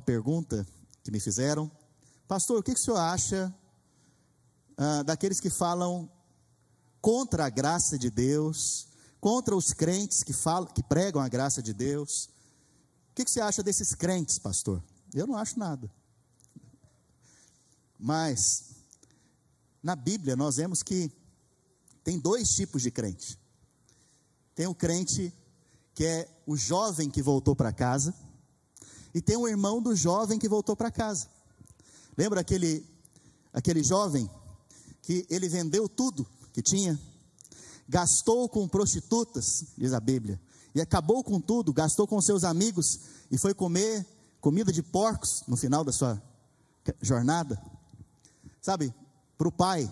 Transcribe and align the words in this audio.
uma 0.00 0.06
pergunta 0.06 0.66
que 1.02 1.10
me 1.10 1.20
fizeram. 1.20 1.70
Pastor, 2.26 2.58
o 2.58 2.62
que, 2.62 2.72
que 2.72 2.80
o 2.80 2.82
senhor 2.82 2.96
acha 2.96 3.54
ah, 4.78 5.02
daqueles 5.02 5.40
que 5.40 5.50
falam 5.50 6.10
contra 7.02 7.44
a 7.44 7.50
graça 7.50 7.98
de 7.98 8.10
Deus, 8.10 8.88
contra 9.20 9.54
os 9.54 9.74
crentes 9.74 10.22
que, 10.22 10.32
falam, 10.32 10.66
que 10.72 10.82
pregam 10.82 11.20
a 11.20 11.28
graça 11.28 11.62
de 11.62 11.74
Deus? 11.74 12.30
O 13.10 13.14
que, 13.14 13.24
que 13.26 13.30
você 13.30 13.42
acha 13.42 13.62
desses 13.62 13.94
crentes, 13.94 14.38
pastor? 14.38 14.82
Eu 15.12 15.26
não 15.26 15.36
acho 15.36 15.58
nada. 15.58 15.90
Mas, 17.98 18.70
na 19.82 19.94
Bíblia, 19.94 20.34
nós 20.34 20.56
vemos 20.56 20.82
que 20.82 21.12
tem 22.02 22.18
dois 22.18 22.48
tipos 22.54 22.80
de 22.80 22.90
crente. 22.90 23.38
Tem 24.54 24.66
o 24.66 24.74
crente 24.74 25.30
que 25.94 26.06
é 26.06 26.42
o 26.46 26.56
jovem 26.56 27.10
que 27.10 27.20
voltou 27.20 27.54
para 27.54 27.70
casa, 27.70 28.14
e 29.14 29.20
tem 29.20 29.36
o 29.36 29.48
irmão 29.48 29.82
do 29.82 29.94
jovem 29.94 30.38
que 30.38 30.48
voltou 30.48 30.76
para 30.76 30.90
casa. 30.90 31.28
Lembra 32.16 32.40
aquele, 32.40 32.84
aquele 33.52 33.82
jovem 33.82 34.28
que 35.02 35.26
ele 35.30 35.48
vendeu 35.48 35.88
tudo 35.88 36.26
que 36.52 36.62
tinha, 36.62 36.98
gastou 37.88 38.48
com 38.48 38.68
prostitutas, 38.68 39.64
diz 39.76 39.92
a 39.92 40.00
Bíblia, 40.00 40.40
e 40.74 40.80
acabou 40.80 41.24
com 41.24 41.40
tudo, 41.40 41.72
gastou 41.72 42.06
com 42.06 42.20
seus 42.20 42.44
amigos 42.44 43.00
e 43.30 43.38
foi 43.38 43.54
comer 43.54 44.06
comida 44.40 44.72
de 44.72 44.82
porcos 44.82 45.42
no 45.46 45.56
final 45.56 45.84
da 45.84 45.92
sua 45.92 46.20
jornada? 47.02 47.60
Sabe, 48.60 48.94
para 49.36 49.48
o 49.48 49.52
pai, 49.52 49.90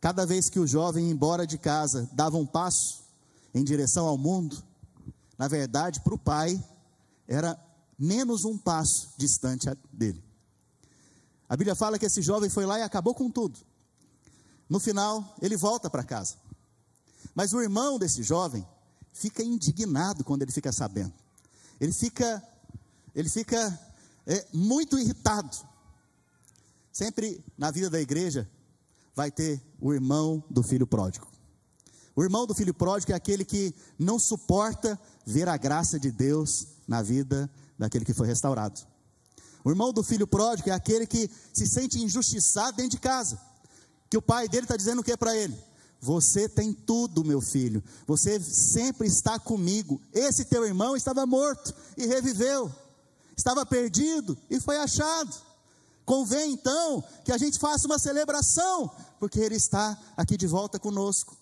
cada 0.00 0.26
vez 0.26 0.48
que 0.48 0.58
o 0.58 0.66
jovem 0.66 1.06
ia 1.06 1.12
embora 1.12 1.46
de 1.46 1.58
casa 1.58 2.08
dava 2.12 2.36
um 2.36 2.46
passo 2.46 3.04
em 3.54 3.62
direção 3.62 4.06
ao 4.06 4.18
mundo, 4.18 4.62
na 5.38 5.48
verdade, 5.48 6.00
para 6.00 6.14
o 6.14 6.18
pai, 6.18 6.62
era 7.26 7.58
menos 7.98 8.44
um 8.44 8.56
passo 8.56 9.10
distante 9.16 9.68
dele. 9.92 10.22
A 11.48 11.56
Bíblia 11.56 11.74
fala 11.74 11.98
que 11.98 12.06
esse 12.06 12.22
jovem 12.22 12.50
foi 12.50 12.66
lá 12.66 12.78
e 12.78 12.82
acabou 12.82 13.14
com 13.14 13.30
tudo. 13.30 13.58
No 14.68 14.80
final, 14.80 15.36
ele 15.40 15.56
volta 15.56 15.90
para 15.90 16.02
casa. 16.02 16.36
Mas 17.34 17.52
o 17.52 17.60
irmão 17.60 17.98
desse 17.98 18.22
jovem 18.22 18.66
fica 19.12 19.42
indignado 19.42 20.24
quando 20.24 20.42
ele 20.42 20.52
fica 20.52 20.72
sabendo. 20.72 21.12
Ele 21.80 21.92
fica, 21.92 22.42
ele 23.14 23.28
fica 23.28 23.78
é, 24.26 24.46
muito 24.52 24.98
irritado. 24.98 25.56
Sempre 26.92 27.44
na 27.58 27.70
vida 27.70 27.90
da 27.90 28.00
igreja 28.00 28.48
vai 29.14 29.30
ter 29.30 29.60
o 29.80 29.92
irmão 29.92 30.42
do 30.50 30.62
filho 30.62 30.86
pródigo. 30.86 31.28
O 32.16 32.22
irmão 32.22 32.46
do 32.46 32.54
filho 32.54 32.72
pródigo 32.72 33.12
é 33.12 33.14
aquele 33.14 33.44
que 33.44 33.74
não 33.98 34.18
suporta 34.18 34.98
ver 35.26 35.48
a 35.48 35.56
graça 35.56 35.98
de 35.98 36.10
Deus 36.10 36.68
na 36.86 37.02
vida 37.02 37.50
daquele 37.78 38.04
que 38.04 38.14
foi 38.14 38.26
restaurado. 38.26 38.80
O 39.64 39.70
irmão 39.70 39.92
do 39.92 40.02
filho 40.02 40.26
pródigo 40.26 40.68
é 40.68 40.72
aquele 40.72 41.06
que 41.06 41.30
se 41.52 41.66
sente 41.66 41.98
injustiçado 41.98 42.76
dentro 42.76 42.92
de 42.92 42.98
casa. 42.98 43.40
Que 44.10 44.16
o 44.16 44.22
pai 44.22 44.48
dele 44.48 44.64
está 44.64 44.76
dizendo 44.76 45.00
o 45.00 45.04
que 45.04 45.16
para 45.16 45.34
ele? 45.34 45.56
Você 46.00 46.48
tem 46.48 46.70
tudo, 46.72 47.24
meu 47.24 47.40
filho. 47.40 47.82
Você 48.06 48.38
sempre 48.38 49.08
está 49.08 49.38
comigo. 49.38 50.00
Esse 50.12 50.44
teu 50.44 50.66
irmão 50.66 50.94
estava 50.94 51.24
morto 51.24 51.74
e 51.96 52.04
reviveu. 52.06 52.70
Estava 53.34 53.64
perdido 53.64 54.36
e 54.50 54.60
foi 54.60 54.76
achado. 54.76 55.34
Convém 56.04 56.52
então 56.52 57.02
que 57.24 57.32
a 57.32 57.38
gente 57.38 57.58
faça 57.58 57.86
uma 57.86 57.98
celebração, 57.98 58.90
porque 59.18 59.40
ele 59.40 59.56
está 59.56 59.98
aqui 60.14 60.36
de 60.36 60.46
volta 60.46 60.78
conosco. 60.78 61.34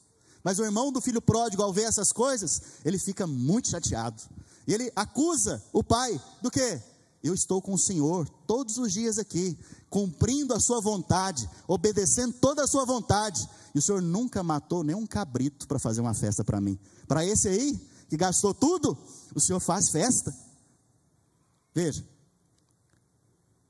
Mas 0.44 0.60
o 0.60 0.64
irmão 0.64 0.92
do 0.92 1.00
filho 1.00 1.20
pródigo, 1.20 1.62
ao 1.62 1.72
ver 1.72 1.83
essas 1.83 2.12
coisas, 2.12 2.62
ele 2.84 2.98
fica 2.98 3.27
muito 3.27 3.69
chateado. 3.69 4.22
E 4.67 4.75
ele 4.75 4.93
acusa 4.95 5.62
o 5.73 5.83
pai 5.83 6.21
do 6.41 6.50
que? 6.50 6.81
Eu 7.23 7.34
estou 7.34 7.62
com 7.62 7.75
o 7.75 7.78
Senhor 7.78 8.28
todos 8.47 8.78
os 8.78 8.93
dias 8.93 9.19
aqui, 9.19 9.56
cumprindo 9.89 10.53
a 10.55 10.61
sua 10.61 10.81
vontade, 10.81 11.49
obedecendo 11.69 12.34
toda 12.34 12.65
a 12.65 12.67
sua 12.67 12.84
vontade. 12.84 13.49
E 13.75 13.78
o 13.78 13.83
Senhor 13.83 14.03
nunca 14.03 14.43
matou 14.43 14.83
nenhum 14.83 15.06
cabrito 15.06 15.69
para 15.69 15.78
fazer 15.78 16.00
uma 16.00 16.15
festa 16.15 16.43
para 16.43 16.61
mim. 16.61 16.78
Para 17.06 17.25
esse 17.25 17.49
aí, 17.49 17.81
que 18.09 18.17
gastou 18.17 18.53
tudo, 18.53 18.99
o 19.34 19.41
Senhor 19.41 19.61
faz 19.61 19.89
festa. 19.89 20.37
Veja, 21.75 22.05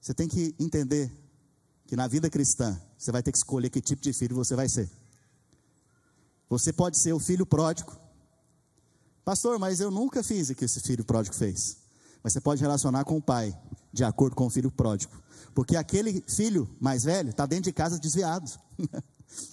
você 0.00 0.12
tem 0.12 0.26
que 0.26 0.54
entender 0.58 1.12
que 1.86 1.94
na 1.94 2.08
vida 2.08 2.30
cristã, 2.30 2.80
você 2.98 3.12
vai 3.12 3.22
ter 3.22 3.30
que 3.30 3.38
escolher 3.38 3.68
que 3.68 3.80
tipo 3.80 4.02
de 4.02 4.12
filho 4.12 4.34
você 4.34 4.56
vai 4.56 4.68
ser. 4.68 4.90
Você 6.48 6.72
pode 6.72 6.98
ser 6.98 7.12
o 7.12 7.20
filho 7.20 7.46
pródigo, 7.46 7.96
Pastor, 9.24 9.58
mas 9.58 9.80
eu 9.80 9.90
nunca 9.90 10.22
fiz 10.22 10.50
o 10.50 10.54
que 10.54 10.64
esse 10.64 10.80
filho 10.80 11.04
pródigo 11.04 11.34
fez. 11.34 11.76
Mas 12.22 12.32
você 12.32 12.40
pode 12.40 12.60
relacionar 12.60 13.04
com 13.04 13.16
o 13.16 13.22
pai, 13.22 13.56
de 13.92 14.04
acordo 14.04 14.34
com 14.34 14.46
o 14.46 14.50
filho 14.50 14.70
pródigo. 14.70 15.12
Porque 15.54 15.76
aquele 15.76 16.22
filho 16.26 16.68
mais 16.80 17.04
velho 17.04 17.30
está 17.30 17.46
dentro 17.46 17.64
de 17.64 17.72
casa 17.72 17.98
desviado. 17.98 18.50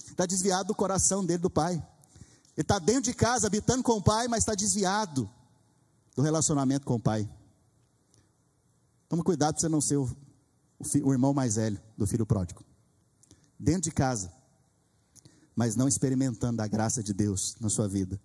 Está 0.08 0.26
desviado 0.26 0.68
do 0.68 0.74
coração 0.74 1.24
dele, 1.24 1.42
do 1.42 1.50
pai. 1.50 1.74
Ele 1.74 2.62
está 2.62 2.78
dentro 2.78 3.02
de 3.02 3.14
casa, 3.14 3.46
habitando 3.46 3.82
com 3.82 3.92
o 3.92 4.02
pai, 4.02 4.26
mas 4.28 4.40
está 4.40 4.54
desviado 4.54 5.30
do 6.16 6.22
relacionamento 6.22 6.84
com 6.84 6.94
o 6.94 7.00
pai. 7.00 7.28
Toma 9.08 9.22
cuidado 9.22 9.54
para 9.54 9.60
você 9.60 9.68
não 9.68 9.80
ser 9.80 9.96
o, 9.96 10.04
o, 10.78 11.08
o 11.08 11.12
irmão 11.12 11.32
mais 11.32 11.56
velho 11.56 11.80
do 11.96 12.06
filho 12.06 12.26
pródigo. 12.26 12.64
Dentro 13.58 13.82
de 13.82 13.92
casa, 13.92 14.32
mas 15.54 15.76
não 15.76 15.86
experimentando 15.86 16.62
a 16.62 16.66
graça 16.66 17.02
de 17.02 17.12
Deus 17.12 17.56
na 17.60 17.68
sua 17.68 17.86
vida 17.86 18.20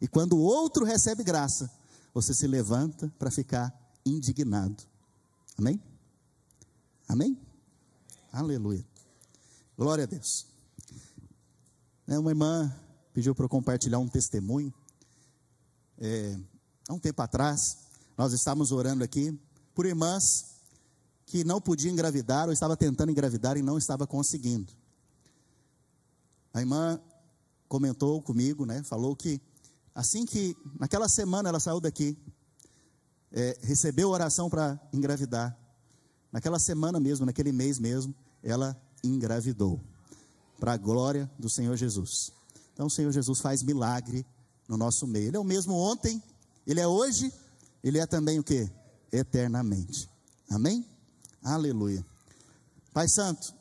e 0.00 0.06
quando 0.06 0.34
o 0.34 0.40
outro 0.40 0.84
recebe 0.84 1.24
graça, 1.24 1.70
você 2.12 2.34
se 2.34 2.46
levanta 2.46 3.12
para 3.18 3.30
ficar 3.30 3.74
indignado. 4.04 4.82
Amém? 5.58 5.80
Amém? 7.08 7.38
Aleluia. 8.32 8.86
Glória 9.76 10.04
a 10.04 10.06
Deus. 10.06 10.46
É, 12.06 12.18
uma 12.18 12.30
irmã 12.30 12.74
pediu 13.12 13.34
para 13.34 13.44
eu 13.44 13.48
compartilhar 13.48 13.98
um 13.98 14.08
testemunho. 14.08 14.72
É, 15.98 16.38
há 16.88 16.92
um 16.92 16.98
tempo 16.98 17.20
atrás, 17.22 17.78
nós 18.16 18.32
estávamos 18.32 18.72
orando 18.72 19.02
aqui 19.02 19.38
por 19.74 19.86
irmãs 19.86 20.56
que 21.26 21.42
não 21.42 21.60
podiam 21.60 21.92
engravidar 21.92 22.46
ou 22.46 22.52
estava 22.52 22.76
tentando 22.76 23.10
engravidar 23.10 23.56
e 23.56 23.62
não 23.62 23.76
estava 23.76 24.06
conseguindo. 24.06 24.72
A 26.54 26.60
irmã 26.60 27.00
comentou 27.68 28.22
comigo, 28.22 28.64
né? 28.64 28.82
Falou 28.82 29.14
que 29.16 29.40
Assim 29.96 30.26
que, 30.26 30.54
naquela 30.78 31.08
semana, 31.08 31.48
ela 31.48 31.58
saiu 31.58 31.80
daqui, 31.80 32.18
é, 33.32 33.58
recebeu 33.62 34.10
oração 34.10 34.50
para 34.50 34.78
engravidar. 34.92 35.58
Naquela 36.30 36.58
semana 36.58 37.00
mesmo, 37.00 37.24
naquele 37.24 37.50
mês 37.50 37.78
mesmo, 37.78 38.14
ela 38.42 38.78
engravidou. 39.02 39.80
Para 40.60 40.74
a 40.74 40.76
glória 40.76 41.30
do 41.38 41.48
Senhor 41.48 41.74
Jesus. 41.76 42.30
Então, 42.74 42.88
o 42.88 42.90
Senhor 42.90 43.10
Jesus 43.10 43.40
faz 43.40 43.62
milagre 43.62 44.26
no 44.68 44.76
nosso 44.76 45.06
meio. 45.06 45.28
Ele 45.28 45.36
é 45.38 45.40
o 45.40 45.44
mesmo 45.44 45.72
ontem, 45.72 46.22
ele 46.66 46.80
é 46.80 46.86
hoje, 46.86 47.32
ele 47.82 47.98
é 47.98 48.04
também 48.04 48.38
o 48.38 48.44
que? 48.44 48.70
Eternamente. 49.10 50.10
Amém? 50.50 50.86
Aleluia. 51.42 52.04
Pai 52.92 53.08
Santo, 53.08 53.54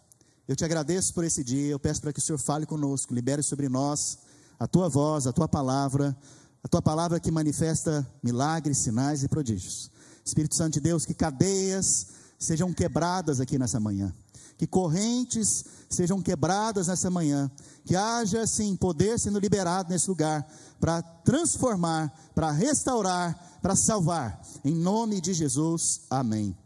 eu 0.49 0.55
te 0.55 0.65
agradeço 0.65 1.13
por 1.13 1.23
esse 1.23 1.45
dia, 1.45 1.67
eu 1.67 1.79
peço 1.79 2.01
para 2.01 2.11
que 2.11 2.19
o 2.19 2.21
Senhor 2.21 2.39
fale 2.39 2.65
conosco, 2.65 3.13
libere 3.13 3.41
sobre 3.41 3.69
nós 3.69 4.24
a 4.59 4.67
tua 4.67 4.89
voz, 4.89 5.27
a 5.27 5.33
tua 5.33 5.47
palavra, 5.47 6.15
a 6.63 6.67
tua 6.67 6.81
palavra 6.81 7.19
que 7.19 7.31
manifesta 7.31 8.05
milagres, 8.23 8.79
sinais 8.79 9.23
e 9.23 9.27
prodígios. 9.27 9.91
Espírito 10.23 10.55
Santo 10.55 10.73
de 10.73 10.79
Deus, 10.79 11.05
que 11.05 11.13
cadeias 11.13 12.07
sejam 12.39 12.73
quebradas 12.73 13.39
aqui 13.39 13.59
nessa 13.59 13.79
manhã, 13.79 14.13
que 14.57 14.65
correntes 14.65 15.63
sejam 15.89 16.21
quebradas 16.21 16.87
nessa 16.87 17.09
manhã, 17.09 17.49
que 17.85 17.95
haja 17.95 18.41
assim 18.41 18.75
poder 18.75 19.19
sendo 19.19 19.39
liberado 19.39 19.89
nesse 19.89 20.09
lugar 20.09 20.47
para 20.79 21.01
transformar, 21.01 22.11
para 22.33 22.51
restaurar, 22.51 23.59
para 23.61 23.75
salvar. 23.75 24.41
Em 24.63 24.73
nome 24.73 25.21
de 25.21 25.33
Jesus, 25.33 26.01
amém. 26.09 26.57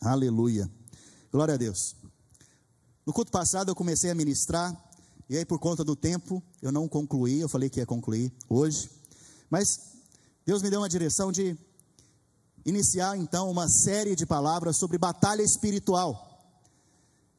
Aleluia. 0.00 0.70
Glória 1.30 1.54
a 1.54 1.58
Deus. 1.58 1.94
No 3.06 3.12
culto 3.12 3.30
passado 3.30 3.70
eu 3.70 3.74
comecei 3.74 4.10
a 4.10 4.14
ministrar 4.14 4.74
e 5.30 5.38
aí, 5.38 5.44
por 5.44 5.60
conta 5.60 5.84
do 5.84 5.94
tempo, 5.94 6.42
eu 6.60 6.72
não 6.72 6.88
concluí, 6.88 7.38
eu 7.38 7.48
falei 7.48 7.70
que 7.70 7.78
ia 7.78 7.86
concluir 7.86 8.32
hoje. 8.48 8.90
Mas 9.48 9.92
Deus 10.44 10.60
me 10.60 10.68
deu 10.68 10.80
uma 10.80 10.88
direção 10.88 11.30
de 11.30 11.56
iniciar 12.66 13.16
então 13.16 13.48
uma 13.48 13.68
série 13.68 14.16
de 14.16 14.26
palavras 14.26 14.76
sobre 14.76 14.98
batalha 14.98 15.40
espiritual. 15.40 16.52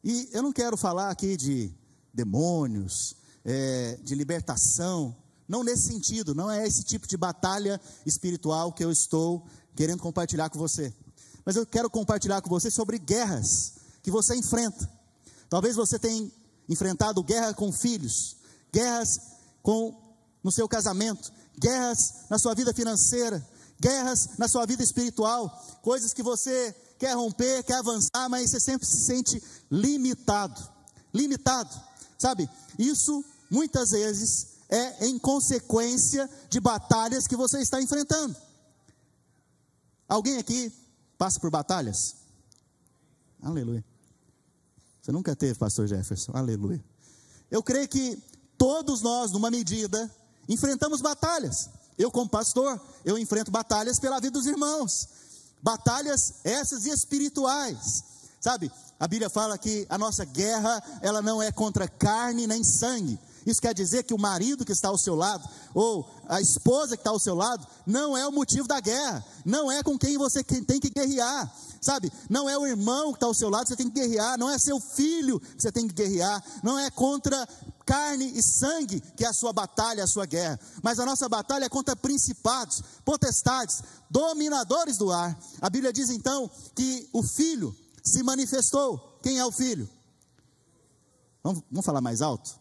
E 0.01 0.29
eu 0.31 0.41
não 0.41 0.53
quero 0.53 0.77
falar 0.77 1.09
aqui 1.09 1.35
de 1.35 1.69
demônios, 2.13 3.17
é, 3.43 3.99
de 4.01 4.15
libertação, 4.15 5.13
não 5.45 5.61
nesse 5.61 5.89
sentido, 5.89 6.33
não 6.33 6.49
é 6.49 6.65
esse 6.65 6.85
tipo 6.85 7.05
de 7.05 7.17
batalha 7.17 7.77
espiritual 8.05 8.71
que 8.71 8.85
eu 8.85 8.89
estou 8.89 9.45
querendo 9.75 9.99
compartilhar 9.99 10.49
com 10.49 10.57
você. 10.57 10.93
Mas 11.43 11.57
eu 11.57 11.65
quero 11.65 11.89
compartilhar 11.89 12.41
com 12.41 12.49
você 12.49 12.71
sobre 12.71 12.97
guerras 12.97 13.73
que 14.01 14.09
você 14.09 14.33
enfrenta. 14.33 14.89
Talvez 15.49 15.75
você 15.75 15.99
tenha 15.99 16.31
enfrentado 16.71 17.21
guerra 17.21 17.53
com 17.53 17.71
filhos, 17.71 18.37
guerras 18.71 19.19
com 19.61 19.93
no 20.43 20.51
seu 20.51 20.67
casamento, 20.67 21.31
guerras 21.59 22.25
na 22.29 22.39
sua 22.39 22.55
vida 22.55 22.73
financeira, 22.73 23.45
guerras 23.79 24.29
na 24.37 24.47
sua 24.47 24.65
vida 24.65 24.81
espiritual, 24.81 25.49
coisas 25.81 26.13
que 26.13 26.23
você 26.23 26.73
quer 26.97 27.13
romper, 27.15 27.63
quer 27.63 27.75
avançar, 27.75 28.29
mas 28.29 28.49
você 28.49 28.59
sempre 28.59 28.87
se 28.87 29.01
sente 29.01 29.43
limitado. 29.69 30.61
Limitado, 31.13 31.69
sabe? 32.17 32.49
Isso 32.79 33.23
muitas 33.49 33.91
vezes 33.91 34.47
é 34.69 35.05
em 35.07 35.19
consequência 35.19 36.29
de 36.49 36.59
batalhas 36.59 37.27
que 37.27 37.35
você 37.35 37.59
está 37.59 37.81
enfrentando. 37.81 38.35
Alguém 40.07 40.37
aqui 40.37 40.71
passa 41.17 41.39
por 41.39 41.51
batalhas? 41.51 42.15
Aleluia. 43.41 43.83
Você 45.01 45.11
nunca 45.11 45.35
teve, 45.35 45.55
pastor 45.55 45.87
Jefferson. 45.87 46.31
Aleluia. 46.35 46.83
Eu 47.49 47.63
creio 47.63 47.87
que 47.87 48.21
todos 48.57 49.01
nós, 49.01 49.31
numa 49.31 49.49
medida, 49.49 50.09
enfrentamos 50.47 51.01
batalhas. 51.01 51.69
Eu, 51.97 52.11
como 52.11 52.29
pastor, 52.29 52.79
eu 53.03 53.17
enfrento 53.17 53.49
batalhas 53.49 53.99
pela 53.99 54.19
vida 54.19 54.31
dos 54.31 54.45
irmãos. 54.45 55.07
Batalhas 55.61 56.35
essas 56.43 56.85
espirituais. 56.85 58.03
Sabe? 58.39 58.71
A 58.99 59.07
Bíblia 59.07 59.29
fala 59.29 59.57
que 59.57 59.87
a 59.89 59.97
nossa 59.97 60.23
guerra, 60.23 60.81
ela 61.01 61.21
não 61.21 61.41
é 61.41 61.51
contra 61.51 61.87
carne 61.87 62.45
nem 62.45 62.63
sangue. 62.63 63.19
Isso 63.45 63.61
quer 63.61 63.73
dizer 63.73 64.03
que 64.03 64.13
o 64.13 64.19
marido 64.19 64.63
que 64.63 64.71
está 64.71 64.89
ao 64.89 64.97
seu 64.97 65.15
lado, 65.15 65.47
ou 65.73 66.07
a 66.29 66.39
esposa 66.39 66.95
que 66.95 67.01
está 67.01 67.09
ao 67.09 67.19
seu 67.19 67.33
lado, 67.33 67.65
não 67.85 68.15
é 68.15 68.27
o 68.27 68.31
motivo 68.31 68.67
da 68.67 68.79
guerra, 68.79 69.25
não 69.43 69.71
é 69.71 69.81
com 69.81 69.97
quem 69.97 70.17
você 70.17 70.43
tem 70.43 70.79
que 70.79 70.91
guerrear, 70.91 71.51
sabe? 71.81 72.11
Não 72.29 72.47
é 72.47 72.55
o 72.57 72.65
irmão 72.65 73.11
que 73.11 73.17
está 73.17 73.25
ao 73.25 73.33
seu 73.33 73.49
lado 73.49 73.63
que 73.63 73.69
você 73.69 73.75
tem 73.75 73.89
que 73.89 73.99
guerrear, 73.99 74.37
não 74.37 74.49
é 74.49 74.57
seu 74.59 74.79
filho 74.79 75.39
que 75.39 75.61
você 75.61 75.71
tem 75.71 75.87
que 75.87 75.93
guerrear, 75.95 76.41
não 76.63 76.77
é 76.77 76.91
contra 76.91 77.47
carne 77.83 78.31
e 78.37 78.43
sangue 78.43 79.01
que 79.17 79.25
é 79.25 79.27
a 79.27 79.33
sua 79.33 79.51
batalha, 79.51 80.03
a 80.03 80.07
sua 80.07 80.27
guerra, 80.27 80.59
mas 80.83 80.99
a 80.99 81.05
nossa 81.05 81.27
batalha 81.27 81.65
é 81.65 81.69
contra 81.69 81.95
principados, 81.95 82.83
potestades, 83.03 83.81
dominadores 84.09 84.97
do 84.97 85.11
ar. 85.11 85.37
A 85.59 85.69
Bíblia 85.69 85.91
diz 85.91 86.09
então 86.11 86.49
que 86.75 87.09
o 87.11 87.23
filho 87.23 87.75
se 88.03 88.21
manifestou. 88.21 89.19
Quem 89.23 89.39
é 89.39 89.45
o 89.45 89.51
filho? 89.51 89.89
Vamos, 91.43 91.63
vamos 91.71 91.85
falar 91.85 92.01
mais 92.01 92.21
alto? 92.21 92.59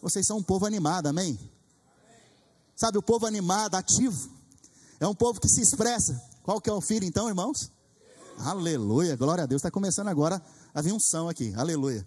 Vocês 0.00 0.24
são 0.24 0.38
um 0.38 0.42
povo 0.42 0.66
animado, 0.66 1.08
amém? 1.08 1.38
Sabe, 2.76 2.98
o 2.98 3.02
povo 3.02 3.26
animado, 3.26 3.74
ativo, 3.74 4.30
é 5.00 5.06
um 5.06 5.14
povo 5.14 5.40
que 5.40 5.48
se 5.48 5.60
expressa. 5.60 6.22
Qual 6.46 6.60
que 6.60 6.70
é 6.70 6.72
o 6.72 6.80
filho 6.80 7.04
então, 7.04 7.28
irmãos? 7.28 7.72
Aleluia, 8.38 9.16
glória 9.16 9.42
a 9.42 9.46
Deus. 9.48 9.58
Está 9.58 9.68
começando 9.68 10.06
agora 10.06 10.40
a 10.72 10.80
vir 10.80 10.92
unção 10.92 11.28
aqui, 11.28 11.52
aleluia. 11.56 12.06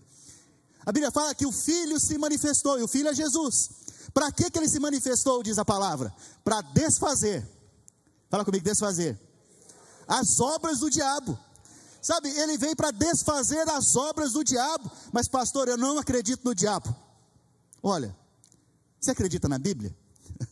A 0.86 0.94
Bíblia 0.94 1.12
fala 1.12 1.36
que 1.36 1.46
o 1.46 1.52
Filho 1.52 2.00
se 2.00 2.18
manifestou, 2.18 2.80
e 2.80 2.82
o 2.82 2.88
Filho 2.88 3.10
é 3.10 3.14
Jesus. 3.14 3.70
Para 4.14 4.32
que, 4.32 4.50
que 4.50 4.58
ele 4.58 4.70
se 4.70 4.80
manifestou, 4.80 5.44
diz 5.44 5.60
a 5.60 5.66
palavra? 5.66 6.16
Para 6.42 6.62
desfazer. 6.62 7.46
Fala 8.30 8.46
comigo, 8.46 8.64
desfazer. 8.64 9.20
As 10.08 10.40
obras 10.40 10.80
do 10.80 10.90
diabo. 10.90 11.38
Sabe, 12.02 12.30
ele 12.30 12.58
veio 12.58 12.78
para 12.78 12.92
desfazer 12.92 13.68
as 13.68 13.98
obras 13.98 14.32
do 14.32 14.42
diabo. 14.42 14.90
Mas, 15.12 15.28
pastor, 15.28 15.68
eu 15.68 15.76
não 15.76 16.00
acredito 16.00 16.46
no 16.46 16.56
diabo. 16.56 16.96
Olha, 17.84 18.16
você 19.02 19.12
acredita 19.12 19.50
na 19.50 19.60
Bíblia? 19.60 19.94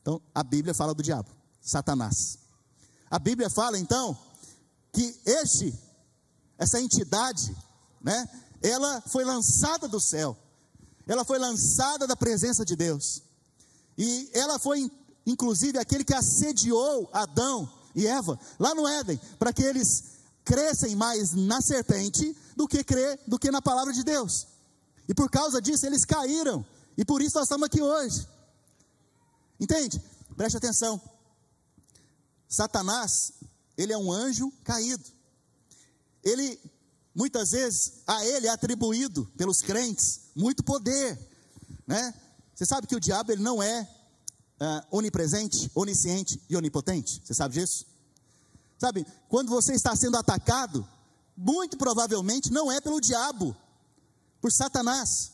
Então, 0.00 0.22
a 0.32 0.44
Bíblia 0.44 0.72
fala 0.72 0.94
do 0.94 1.02
diabo, 1.02 1.28
Satanás. 1.60 2.45
A 3.16 3.18
Bíblia 3.18 3.48
fala 3.48 3.78
então 3.78 4.14
que 4.92 5.18
este, 5.24 5.74
essa 6.58 6.78
entidade, 6.78 7.56
né, 7.98 8.28
ela 8.60 9.00
foi 9.06 9.24
lançada 9.24 9.88
do 9.88 9.98
céu, 9.98 10.36
ela 11.06 11.24
foi 11.24 11.38
lançada 11.38 12.06
da 12.06 12.14
presença 12.14 12.62
de 12.62 12.76
Deus, 12.76 13.22
e 13.96 14.28
ela 14.34 14.58
foi, 14.58 14.92
inclusive, 15.24 15.78
aquele 15.78 16.04
que 16.04 16.12
assediou 16.12 17.08
Adão 17.10 17.66
e 17.94 18.06
Eva 18.06 18.38
lá 18.58 18.74
no 18.74 18.86
Éden, 18.86 19.18
para 19.38 19.50
que 19.50 19.62
eles 19.62 20.04
crescem 20.44 20.94
mais 20.94 21.32
na 21.32 21.62
serpente 21.62 22.36
do 22.54 22.68
que 22.68 22.84
crer, 22.84 23.18
do 23.26 23.38
que 23.38 23.50
na 23.50 23.62
palavra 23.62 23.94
de 23.94 24.04
Deus. 24.04 24.46
E 25.08 25.14
por 25.14 25.30
causa 25.30 25.58
disso 25.58 25.86
eles 25.86 26.04
caíram, 26.04 26.62
e 26.98 27.02
por 27.02 27.22
isso 27.22 27.36
nós 27.36 27.44
estamos 27.44 27.64
aqui 27.64 27.80
hoje. 27.80 28.28
Entende? 29.58 30.02
Preste 30.36 30.58
atenção. 30.58 31.00
Satanás, 32.48 33.32
ele 33.76 33.92
é 33.92 33.98
um 33.98 34.10
anjo 34.10 34.52
caído. 34.64 35.04
Ele 36.22 36.58
muitas 37.14 37.52
vezes 37.52 38.02
a 38.06 38.24
ele 38.26 38.46
é 38.46 38.50
atribuído 38.50 39.24
pelos 39.36 39.62
crentes 39.62 40.20
muito 40.34 40.62
poder, 40.62 41.18
né? 41.86 42.12
Você 42.54 42.66
sabe 42.66 42.86
que 42.86 42.96
o 42.96 43.00
diabo 43.00 43.32
ele 43.32 43.42
não 43.42 43.62
é 43.62 43.88
uh, 44.60 44.96
onipresente, 44.96 45.70
onisciente 45.74 46.40
e 46.48 46.56
onipotente. 46.56 47.22
Você 47.24 47.34
sabe 47.34 47.54
disso? 47.54 47.86
Sabe? 48.78 49.06
Quando 49.28 49.48
você 49.48 49.74
está 49.74 49.94
sendo 49.96 50.16
atacado, 50.16 50.86
muito 51.36 51.76
provavelmente 51.76 52.50
não 52.50 52.70
é 52.70 52.80
pelo 52.80 53.00
diabo, 53.00 53.56
por 54.40 54.52
Satanás, 54.52 55.32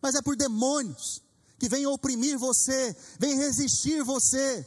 mas 0.00 0.14
é 0.14 0.22
por 0.22 0.36
demônios 0.36 1.22
que 1.58 1.68
vêm 1.68 1.86
oprimir 1.86 2.38
você, 2.38 2.94
vêm 3.18 3.36
resistir 3.36 4.02
você. 4.02 4.66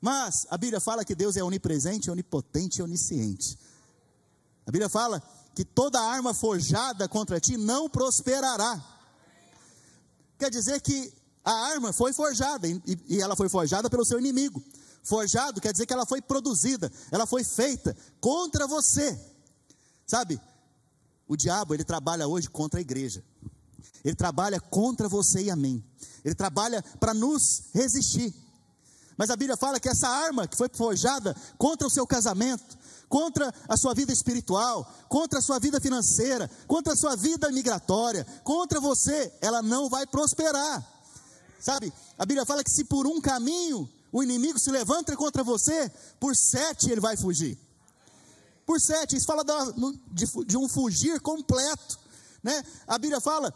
Mas 0.00 0.46
a 0.50 0.56
Bíblia 0.56 0.80
fala 0.80 1.04
que 1.04 1.14
Deus 1.14 1.36
é 1.36 1.42
onipresente, 1.42 2.10
onipotente 2.10 2.80
e 2.80 2.82
onisciente. 2.82 3.58
A 4.66 4.70
Bíblia 4.70 4.88
fala 4.88 5.22
que 5.54 5.64
toda 5.64 6.00
arma 6.00 6.32
forjada 6.32 7.08
contra 7.08 7.40
ti 7.40 7.56
não 7.56 7.88
prosperará. 7.88 8.80
Quer 10.38 10.50
dizer 10.50 10.80
que 10.80 11.12
a 11.44 11.52
arma 11.52 11.92
foi 11.92 12.12
forjada, 12.12 12.68
e, 12.68 13.20
ela 13.20 13.34
foi 13.34 13.48
forjada 13.48 13.90
pelo 13.90 14.04
seu 14.04 14.18
inimigo. 14.20 14.62
Forjado 15.02 15.60
quer 15.60 15.72
dizer 15.72 15.86
que 15.86 15.92
ela 15.92 16.06
foi 16.06 16.20
produzida, 16.20 16.92
ela 17.10 17.26
foi 17.26 17.42
feita 17.42 17.96
contra 18.20 18.66
você. 18.66 19.18
Sabe, 20.06 20.40
o 21.26 21.36
diabo, 21.36 21.74
ele 21.74 21.84
trabalha 21.84 22.28
hoje 22.28 22.48
contra 22.48 22.78
a 22.78 22.82
igreja. 22.82 23.24
Ele 24.04 24.14
trabalha 24.14 24.60
contra 24.60 25.08
você 25.08 25.42
e 25.42 25.50
a 25.50 25.56
mim. 25.56 25.82
Ele 26.24 26.34
trabalha 26.34 26.82
para 27.00 27.12
nos 27.12 27.64
resistir. 27.72 28.34
Mas 29.18 29.30
a 29.30 29.36
Bíblia 29.36 29.56
fala 29.56 29.80
que 29.80 29.88
essa 29.88 30.08
arma 30.08 30.46
que 30.46 30.56
foi 30.56 30.70
forjada 30.72 31.36
contra 31.58 31.88
o 31.88 31.90
seu 31.90 32.06
casamento, 32.06 32.78
contra 33.08 33.52
a 33.68 33.76
sua 33.76 33.92
vida 33.92 34.12
espiritual, 34.12 34.88
contra 35.08 35.40
a 35.40 35.42
sua 35.42 35.58
vida 35.58 35.80
financeira, 35.80 36.48
contra 36.68 36.92
a 36.92 36.96
sua 36.96 37.16
vida 37.16 37.50
migratória, 37.50 38.24
contra 38.44 38.80
você, 38.80 39.32
ela 39.40 39.60
não 39.60 39.88
vai 39.88 40.06
prosperar. 40.06 40.86
Sabe? 41.58 41.92
A 42.16 42.24
Bíblia 42.24 42.46
fala 42.46 42.62
que 42.62 42.70
se 42.70 42.84
por 42.84 43.08
um 43.08 43.20
caminho 43.20 43.90
o 44.12 44.22
inimigo 44.22 44.58
se 44.58 44.70
levanta 44.70 45.16
contra 45.16 45.42
você, 45.42 45.90
por 46.20 46.36
sete 46.36 46.88
ele 46.88 47.00
vai 47.00 47.16
fugir. 47.16 47.58
Por 48.64 48.80
sete, 48.80 49.16
isso 49.16 49.26
fala 49.26 49.42
de, 50.12 50.56
um 50.56 50.68
fugir 50.68 51.20
completo. 51.20 51.98
Né? 52.42 52.62
A 52.86 52.98
Bíblia 52.98 53.20
fala 53.20 53.52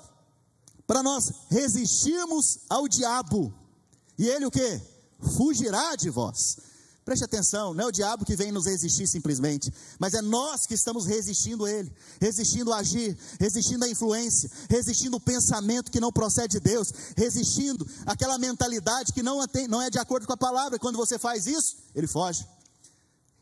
para 0.86 1.02
nós 1.02 1.32
resistirmos 1.48 2.60
ao 2.68 2.88
diabo, 2.88 3.54
e 4.18 4.26
ele 4.26 4.46
o 4.46 4.50
que? 4.50 4.91
Fugirá 5.22 5.94
de 5.96 6.10
vós. 6.10 6.58
Preste 7.04 7.24
atenção, 7.24 7.74
não 7.74 7.84
é 7.84 7.86
o 7.88 7.92
diabo 7.92 8.24
que 8.24 8.36
vem 8.36 8.52
nos 8.52 8.66
resistir 8.66 9.08
simplesmente, 9.08 9.72
mas 9.98 10.14
é 10.14 10.22
nós 10.22 10.66
que 10.66 10.74
estamos 10.74 11.04
resistindo 11.04 11.64
a 11.64 11.70
ele, 11.70 11.92
resistindo 12.20 12.72
a 12.72 12.76
agir, 12.76 13.18
resistindo 13.40 13.84
à 13.84 13.88
influência, 13.88 14.48
resistindo 14.68 15.16
o 15.16 15.20
pensamento 15.20 15.90
que 15.90 15.98
não 15.98 16.12
procede 16.12 16.58
de 16.58 16.60
Deus, 16.60 16.92
resistindo 17.16 17.84
aquela 18.06 18.38
mentalidade 18.38 19.12
que 19.12 19.20
não, 19.20 19.44
não 19.68 19.82
é 19.82 19.90
de 19.90 19.98
acordo 19.98 20.28
com 20.28 20.32
a 20.32 20.36
palavra. 20.36 20.78
Quando 20.78 20.96
você 20.96 21.18
faz 21.18 21.48
isso, 21.48 21.76
ele 21.92 22.06
foge. 22.06 22.46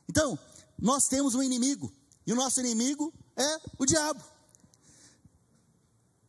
Então, 0.08 0.38
nós 0.78 1.06
temos 1.06 1.34
um 1.34 1.42
inimigo, 1.42 1.92
e 2.26 2.32
o 2.32 2.36
nosso 2.36 2.60
inimigo 2.60 3.12
é 3.36 3.60
o 3.78 3.84
diabo. 3.84 4.22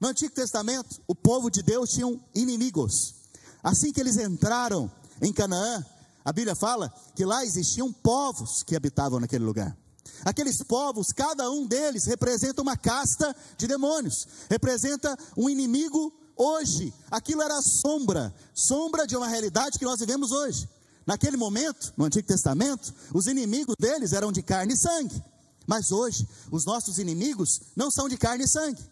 No 0.02 0.10
Antigo 0.10 0.34
Testamento, 0.34 1.02
o 1.08 1.16
povo 1.16 1.50
de 1.50 1.62
Deus 1.64 1.92
tinha 1.92 2.08
inimigos. 2.36 3.16
Assim 3.64 3.94
que 3.94 4.02
eles 4.02 4.18
entraram 4.18 4.92
em 5.22 5.32
Canaã, 5.32 5.86
a 6.24 6.32
Bíblia 6.32 6.56
fala 6.56 6.94
que 7.16 7.26
lá 7.26 7.46
existiam 7.46 7.92
povos 7.92 8.64
que 8.64 8.76
habitavam 8.76 9.20
naquele 9.20 9.44
lugar. 9.44 9.76
Aqueles 10.24 10.62
povos, 10.62 11.12
cada 11.12 11.50
um 11.50 11.66
deles 11.66 12.06
representa 12.06 12.62
uma 12.62 12.78
casta 12.78 13.36
de 13.58 13.68
demônios, 13.68 14.28
representa 14.50 15.18
um 15.36 15.50
inimigo 15.50 16.14
hoje. 16.36 16.94
Aquilo 17.10 17.42
era 17.42 17.62
sombra, 17.62 18.34
sombra 18.54 19.08
de 19.08 19.16
uma 19.16 19.28
realidade 19.28 19.80
que 19.80 19.86
nós 19.86 20.00
vivemos 20.00 20.32
hoje. 20.32 20.70
Naquele 21.06 21.38
momento, 21.38 21.94
no 21.98 22.06
Antigo 22.06 22.28
Testamento, 22.28 22.94
os 23.14 23.26
inimigos 23.26 23.76
deles 23.80 24.14
eram 24.14 24.32
de 24.32 24.44
carne 24.44 24.74
e 24.74 24.78
sangue. 24.78 25.22
Mas 25.66 25.92
hoje, 25.92 26.28
os 26.52 26.66
nossos 26.66 27.00
inimigos 27.00 27.62
não 27.76 27.90
são 27.90 28.08
de 28.08 28.18
carne 28.18 28.44
e 28.44 28.48
sangue. 28.48 28.84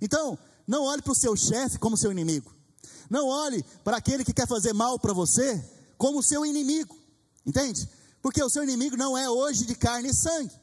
Então, 0.00 0.38
não 0.66 0.84
olhe 0.84 1.02
para 1.02 1.12
o 1.12 1.16
seu 1.16 1.34
chefe 1.36 1.78
como 1.78 1.96
seu 1.96 2.12
inimigo. 2.12 2.52
Não 3.10 3.26
olhe 3.26 3.64
para 3.82 3.96
aquele 3.96 4.24
que 4.24 4.32
quer 4.32 4.46
fazer 4.46 4.72
mal 4.72 4.96
para 4.96 5.12
você 5.12 5.62
como 5.98 6.22
seu 6.22 6.46
inimigo, 6.46 6.96
entende? 7.44 7.86
Porque 8.22 8.42
o 8.42 8.48
seu 8.48 8.62
inimigo 8.62 8.96
não 8.96 9.18
é 9.18 9.28
hoje 9.28 9.66
de 9.66 9.74
carne 9.74 10.10
e 10.10 10.14
sangue. 10.14 10.54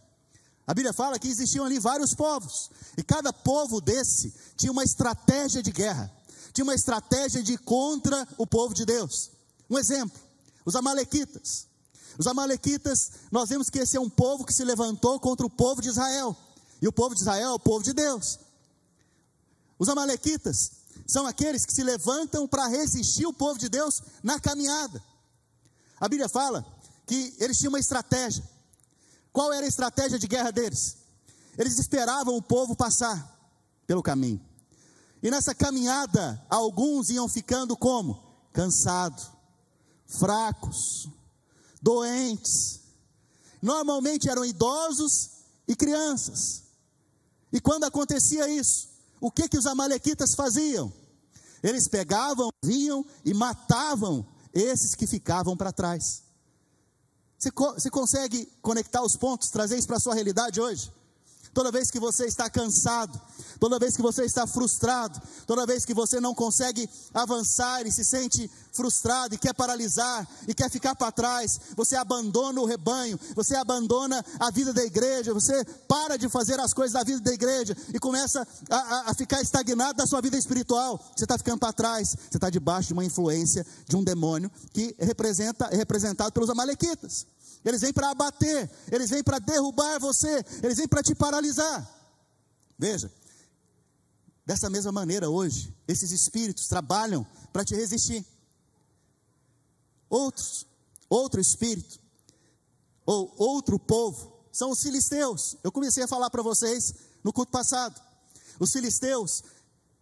A 0.66 0.74
Bíblia 0.74 0.94
fala 0.94 1.20
que 1.20 1.27
existiam 1.27 1.66
ali 1.66 1.77
vários 1.77 2.13
povos, 2.13 2.72
e 2.98 3.04
cada 3.04 3.34
povo 3.34 3.82
desse 3.82 4.34
tinha 4.56 4.72
uma 4.72 4.84
estratégia 4.84 5.62
de 5.62 5.72
guerra, 5.72 6.12
tinha 6.54 6.63
uma 6.63 6.74
estratégia 6.74 7.44
de 7.44 7.58
contra 7.58 8.27
o 8.38 8.48
povo 8.48 8.74
de 8.74 8.86
Deus. 8.86 9.30
Um 9.70 9.77
exemplo: 9.77 10.18
os 10.66 10.75
Amalequitas. 10.75 11.68
Os 12.18 12.25
Amalequitas, 12.25 13.12
nós 13.32 13.50
vemos 13.50 13.70
que 13.70 13.77
esse 13.77 13.96
é 13.96 14.00
um 14.00 14.10
povo 14.10 14.44
que 14.44 14.54
se 14.54 14.63
levantou 14.63 15.20
contra 15.20 15.46
o 15.46 15.50
povo 15.50 15.84
de 15.84 15.89
Israel. 15.89 16.36
E 16.82 16.88
o 16.88 16.92
povo 16.92 17.13
de 17.13 17.22
Israel 17.22 17.51
é 17.51 17.54
o 17.54 17.60
povo 17.60 17.84
de 17.84 17.94
Deus. 17.94 18.39
Os 19.77 19.88
Amalequitas 19.88 20.72
são 21.08 21.26
aqueles 21.26 21.66
que 21.66 21.74
se 21.74 21.84
levantam 21.84 22.46
para 22.46 22.68
resistir 22.68 23.26
o 23.26 23.34
povo 23.34 23.58
de 23.58 23.70
Deus 23.70 24.02
na 24.22 24.40
caminhada. 24.40 25.02
A 26.00 26.10
Bíblia 26.10 26.28
fala 26.28 26.66
que 27.06 27.34
eles 27.40 27.58
tinham 27.58 27.70
uma 27.70 27.80
estratégia. 27.80 28.48
Qual 29.32 29.54
era 29.54 29.66
a 29.66 29.70
estratégia 29.70 30.20
de 30.20 30.28
guerra 30.28 30.52
deles? 30.52 30.98
Eles 31.58 31.80
esperavam 31.80 32.36
o 32.36 32.42
povo 32.42 32.76
passar 32.76 33.36
pelo 33.88 34.04
caminho. 34.04 34.42
E 35.24 35.32
nessa 35.32 35.56
caminhada, 35.56 36.46
alguns 36.50 37.10
iam 37.10 37.28
ficando 37.28 37.76
como? 37.76 38.22
Cansados, 38.52 39.32
fracos, 40.06 41.08
doentes. 41.82 42.82
Normalmente 43.62 44.30
eram 44.30 44.46
idosos 44.46 45.30
e 45.68 45.76
crianças. 45.76 46.64
E 47.52 47.62
quando 47.62 47.86
acontecia 47.86 48.48
isso, 48.50 48.90
o 49.20 49.32
que 49.32 49.48
que 49.48 49.58
os 49.58 49.66
amalequitas 49.66 50.36
faziam? 50.36 50.92
Eles 51.64 51.88
pegavam, 51.88 52.50
vinham 52.64 53.06
e 53.26 53.34
matavam 53.34 54.26
esses 54.54 54.96
que 54.96 55.08
ficavam 55.08 55.58
para 55.58 55.72
trás. 55.72 56.24
Você, 57.38 57.52
você 57.52 57.90
consegue 57.90 58.46
conectar 58.62 59.02
os 59.02 59.16
pontos, 59.16 59.50
trazer 59.50 59.78
isso 59.78 59.88
para 59.88 59.98
a 59.98 60.00
sua 60.00 60.16
realidade 60.16 60.60
hoje? 60.60 60.92
Toda 61.58 61.72
vez 61.72 61.90
que 61.90 62.00
você 62.00 62.28
está 62.28 62.48
cansado, 62.52 63.20
toda 63.60 63.80
vez 63.80 63.96
que 63.96 64.02
você 64.04 64.24
está 64.24 64.46
frustrado, 64.46 65.20
toda 65.48 65.66
vez 65.66 65.86
que 65.86 65.92
você 65.92 66.20
não 66.20 66.36
consegue 66.36 66.88
avançar 67.12 67.84
e 67.88 67.92
se 67.92 68.06
sente 68.06 68.48
frustrado 68.72 69.34
e 69.34 69.40
quer 69.40 69.56
paralisar 69.56 70.28
e 70.48 70.54
quer 70.54 70.70
ficar 70.70 70.94
para 70.94 71.12
trás, 71.12 71.60
você 71.76 71.96
abandona 71.96 72.62
o 72.62 72.66
rebanho, 72.66 73.20
você 73.36 73.56
abandona 73.56 74.24
a 74.40 74.52
vida 74.52 74.72
da 74.72 74.84
igreja, 74.84 75.34
você 75.34 75.66
para 75.88 76.16
de 76.16 76.30
fazer 76.30 76.60
as 76.60 76.76
coisas 76.76 76.94
da 76.94 77.04
vida 77.04 77.22
da 77.22 77.34
igreja 77.34 77.76
e 77.92 77.98
começa 77.98 78.48
a, 78.70 79.10
a, 79.10 79.14
ficar 79.16 79.42
estagnado 79.42 79.98
da 79.98 80.06
sua 80.06 80.22
vida 80.22 80.38
espiritual. 80.38 81.04
Você 81.16 81.24
está 81.24 81.40
ficando 81.40 81.58
para 81.58 81.74
trás, 81.74 82.10
você 82.10 82.38
está 82.38 82.52
debaixo 82.52 82.90
de 82.90 82.94
uma 82.94 83.04
influência 83.04 83.66
de 83.88 83.96
um 83.96 84.04
demônio 84.04 84.52
que 84.72 84.96
representa, 85.00 85.70
é 85.72 85.76
representado 85.76 86.32
pelos 86.32 86.52
amalequitas. 86.52 87.26
Eles 87.64 87.82
vêm 87.82 87.94
para 87.94 88.10
abater, 88.10 88.70
eles 88.92 89.10
vêm 89.10 89.24
para 89.24 89.40
derrubar 89.40 90.00
você, 90.00 90.44
eles 90.64 90.78
vêm 90.78 90.88
para 90.88 91.04
te 91.04 91.14
paralisar. 91.14 91.86
Veja, 92.78 93.12
dessa 94.46 94.70
mesma 94.70 94.92
maneira 94.92 95.30
hoje, 95.30 95.74
esses 95.88 96.12
espíritos 96.12 96.68
trabalham 96.68 97.26
para 97.52 97.66
te 97.66 97.76
resistir. 97.76 98.26
Outros, 100.10 100.66
outro 101.10 101.42
espírito, 101.42 102.00
ou 103.06 103.34
outro 103.38 103.78
povo, 103.78 104.38
são 104.52 104.72
os 104.72 104.82
filisteus. 104.82 105.58
Eu 105.64 105.72
comecei 105.72 106.04
a 106.04 106.08
falar 106.08 106.30
para 106.30 106.42
vocês 106.42 106.94
no 107.24 107.34
culto 107.34 107.52
passado. 107.52 108.02
Os 108.60 108.72
filisteus, 108.72 109.44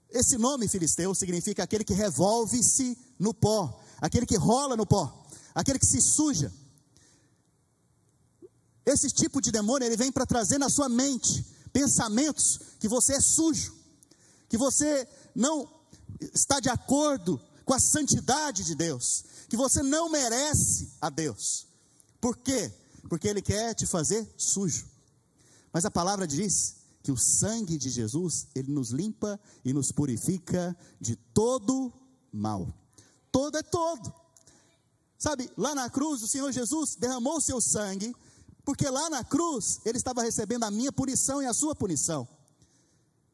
esse 0.10 0.38
nome 0.38 0.68
filisteu 0.68 1.14
significa 1.16 1.64
aquele 1.64 1.84
que 1.84 1.94
revolve-se 1.94 2.98
no 3.18 3.34
pó, 3.34 3.82
aquele 4.00 4.26
que 4.26 4.38
rola 4.38 4.78
no 4.78 4.86
pó, 4.86 5.26
aquele 5.54 5.80
que 5.80 5.86
se 5.86 6.02
suja. 6.02 6.54
Esse 8.86 9.10
tipo 9.10 9.42
de 9.42 9.52
demônio, 9.52 9.86
ele 9.86 9.98
vem 9.98 10.12
para 10.12 10.26
trazer 10.26 10.58
na 10.58 10.70
sua 10.70 10.88
mente 10.88 11.46
pensamentos 11.74 12.60
que 12.80 12.88
você 12.88 13.14
é 13.16 13.20
sujo, 13.20 13.76
que 14.48 14.58
você 14.58 15.08
não 15.34 15.68
está 16.34 16.60
de 16.60 16.70
acordo 16.70 17.42
com 17.66 17.74
a 17.74 17.80
santidade 17.80 18.64
de 18.64 18.76
Deus, 18.76 19.26
que 19.50 19.58
você 19.58 19.82
não 19.82 20.10
merece 20.10 20.92
a 21.02 21.10
Deus. 21.10 21.68
Por 22.22 22.38
quê? 22.38 22.72
Porque 23.10 23.28
ele 23.28 23.42
quer 23.42 23.74
te 23.74 23.86
fazer 23.86 24.32
sujo. 24.38 24.88
Mas 25.74 25.84
a 25.84 25.92
palavra 25.92 26.28
diz 26.28 26.76
que 27.04 27.12
o 27.12 27.18
sangue 27.18 27.78
de 27.78 27.90
Jesus, 27.90 28.48
ele 28.56 28.72
nos 28.72 28.90
limpa 28.90 29.40
e 29.64 29.74
nos 29.74 29.92
purifica 29.92 30.76
de 31.00 31.16
todo 31.16 31.92
mal. 32.32 32.68
Todo 33.32 33.58
é 33.58 33.64
todo. 33.64 34.14
Sabe, 35.18 35.50
lá 35.58 35.74
na 35.74 35.90
cruz 35.90 36.22
o 36.24 36.28
Senhor 36.28 36.52
Jesus 36.52 36.96
derramou 36.96 37.38
o 37.38 37.42
seu 37.42 37.60
sangue 37.60 38.16
porque 38.66 38.90
lá 38.90 39.10
na 39.10 39.24
cruz, 39.24 39.80
ele 39.86 39.98
estava 39.98 40.24
recebendo 40.24 40.64
a 40.64 40.72
minha 40.72 40.92
punição 40.92 41.42
e 41.42 41.46
a 41.46 41.54
sua 41.54 41.76
punição. 41.76 42.28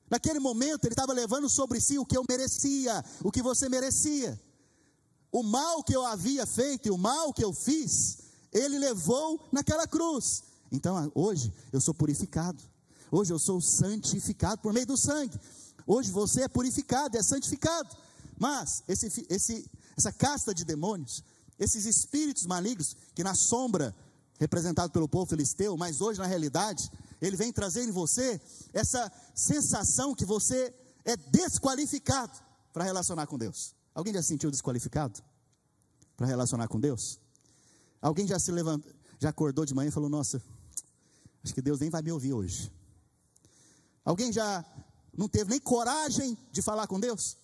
Naquele 0.09 0.39
momento, 0.39 0.83
ele 0.83 0.93
estava 0.93 1.13
levando 1.13 1.47
sobre 1.47 1.79
si 1.79 1.97
o 1.97 2.05
que 2.05 2.17
eu 2.17 2.25
merecia, 2.27 3.03
o 3.23 3.31
que 3.31 3.41
você 3.41 3.69
merecia. 3.69 4.39
O 5.31 5.41
mal 5.41 5.81
que 5.81 5.95
eu 5.95 6.05
havia 6.05 6.45
feito 6.45 6.89
e 6.89 6.91
o 6.91 6.97
mal 6.97 7.33
que 7.33 7.41
eu 7.41 7.53
fiz, 7.53 8.17
ele 8.51 8.77
levou 8.77 9.47
naquela 9.53 9.87
cruz. 9.87 10.43
Então, 10.69 11.09
hoje, 11.15 11.53
eu 11.71 11.79
sou 11.79 11.93
purificado. 11.93 12.61
Hoje, 13.09 13.31
eu 13.31 13.39
sou 13.39 13.61
santificado 13.61 14.61
por 14.61 14.73
meio 14.73 14.85
do 14.85 14.97
sangue. 14.97 15.39
Hoje, 15.87 16.11
você 16.11 16.41
é 16.41 16.47
purificado, 16.49 17.17
é 17.17 17.23
santificado. 17.23 17.95
Mas, 18.37 18.83
esse, 18.85 19.25
esse, 19.29 19.65
essa 19.97 20.11
casta 20.11 20.53
de 20.53 20.65
demônios, 20.65 21.23
esses 21.57 21.85
espíritos 21.85 22.45
malignos 22.45 22.97
que 23.15 23.23
na 23.23 23.33
sombra 23.33 23.95
representado 24.41 24.91
pelo 24.91 25.07
povo 25.07 25.27
filisteu, 25.27 25.77
mas 25.77 26.01
hoje 26.01 26.19
na 26.19 26.25
realidade, 26.25 26.91
ele 27.21 27.37
vem 27.37 27.53
trazer 27.53 27.83
em 27.83 27.91
você 27.91 28.41
essa 28.73 29.11
sensação 29.35 30.15
que 30.15 30.25
você 30.25 30.73
é 31.05 31.15
desqualificado 31.15 32.33
para 32.73 32.83
relacionar 32.83 33.27
com 33.27 33.37
Deus. 33.37 33.75
Alguém 33.93 34.11
já 34.11 34.21
se 34.23 34.29
sentiu 34.29 34.49
desqualificado 34.49 35.21
para 36.17 36.25
relacionar 36.25 36.67
com 36.67 36.79
Deus? 36.79 37.19
Alguém 38.01 38.25
já 38.25 38.39
se 38.39 38.51
levantou, 38.51 38.91
já 39.19 39.29
acordou 39.29 39.63
de 39.63 39.75
manhã 39.75 39.89
e 39.89 39.91
falou: 39.91 40.09
Nossa, 40.09 40.41
acho 41.43 41.53
que 41.53 41.61
Deus 41.61 41.79
nem 41.79 41.91
vai 41.91 42.01
me 42.01 42.11
ouvir 42.11 42.33
hoje. 42.33 42.71
Alguém 44.03 44.33
já 44.33 44.65
não 45.15 45.29
teve 45.29 45.51
nem 45.51 45.59
coragem 45.59 46.35
de 46.51 46.63
falar 46.63 46.87
com 46.87 46.99
Deus? 46.99 47.37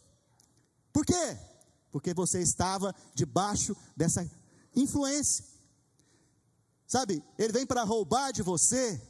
Por 0.92 1.06
quê? 1.06 1.38
Porque 1.92 2.12
você 2.12 2.42
estava 2.42 2.96
debaixo 3.14 3.78
dessa 3.96 4.28
influência. 4.76 5.57
Sabe, 6.88 7.22
ele 7.38 7.52
vem 7.52 7.66
para 7.66 7.84
roubar 7.84 8.32
de 8.32 8.42
você 8.42 9.02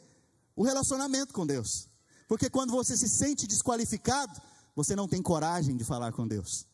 o 0.55 0.63
relacionamento 0.63 1.31
com 1.31 1.45
Deus. 1.45 1.87
Porque 2.27 2.49
quando 2.49 2.71
você 2.71 2.97
se 2.97 3.07
sente 3.07 3.45
desqualificado, 3.45 4.41
você 4.75 4.95
não 4.95 5.07
tem 5.07 5.21
coragem 5.21 5.77
de 5.77 5.83
falar 5.83 6.11
com 6.11 6.27
Deus. 6.27 6.67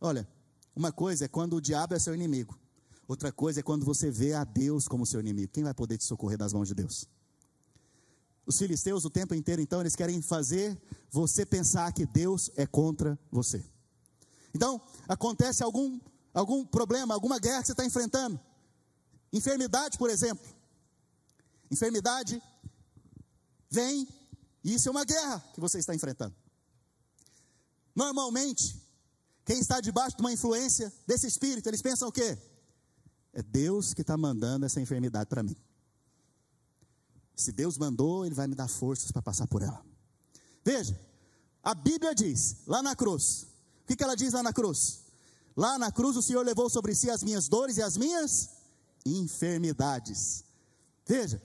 Olha, 0.00 0.26
uma 0.74 0.92
coisa 0.92 1.24
é 1.24 1.28
quando 1.28 1.56
o 1.56 1.60
diabo 1.60 1.94
é 1.94 1.98
seu 1.98 2.14
inimigo. 2.14 2.56
Outra 3.08 3.32
coisa 3.32 3.60
é 3.60 3.62
quando 3.62 3.84
você 3.84 4.10
vê 4.10 4.32
a 4.32 4.44
Deus 4.44 4.86
como 4.86 5.04
seu 5.04 5.20
inimigo. 5.20 5.52
Quem 5.52 5.64
vai 5.64 5.74
poder 5.74 5.98
te 5.98 6.04
socorrer 6.04 6.38
das 6.38 6.52
mãos 6.52 6.68
de 6.68 6.74
Deus? 6.74 7.06
Os 8.46 8.58
filisteus, 8.58 9.04
o 9.04 9.10
tempo 9.10 9.34
inteiro, 9.34 9.60
então, 9.60 9.80
eles 9.80 9.94
querem 9.94 10.22
fazer 10.22 10.80
você 11.10 11.44
pensar 11.44 11.92
que 11.92 12.06
Deus 12.06 12.50
é 12.56 12.66
contra 12.66 13.18
você. 13.30 13.64
Então, 14.54 14.80
acontece 15.08 15.62
algum, 15.62 16.00
algum 16.32 16.64
problema, 16.64 17.14
alguma 17.14 17.38
guerra 17.38 17.60
que 17.60 17.66
você 17.66 17.72
está 17.72 17.84
enfrentando. 17.84 18.40
Enfermidade, 19.32 19.96
por 19.96 20.10
exemplo. 20.10 20.46
Enfermidade 21.70 22.42
vem 23.70 24.06
e 24.64 24.74
isso 24.74 24.88
é 24.88 24.90
uma 24.90 25.04
guerra 25.04 25.42
que 25.52 25.60
você 25.60 25.78
está 25.78 25.94
enfrentando. 25.94 26.34
Normalmente, 27.94 28.80
quem 29.44 29.58
está 29.58 29.80
debaixo 29.80 30.16
de 30.16 30.22
uma 30.22 30.32
influência 30.32 30.92
desse 31.06 31.26
espírito, 31.26 31.68
eles 31.68 31.82
pensam 31.82 32.08
o 32.08 32.12
quê? 32.12 32.38
É 33.32 33.42
Deus 33.42 33.92
que 33.92 34.02
está 34.02 34.16
mandando 34.16 34.66
essa 34.66 34.80
enfermidade 34.80 35.28
para 35.28 35.42
mim. 35.42 35.56
Se 37.34 37.50
Deus 37.50 37.76
mandou, 37.76 38.24
Ele 38.24 38.34
vai 38.34 38.46
me 38.46 38.54
dar 38.54 38.68
forças 38.68 39.10
para 39.10 39.22
passar 39.22 39.46
por 39.46 39.62
ela. 39.62 39.84
Veja, 40.64 40.98
a 41.62 41.74
Bíblia 41.74 42.14
diz, 42.14 42.58
lá 42.66 42.82
na 42.82 42.94
cruz, 42.94 43.46
o 43.82 43.86
que, 43.86 43.96
que 43.96 44.04
ela 44.04 44.14
diz 44.14 44.32
lá 44.32 44.42
na 44.42 44.52
cruz? 44.52 45.00
Lá 45.56 45.78
na 45.78 45.90
cruz 45.90 46.16
o 46.16 46.22
Senhor 46.22 46.44
levou 46.44 46.70
sobre 46.70 46.94
si 46.94 47.10
as 47.10 47.22
minhas 47.22 47.48
dores 47.48 47.78
e 47.78 47.82
as 47.82 47.96
minhas 47.96 48.50
enfermidades. 49.04 50.44
Veja, 51.06 51.42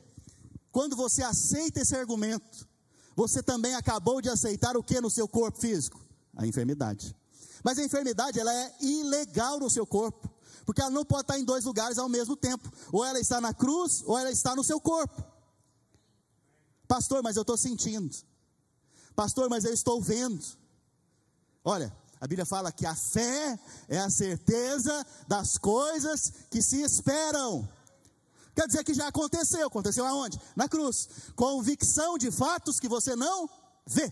quando 0.71 0.95
você 0.95 1.23
aceita 1.23 1.81
esse 1.81 1.95
argumento, 1.95 2.67
você 3.15 3.41
também 3.41 3.73
acabou 3.73 4.21
de 4.21 4.29
aceitar 4.29 4.77
o 4.77 4.83
que 4.83 5.01
no 5.01 5.09
seu 5.09 5.27
corpo 5.27 5.59
físico? 5.59 5.99
A 6.35 6.45
enfermidade. 6.45 7.15
Mas 7.63 7.79
a 7.79 7.83
enfermidade 7.83 8.39
ela 8.39 8.53
é 8.53 8.75
ilegal 8.79 9.59
no 9.59 9.69
seu 9.69 9.85
corpo, 9.85 10.29
porque 10.65 10.81
ela 10.81 10.91
não 10.91 11.03
pode 11.03 11.21
estar 11.21 11.39
em 11.39 11.43
dois 11.43 11.65
lugares 11.65 11.97
ao 11.97 12.07
mesmo 12.07 12.35
tempo. 12.35 12.71
Ou 12.91 13.03
ela 13.03 13.19
está 13.19 13.41
na 13.41 13.53
cruz, 13.53 14.03
ou 14.05 14.17
ela 14.17 14.31
está 14.31 14.55
no 14.55 14.63
seu 14.63 14.79
corpo. 14.79 15.23
Pastor, 16.87 17.23
mas 17.23 17.35
eu 17.35 17.41
estou 17.41 17.57
sentindo. 17.57 18.15
Pastor, 19.15 19.49
mas 19.49 19.65
eu 19.65 19.73
estou 19.73 19.99
vendo. 20.01 20.45
Olha, 21.63 21.93
a 22.19 22.27
Bíblia 22.27 22.45
fala 22.45 22.71
que 22.71 22.85
a 22.85 22.95
fé 22.95 23.59
é 23.87 23.99
a 23.99 24.09
certeza 24.09 25.05
das 25.27 25.57
coisas 25.57 26.33
que 26.49 26.61
se 26.61 26.81
esperam. 26.81 27.67
Quer 28.55 28.65
dizer 28.65 28.83
que 28.83 28.93
já 28.93 29.07
aconteceu. 29.07 29.67
Aconteceu 29.67 30.03
aonde? 30.03 30.39
Na 30.55 30.67
cruz. 30.67 31.07
Convicção 31.35 32.17
de 32.17 32.31
fatos 32.31 32.79
que 32.79 32.87
você 32.87 33.15
não 33.15 33.47
vê. 33.85 34.11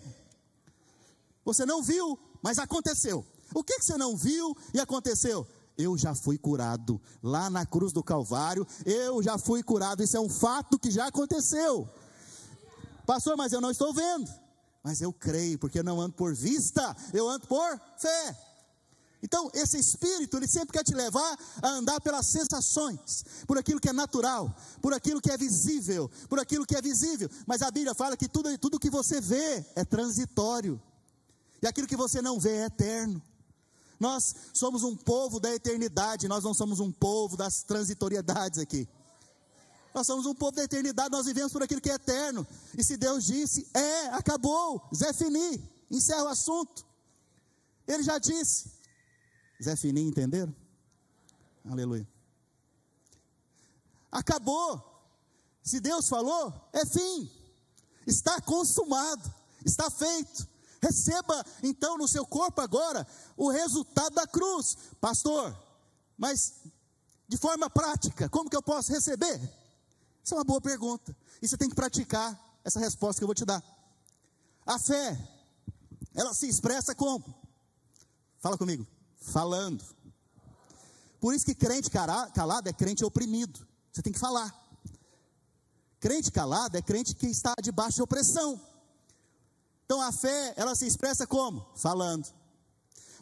Você 1.43 1.65
não 1.65 1.81
viu, 1.81 2.17
mas 2.43 2.59
aconteceu. 2.59 3.25
O 3.53 3.63
que, 3.63 3.79
que 3.79 3.85
você 3.85 3.97
não 3.97 4.15
viu 4.15 4.55
e 4.71 4.79
aconteceu? 4.79 5.47
Eu 5.77 5.97
já 5.97 6.13
fui 6.13 6.38
curado 6.38 7.01
lá 7.24 7.50
na 7.50 7.65
cruz 7.65 7.91
do 7.91 8.03
Calvário, 8.03 8.65
eu 8.85 9.21
já 9.21 9.38
fui 9.38 9.62
curado, 9.62 10.01
isso 10.01 10.15
é 10.15 10.19
um 10.19 10.29
fato 10.29 10.79
que 10.79 10.89
já 10.89 11.07
aconteceu. 11.07 11.89
Pastor, 13.05 13.35
mas 13.35 13.51
eu 13.51 13.59
não 13.59 13.71
estou 13.71 13.93
vendo. 13.93 14.31
Mas 14.86 15.01
eu 15.01 15.12
creio, 15.12 15.58
porque 15.58 15.80
eu 15.80 15.84
não 15.84 16.00
ando 16.00 16.13
por 16.13 16.36
vista, 16.36 16.96
eu 17.12 17.27
ando 17.27 17.48
por 17.48 17.82
fé. 17.98 18.38
Então, 19.24 19.50
esse 19.51 19.80
espírito, 19.80 20.38
ele 20.38 20.48
sempre 20.48 20.74
quer 20.74 20.84
te 20.84 20.94
levar 20.94 21.39
a 21.60 21.70
andar 21.70 22.00
pelas 22.00 22.27
sensações, 22.27 23.25
por 23.48 23.58
aquilo 23.58 23.80
que 23.80 23.89
é 23.89 23.94
natural, 23.94 24.56
por 24.84 24.94
aquilo 24.94 25.20
que 25.20 25.32
é 25.32 25.38
visível, 25.38 26.08
por 26.30 26.39
aquilo 26.39 26.68
que 26.68 26.75
é 26.75 26.82
visível. 26.84 27.27
Mas 27.48 27.63
a 27.63 27.72
Bíblia 27.72 27.96
fala 27.96 28.15
que 28.15 28.30
tudo, 28.30 28.56
tudo 28.60 28.80
que 28.80 28.92
você 28.92 29.20
vê 29.20 29.65
é 29.75 29.84
transitório, 29.84 30.80
e 31.63 31.65
aquilo 31.65 31.88
que 31.88 31.98
você 31.98 32.22
não 32.22 32.39
vê 32.39 32.58
é 32.58 32.65
eterno. 32.65 33.20
Nós 34.00 34.36
somos 34.54 34.84
um 34.84 34.96
povo 34.96 35.39
da 35.39 35.51
eternidade, 35.51 36.27
nós 36.27 36.44
não 36.44 36.54
somos 36.54 36.80
um 36.80 36.92
povo 36.92 37.36
das 37.36 37.63
transitoriedades 37.63 38.60
aqui. 38.60 38.88
Nós 39.95 40.05
somos 40.05 40.25
um 40.25 40.35
povo 40.35 40.51
da 40.51 40.61
eternidade, 40.65 41.09
nós 41.09 41.25
vivemos 41.25 41.53
por 41.53 41.63
aquilo 41.63 41.79
que 41.79 41.89
é 41.89 41.93
eterno. 41.93 42.45
E 42.77 42.83
se 42.83 42.97
Deus 42.97 43.23
disse, 43.23 43.65
é, 43.73 44.07
acabou, 44.07 44.89
Zé 44.93 45.13
Fini, 45.13 45.63
encerra 45.89 46.25
o 46.25 46.27
assunto. 46.27 46.85
Ele 47.87 48.03
já 48.03 48.17
disse, 48.17 48.73
Zé 49.63 49.73
Fininho, 49.77 50.09
entenderam? 50.09 50.53
Aleluia. 51.63 52.05
Acabou. 54.11 54.83
Se 55.63 55.79
Deus 55.79 56.09
falou, 56.09 56.53
é 56.73 56.85
fim. 56.85 57.31
Está 58.05 58.41
consumado. 58.41 59.33
Está 59.63 59.89
feito. 59.89 60.45
Receba 60.81 61.45
então 61.63 61.97
no 61.97 62.05
seu 62.05 62.25
corpo 62.25 62.59
agora 62.59 63.07
o 63.37 63.49
resultado 63.49 64.13
da 64.13 64.27
cruz. 64.27 64.77
Pastor, 64.99 65.57
mas 66.17 66.55
de 67.29 67.37
forma 67.37 67.69
prática, 67.69 68.27
como 68.27 68.49
que 68.49 68.57
eu 68.57 68.61
posso 68.61 68.91
receber? 68.91 69.39
Isso 70.25 70.34
é 70.34 70.38
uma 70.38 70.44
boa 70.44 70.60
pergunta. 70.60 71.15
E 71.41 71.48
você 71.48 71.55
tem 71.55 71.70
que 71.70 71.75
praticar 71.75 72.38
essa 72.65 72.79
resposta 72.79 73.20
que 73.20 73.24
eu 73.24 73.27
vou 73.27 73.36
te 73.36 73.46
dar. 73.46 73.63
A 74.65 74.77
fé, 74.77 75.17
ela 76.13 76.34
se 76.34 76.50
expressa 76.50 76.94
como? 76.94 77.24
Fala 78.39 78.58
comigo 78.58 78.86
falando. 79.25 79.84
Por 81.20 81.34
isso 81.34 81.46
que 81.46 81.55
crente 81.55 81.89
calado 81.89 82.70
é 82.70 82.74
crente 82.74 83.03
oprimido. 83.03 83.67
Você 83.91 84.01
tem 84.01 84.13
que 84.13 84.20
falar. 84.20 84.53
Crente 86.00 86.32
calado 86.32 86.77
é 86.77 86.82
crente 86.82 87.15
que 87.15 87.25
está 87.27 87.53
debaixo 87.62 87.96
de 87.96 88.03
opressão. 88.03 88.62
Então 89.86 90.01
a 90.01 90.12
fé, 90.12 90.53
ela 90.55 90.75
se 90.75 90.86
expressa 90.86 91.25
como? 91.25 91.65
Falando. 91.75 92.32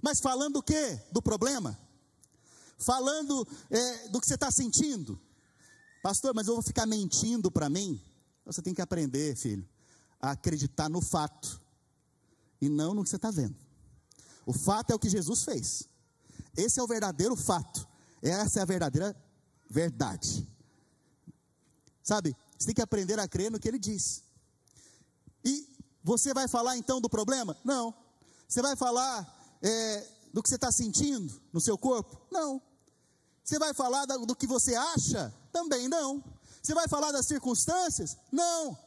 Mas 0.02 0.20
falando 0.20 0.58
o 0.58 0.64
quê? 0.64 1.00
Do 1.12 1.22
problema? 1.22 1.80
Falando 2.78 3.48
é, 3.70 4.10
do 4.10 4.20
que 4.20 4.28
você 4.28 4.36
está 4.36 4.52
sentindo? 4.52 5.20
Pastor, 6.04 6.36
mas 6.36 6.50
eu 6.50 6.54
vou 6.54 6.62
ficar 6.62 6.86
mentindo 6.86 7.50
para 7.50 7.70
mim? 7.70 7.98
Você 8.46 8.62
tem 8.62 8.74
que 8.74 8.82
aprender, 8.82 9.38
filho, 9.38 9.66
a 10.20 10.32
acreditar 10.32 10.90
no 10.90 11.00
fato 11.00 11.62
e 12.60 12.68
não 12.68 12.94
no 12.94 13.06
que 13.06 13.10
você 13.10 13.16
está 13.16 13.32
vendo. 13.32 13.56
O 14.46 14.52
fato 14.52 14.92
é 14.92 14.96
o 14.96 15.00
que 15.00 15.08
Jesus 15.08 15.46
fez. 15.46 15.88
Esse 16.58 16.78
é 16.78 16.84
o 16.84 16.88
verdadeiro 16.88 17.38
fato. 17.38 17.88
Essa 18.22 18.60
é 18.60 18.64
a 18.64 18.66
verdadeira 18.66 19.16
verdade. 19.70 20.46
Sabe? 22.04 22.36
Você 22.60 22.66
tem 22.66 22.76
que 22.76 22.82
aprender 22.82 23.18
a 23.18 23.26
crer 23.26 23.50
no 23.50 23.58
que 23.58 23.70
ele 23.70 23.80
diz. 23.80 24.24
E 25.42 25.70
você 26.04 26.34
vai 26.34 26.50
falar 26.50 26.76
então 26.76 27.00
do 27.00 27.10
problema? 27.10 27.56
Não. 27.64 27.96
Você 28.46 28.62
vai 28.62 28.76
falar 28.76 29.58
é, 29.62 30.06
do 30.34 30.44
que 30.44 30.50
você 30.50 30.56
está 30.56 30.70
sentindo 30.70 31.34
no 31.54 31.62
seu 31.62 31.78
corpo? 31.78 32.20
Não. 32.30 32.62
Você 33.44 33.60
vai 33.60 33.74
falar 33.74 34.06
do 34.06 34.36
que 34.36 34.48
você 34.48 34.74
acha? 34.76 35.34
Também 35.52 35.88
não. 35.88 36.24
Você 36.62 36.74
vai 36.74 36.88
falar 36.88 37.12
das 37.12 37.26
circunstâncias? 37.26 38.18
Não. 38.32 38.78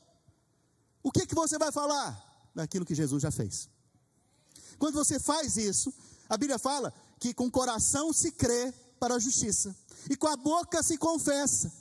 O 1.03 1.13
que, 1.13 1.27
que 1.27 1.35
você 1.35 1.59
vai 1.59 1.71
falar? 1.71 2.51
Daquilo 2.55 2.87
que 2.87 2.95
Jesus 2.95 3.23
já 3.23 3.31
fez. 3.31 3.69
Quando 4.79 4.95
você 4.95 5.21
faz 5.21 5.57
isso, 5.57 5.93
a 6.29 6.37
Bíblia 6.37 6.59
fala 6.59 6.93
que 7.21 7.35
com 7.35 7.47
o 7.47 7.51
coração 7.51 8.13
se 8.13 8.33
crê 8.33 8.73
para 8.99 9.15
a 9.15 9.19
justiça 9.19 9.77
e 10.11 10.17
com 10.17 10.27
a 10.27 10.37
boca 10.37 10.83
se 10.83 10.97
confessa. 10.97 11.73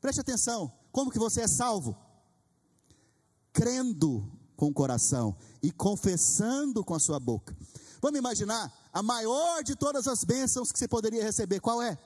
Preste 0.00 0.20
atenção, 0.20 0.72
como 0.92 1.10
que 1.10 1.18
você 1.18 1.42
é 1.42 1.48
salvo? 1.48 1.96
Crendo 3.52 4.30
com 4.56 4.68
o 4.68 4.72
coração 4.72 5.36
e 5.62 5.70
confessando 5.72 6.84
com 6.84 6.94
a 6.94 7.00
sua 7.00 7.18
boca. 7.18 7.56
Vamos 8.00 8.18
imaginar 8.18 8.72
a 8.92 9.02
maior 9.02 9.62
de 9.62 9.76
todas 9.76 10.08
as 10.08 10.24
bênçãos 10.24 10.72
que 10.72 10.78
você 10.78 10.88
poderia 10.88 11.22
receber, 11.22 11.60
qual 11.60 11.80
é? 11.80 11.98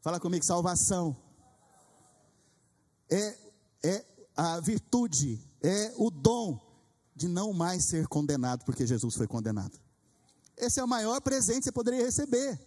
Fala 0.00 0.18
comigo, 0.18 0.44
salvação. 0.44 1.16
É, 3.10 3.36
é 3.82 4.04
a 4.36 4.60
virtude, 4.60 5.44
é 5.62 5.92
o 5.96 6.10
dom 6.10 6.58
de 7.14 7.28
não 7.28 7.52
mais 7.52 7.84
ser 7.84 8.06
condenado, 8.06 8.64
porque 8.64 8.86
Jesus 8.86 9.14
foi 9.14 9.26
condenado. 9.26 9.78
Esse 10.56 10.80
é 10.80 10.84
o 10.84 10.88
maior 10.88 11.20
presente 11.20 11.58
que 11.58 11.64
você 11.64 11.72
poderia 11.72 12.04
receber. 12.04 12.58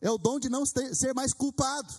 É 0.00 0.10
o 0.10 0.18
dom 0.18 0.38
de 0.38 0.48
não 0.48 0.64
ser 0.66 1.14
mais 1.14 1.32
culpado. 1.32 1.92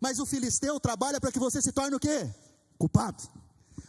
Mas 0.00 0.18
o 0.18 0.26
filisteu 0.26 0.80
trabalha 0.80 1.20
para 1.20 1.30
que 1.30 1.38
você 1.38 1.62
se 1.62 1.70
torne 1.70 1.94
o 1.94 2.00
quê? 2.00 2.28
Culpado. 2.76 3.22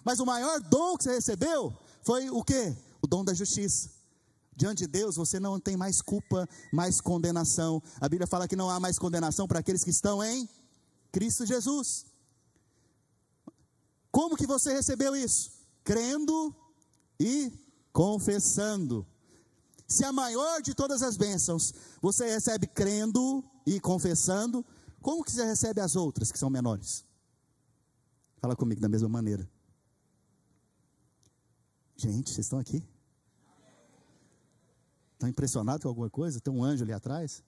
Mas 0.03 0.19
o 0.19 0.25
maior 0.25 0.59
dom 0.59 0.95
que 0.95 1.03
você 1.03 1.15
recebeu 1.15 1.73
foi 2.03 2.29
o 2.29 2.43
quê? 2.43 2.75
O 3.01 3.07
dom 3.07 3.23
da 3.23 3.33
justiça. 3.33 3.89
Diante 4.55 4.79
de 4.79 4.87
Deus 4.87 5.15
você 5.15 5.39
não 5.39 5.59
tem 5.59 5.75
mais 5.75 6.01
culpa, 6.01 6.47
mais 6.71 7.01
condenação. 7.01 7.81
A 7.99 8.07
Bíblia 8.07 8.27
fala 8.27 8.47
que 8.47 8.55
não 8.55 8.69
há 8.69 8.79
mais 8.79 8.99
condenação 8.99 9.47
para 9.47 9.59
aqueles 9.59 9.83
que 9.83 9.89
estão 9.89 10.23
em 10.23 10.47
Cristo 11.11 11.45
Jesus. 11.45 12.05
Como 14.11 14.37
que 14.37 14.45
você 14.45 14.73
recebeu 14.73 15.15
isso? 15.15 15.51
Crendo 15.83 16.55
e 17.19 17.51
confessando. 17.91 19.05
Se 19.87 20.03
a 20.05 20.11
maior 20.11 20.61
de 20.61 20.73
todas 20.73 21.01
as 21.01 21.17
bênçãos 21.17 21.73
você 22.01 22.29
recebe 22.29 22.67
crendo 22.67 23.43
e 23.65 23.79
confessando, 23.79 24.65
como 25.01 25.23
que 25.23 25.31
você 25.31 25.43
recebe 25.43 25.81
as 25.81 25.95
outras 25.95 26.31
que 26.31 26.39
são 26.39 26.49
menores? 26.49 27.03
Fala 28.37 28.55
comigo 28.55 28.81
da 28.81 28.89
mesma 28.89 29.09
maneira. 29.09 29.49
Gente, 31.95 32.31
vocês 32.31 32.45
estão 32.45 32.59
aqui? 32.59 32.83
Estão 35.23 35.29
impressionados 35.29 35.83
com 35.83 35.89
alguma 35.89 36.09
coisa? 36.09 36.41
Tem 36.41 36.53
um 36.53 36.63
anjo 36.63 36.83
ali 36.83 36.91
atrás? 36.91 37.41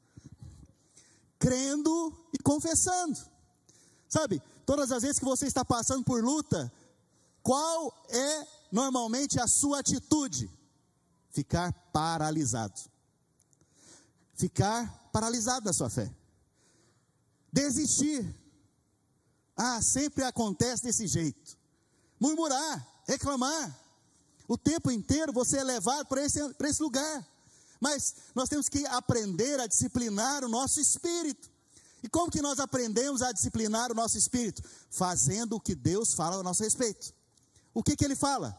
Crendo 1.37 2.15
e 2.33 2.37
confessando. 2.41 3.19
Sabe, 4.07 4.41
todas 4.65 4.91
as 4.91 5.03
vezes 5.03 5.19
que 5.19 5.25
você 5.25 5.45
está 5.45 5.65
passando 5.65 6.03
por 6.05 6.23
luta, 6.23 6.71
qual 7.43 7.93
é 8.09 8.47
normalmente 8.71 9.39
a 9.39 9.47
sua 9.47 9.79
atitude? 9.79 10.49
ficar 11.35 11.73
paralisado. 11.91 12.79
Ficar 14.35 15.09
paralisado 15.11 15.65
na 15.65 15.73
sua 15.73 15.89
fé. 15.89 16.09
Desistir. 17.51 18.33
Ah, 19.57 19.81
sempre 19.81 20.23
acontece 20.23 20.83
desse 20.83 21.07
jeito. 21.07 21.57
Murmurar, 22.17 22.87
reclamar. 23.05 23.77
O 24.47 24.57
tempo 24.57 24.89
inteiro 24.89 25.33
você 25.33 25.57
é 25.57 25.63
levado 25.63 26.05
para 26.05 26.23
esse, 26.23 26.39
esse 26.61 26.81
lugar. 26.81 27.34
Mas 27.85 28.15
nós 28.33 28.49
temos 28.49 28.67
que 28.67 28.83
aprender 28.87 29.59
a 29.59 29.67
disciplinar 29.67 30.43
o 30.43 30.49
nosso 30.49 30.79
espírito. 30.79 31.51
E 32.01 32.09
como 32.09 32.31
que 32.31 32.41
nós 32.41 32.59
aprendemos 32.59 33.21
a 33.21 33.31
disciplinar 33.31 33.91
o 33.91 33.93
nosso 33.93 34.17
espírito? 34.17 34.63
Fazendo 34.89 35.55
o 35.55 35.59
que 35.59 35.75
Deus 35.75 36.11
fala 36.15 36.37
a 36.37 36.41
nosso 36.41 36.63
respeito. 36.63 37.13
O 37.75 37.83
que, 37.83 37.95
que 37.95 38.03
ele 38.03 38.15
fala? 38.15 38.57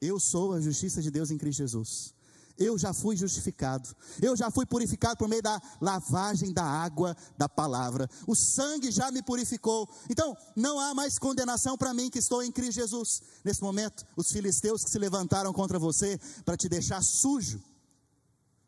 Eu 0.00 0.18
sou 0.18 0.54
a 0.54 0.60
justiça 0.60 1.00
de 1.00 1.08
Deus 1.08 1.30
em 1.30 1.38
Cristo 1.38 1.58
Jesus. 1.58 2.12
Eu 2.58 2.76
já 2.76 2.92
fui 2.92 3.16
justificado, 3.16 3.88
eu 4.20 4.36
já 4.36 4.50
fui 4.50 4.66
purificado 4.66 5.18
por 5.18 5.28
meio 5.28 5.42
da 5.42 5.62
lavagem 5.80 6.52
da 6.52 6.64
água 6.64 7.16
da 7.38 7.48
palavra, 7.48 8.08
o 8.28 8.34
sangue 8.34 8.92
já 8.92 9.10
me 9.10 9.22
purificou. 9.22 9.88
Então, 10.08 10.36
não 10.54 10.78
há 10.80 10.94
mais 10.94 11.18
condenação 11.18 11.76
para 11.76 11.94
mim 11.94 12.10
que 12.10 12.20
estou 12.20 12.42
em 12.42 12.52
Cristo 12.52 12.74
Jesus. 12.74 13.22
Nesse 13.44 13.60
momento, 13.62 14.04
os 14.16 14.30
filisteus 14.32 14.84
que 14.84 14.90
se 14.90 14.98
levantaram 14.98 15.52
contra 15.52 15.80
você 15.80 16.18
para 16.44 16.56
te 16.56 16.68
deixar 16.68 17.02
sujo, 17.02 17.60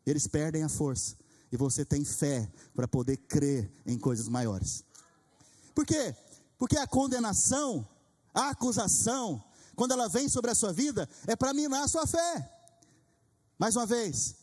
eles 0.09 0.27
perdem 0.27 0.63
a 0.63 0.69
força, 0.69 1.15
e 1.51 1.57
você 1.57 1.85
tem 1.85 2.03
fé 2.03 2.51
para 2.73 2.87
poder 2.87 3.17
crer 3.17 3.71
em 3.85 3.97
coisas 3.97 4.27
maiores. 4.27 4.83
Por 5.73 5.85
quê? 5.85 6.15
Porque 6.57 6.77
a 6.77 6.87
condenação, 6.87 7.87
a 8.33 8.49
acusação, 8.49 9.43
quando 9.75 9.91
ela 9.91 10.09
vem 10.09 10.27
sobre 10.27 10.51
a 10.51 10.55
sua 10.55 10.73
vida, 10.73 11.07
é 11.27 11.35
para 11.35 11.53
minar 11.53 11.83
a 11.83 11.87
sua 11.87 12.07
fé. 12.07 12.51
Mais 13.59 13.75
uma 13.75 13.85
vez, 13.85 14.35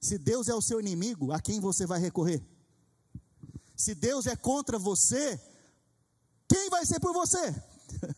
se 0.00 0.18
Deus 0.18 0.48
é 0.48 0.54
o 0.54 0.62
seu 0.62 0.80
inimigo, 0.80 1.32
a 1.32 1.40
quem 1.40 1.60
você 1.60 1.86
vai 1.86 2.00
recorrer? 2.00 2.42
Se 3.76 3.94
Deus 3.94 4.26
é 4.26 4.36
contra 4.36 4.78
você, 4.78 5.40
quem 6.48 6.70
vai 6.70 6.84
ser 6.84 7.00
por 7.00 7.12
você? 7.12 7.54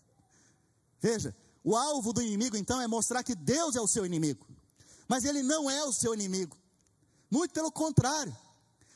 Veja, 1.00 1.34
o 1.62 1.76
alvo 1.76 2.12
do 2.12 2.22
inimigo 2.22 2.56
então 2.56 2.80
é 2.80 2.86
mostrar 2.86 3.22
que 3.22 3.34
Deus 3.34 3.76
é 3.76 3.80
o 3.80 3.86
seu 3.86 4.04
inimigo, 4.04 4.46
mas 5.08 5.24
ele 5.24 5.42
não 5.42 5.70
é 5.70 5.84
o 5.84 5.92
seu 5.92 6.14
inimigo. 6.14 6.56
Muito 7.30 7.52
pelo 7.52 7.70
contrário. 7.70 8.34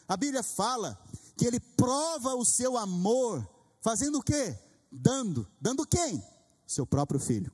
A 0.07 0.17
Bíblia 0.17 0.43
fala 0.43 0.99
que 1.37 1.47
ele 1.47 1.61
prova 1.61 2.35
o 2.35 2.45
seu 2.45 2.77
amor, 2.77 3.47
fazendo 3.81 4.19
o 4.19 4.23
quê? 4.23 4.57
Dando. 4.91 5.47
Dando 5.61 5.87
quem? 5.87 6.23
Seu 6.67 6.87
próprio 6.87 7.21
filho, 7.21 7.53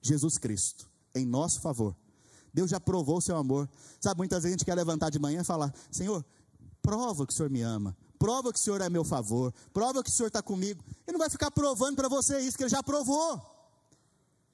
Jesus 0.00 0.38
Cristo, 0.38 0.88
em 1.14 1.24
nosso 1.24 1.60
favor. 1.60 1.96
Deus 2.52 2.70
já 2.70 2.80
provou 2.80 3.18
o 3.18 3.20
seu 3.20 3.36
amor. 3.36 3.68
Sabe, 4.00 4.18
muitas 4.18 4.42
vezes 4.42 4.54
a 4.54 4.58
gente 4.58 4.64
quer 4.64 4.74
levantar 4.74 5.10
de 5.10 5.18
manhã 5.18 5.40
e 5.40 5.44
falar: 5.44 5.72
Senhor, 5.90 6.24
prova 6.82 7.26
que 7.26 7.32
o 7.32 7.36
Senhor 7.36 7.50
me 7.50 7.62
ama, 7.62 7.96
prova 8.18 8.52
que 8.52 8.58
o 8.58 8.62
Senhor 8.62 8.80
é 8.80 8.88
meu 8.88 9.04
favor, 9.04 9.52
prova 9.72 10.02
que 10.02 10.10
o 10.10 10.12
Senhor 10.12 10.28
está 10.28 10.42
comigo. 10.42 10.84
Ele 11.06 11.12
não 11.12 11.18
vai 11.18 11.30
ficar 11.30 11.50
provando 11.50 11.96
para 11.96 12.08
você 12.08 12.40
isso, 12.40 12.56
que 12.56 12.62
ele 12.62 12.70
já 12.70 12.82
provou. 12.82 13.40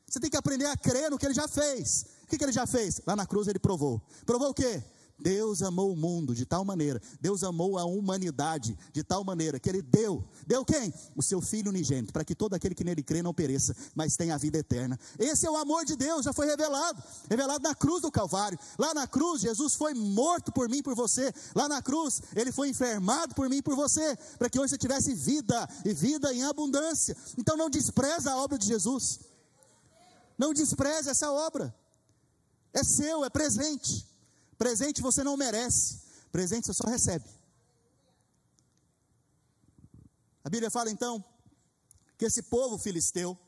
Você 0.06 0.20
tem 0.20 0.30
que 0.30 0.36
aprender 0.36 0.66
a 0.66 0.76
crer 0.76 1.10
no 1.10 1.18
que 1.18 1.26
ele 1.26 1.34
já 1.34 1.46
fez. 1.46 2.06
O 2.28 2.30
que, 2.30 2.36
que 2.36 2.44
ele 2.44 2.52
já 2.52 2.66
fez? 2.66 3.00
Lá 3.06 3.16
na 3.16 3.26
cruz 3.26 3.48
ele 3.48 3.58
provou. 3.58 4.02
Provou 4.26 4.50
o 4.50 4.54
quê? 4.54 4.84
Deus 5.18 5.62
amou 5.62 5.90
o 5.90 5.96
mundo 5.96 6.34
de 6.34 6.44
tal 6.44 6.62
maneira, 6.62 7.00
Deus 7.22 7.42
amou 7.42 7.78
a 7.78 7.84
humanidade 7.84 8.78
de 8.92 9.02
tal 9.02 9.24
maneira 9.24 9.58
que 9.58 9.66
Ele 9.66 9.80
deu, 9.80 10.22
deu 10.46 10.62
quem? 10.62 10.92
O 11.16 11.22
seu 11.22 11.40
Filho 11.40 11.70
unigênito, 11.70 12.12
para 12.12 12.22
que 12.22 12.34
todo 12.34 12.52
aquele 12.52 12.74
que 12.74 12.84
nele 12.84 13.02
crê 13.02 13.22
não 13.22 13.32
pereça, 13.32 13.74
mas 13.94 14.14
tenha 14.14 14.34
a 14.34 14.38
vida 14.38 14.58
eterna. 14.58 15.00
Esse 15.18 15.46
é 15.46 15.50
o 15.50 15.56
amor 15.56 15.86
de 15.86 15.96
Deus, 15.96 16.26
já 16.26 16.32
foi 16.34 16.46
revelado, 16.46 17.02
revelado 17.28 17.62
na 17.62 17.74
cruz 17.74 18.02
do 18.02 18.12
Calvário. 18.12 18.58
Lá 18.78 18.92
na 18.92 19.08
cruz, 19.08 19.40
Jesus 19.40 19.74
foi 19.74 19.94
morto 19.94 20.52
por 20.52 20.68
mim, 20.68 20.82
por 20.82 20.94
você. 20.94 21.32
Lá 21.54 21.66
na 21.66 21.80
cruz, 21.80 22.22
Ele 22.36 22.52
foi 22.52 22.68
enfermado 22.68 23.34
por 23.34 23.48
mim, 23.48 23.62
por 23.62 23.74
você, 23.74 24.16
para 24.38 24.50
que 24.50 24.60
hoje 24.60 24.70
você 24.70 24.78
tivesse 24.78 25.14
vida 25.14 25.68
e 25.84 25.94
vida 25.94 26.32
em 26.32 26.44
abundância. 26.44 27.16
Então 27.38 27.56
não 27.56 27.70
despreza 27.70 28.30
a 28.30 28.36
obra 28.36 28.58
de 28.58 28.66
Jesus, 28.66 29.18
não 30.38 30.54
despreze 30.54 31.10
essa 31.10 31.32
obra, 31.32 31.74
é 32.72 32.82
seu, 32.84 33.24
é 33.24 33.30
presente. 33.30 34.06
Presente 34.56 35.02
você 35.02 35.22
não 35.22 35.36
merece, 35.36 36.00
presente 36.32 36.66
você 36.66 36.74
só 36.74 36.88
recebe. 36.88 37.28
A 40.42 40.50
Bíblia 40.50 40.70
fala 40.70 40.90
então 40.90 41.24
que 42.16 42.24
esse 42.24 42.42
povo 42.42 42.78
filisteu, 42.78 43.38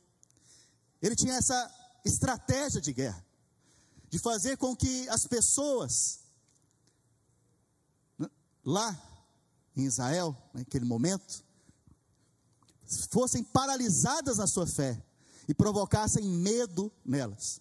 ele 1.03 1.17
tinha 1.17 1.35
essa 1.35 1.75
estratégia 2.05 2.81
de 2.81 2.93
guerra, 2.93 3.25
de 4.09 4.19
fazer 4.19 4.57
com 4.57 4.77
que 4.77 5.09
as 5.09 5.27
pessoas 5.27 6.21
lá 8.65 8.97
em 9.77 9.85
Israel, 9.85 10.37
naquele 10.53 10.85
momento, 10.85 11.45
fossem 13.11 13.43
paralisadas 13.43 14.39
na 14.39 14.47
sua 14.47 14.67
fé 14.67 15.03
e 15.49 15.55
provocassem 15.55 16.25
medo 16.25 16.93
nelas. 17.05 17.61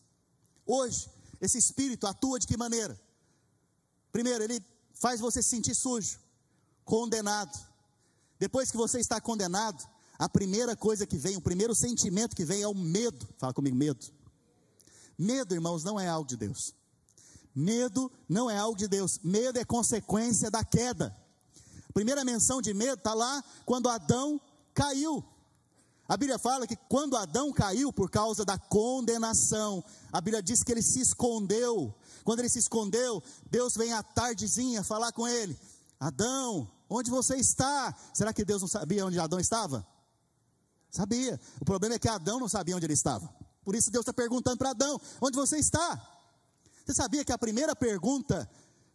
Hoje, 0.65 1.09
esse 1.41 1.57
espírito 1.57 2.07
atua 2.07 2.39
de 2.39 2.47
que 2.47 2.57
maneira? 2.57 2.99
Primeiro, 4.11 4.43
ele 4.43 4.63
faz 4.93 5.19
você 5.19 5.41
se 5.41 5.49
sentir 5.49 5.75
sujo, 5.75 6.19
condenado. 6.83 7.57
Depois 8.37 8.71
que 8.71 8.77
você 8.77 8.99
está 8.99 9.19
condenado, 9.21 9.87
a 10.17 10.27
primeira 10.27 10.75
coisa 10.75 11.05
que 11.05 11.17
vem, 11.17 11.37
o 11.37 11.41
primeiro 11.41 11.73
sentimento 11.73 12.35
que 12.35 12.43
vem 12.43 12.61
é 12.61 12.67
o 12.67 12.75
medo. 12.75 13.27
Fala 13.37 13.53
comigo, 13.53 13.75
medo. 13.75 14.05
Medo, 15.17 15.53
irmãos, 15.53 15.83
não 15.83 15.99
é 15.99 16.07
algo 16.07 16.27
de 16.27 16.35
Deus. 16.37 16.73
Medo 17.55 18.11
não 18.27 18.49
é 18.49 18.57
algo 18.57 18.77
de 18.77 18.87
Deus. 18.87 19.19
Medo 19.23 19.59
é 19.59 19.65
consequência 19.65 20.49
da 20.51 20.63
queda. 20.63 21.15
A 21.89 21.93
primeira 21.93 22.23
menção 22.23 22.61
de 22.61 22.73
medo 22.73 22.99
está 22.99 23.13
lá 23.13 23.43
quando 23.65 23.89
Adão 23.89 24.39
caiu. 24.73 25.23
A 26.09 26.17
Bíblia 26.17 26.37
fala 26.37 26.67
que 26.67 26.75
quando 26.75 27.15
Adão 27.15 27.53
caiu 27.53 27.93
por 27.93 28.09
causa 28.09 28.43
da 28.43 28.57
condenação, 28.57 29.83
a 30.11 30.19
Bíblia 30.19 30.43
diz 30.43 30.63
que 30.63 30.71
ele 30.71 30.81
se 30.81 30.99
escondeu 30.99 31.95
quando 32.29 32.41
ele 32.41 32.49
se 32.49 32.59
escondeu, 32.59 33.23
Deus 33.49 33.75
vem 33.75 33.91
à 33.91 34.03
tardezinha 34.03 34.83
falar 34.83 35.11
com 35.11 35.27
ele: 35.27 35.57
Adão, 35.99 36.69
onde 36.87 37.09
você 37.09 37.35
está? 37.37 37.91
Será 38.13 38.31
que 38.31 38.45
Deus 38.45 38.61
não 38.61 38.67
sabia 38.67 39.03
onde 39.03 39.19
Adão 39.19 39.39
estava? 39.39 39.83
Sabia. 40.91 41.39
O 41.59 41.65
problema 41.65 41.95
é 41.95 41.99
que 41.99 42.07
Adão 42.07 42.39
não 42.39 42.47
sabia 42.47 42.75
onde 42.75 42.85
ele 42.85 42.93
estava. 42.93 43.27
Por 43.63 43.75
isso 43.75 43.89
Deus 43.91 44.03
está 44.03 44.13
perguntando 44.13 44.57
para 44.57 44.69
Adão: 44.69 45.01
onde 45.19 45.35
você 45.35 45.57
está? 45.57 45.99
Você 46.85 46.93
sabia 46.93 47.25
que 47.25 47.31
a 47.31 47.37
primeira 47.37 47.75
pergunta 47.75 48.47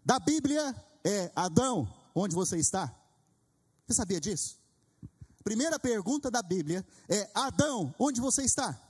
da 0.05 0.21
Bíblia 0.21 0.73
é: 1.03 1.33
Adão, 1.35 1.93
onde 2.15 2.37
você 2.37 2.57
está? 2.57 2.95
Você 3.85 3.95
sabia 3.95 4.21
disso? 4.21 4.64
Primeira 5.45 5.79
pergunta 5.79 6.31
da 6.31 6.43
Bíblia 6.43 6.85
é: 7.07 7.31
Adão, 7.35 7.95
onde 7.99 8.19
você 8.19 8.43
está? 8.43 8.81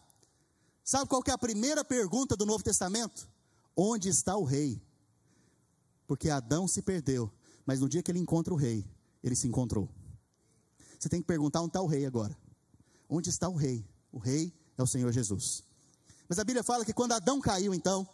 Sabe 0.84 1.08
qual 1.08 1.22
é 1.26 1.32
a 1.32 1.38
primeira 1.38 1.84
pergunta 1.84 2.36
do 2.36 2.46
Novo 2.46 2.62
Testamento? 2.62 3.28
Onde 3.76 4.08
está 4.08 4.36
o 4.36 4.44
rei? 4.44 4.80
Porque 6.06 6.30
Adão 6.30 6.68
se 6.68 6.80
perdeu, 6.80 7.32
mas 7.66 7.80
no 7.80 7.88
dia 7.88 8.02
que 8.02 8.10
ele 8.10 8.20
encontra 8.20 8.54
o 8.54 8.56
rei, 8.56 8.88
ele 9.22 9.34
se 9.34 9.48
encontrou. 9.48 9.88
Você 10.98 11.08
tem 11.08 11.20
que 11.20 11.26
perguntar 11.26 11.60
onde 11.60 11.70
está 11.70 11.80
o 11.80 11.86
rei 11.86 12.06
agora. 12.06 12.38
Onde 13.08 13.30
está 13.30 13.48
o 13.48 13.56
rei? 13.56 13.84
O 14.12 14.18
rei 14.18 14.54
é 14.78 14.82
o 14.82 14.86
Senhor 14.86 15.10
Jesus. 15.10 15.64
Mas 16.28 16.38
a 16.38 16.44
Bíblia 16.44 16.62
fala 16.62 16.84
que 16.84 16.92
quando 16.92 17.12
Adão 17.12 17.40
caiu, 17.40 17.74
então, 17.74 18.08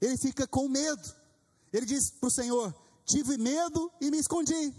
ele 0.00 0.16
fica 0.16 0.46
com 0.46 0.68
medo. 0.68 1.12
Ele 1.72 1.84
diz 1.84 2.10
para 2.10 2.28
o 2.28 2.30
Senhor: 2.30 2.72
Tive 3.04 3.36
medo 3.38 3.90
e 4.00 4.08
me 4.10 4.18
escondi. 4.18 4.72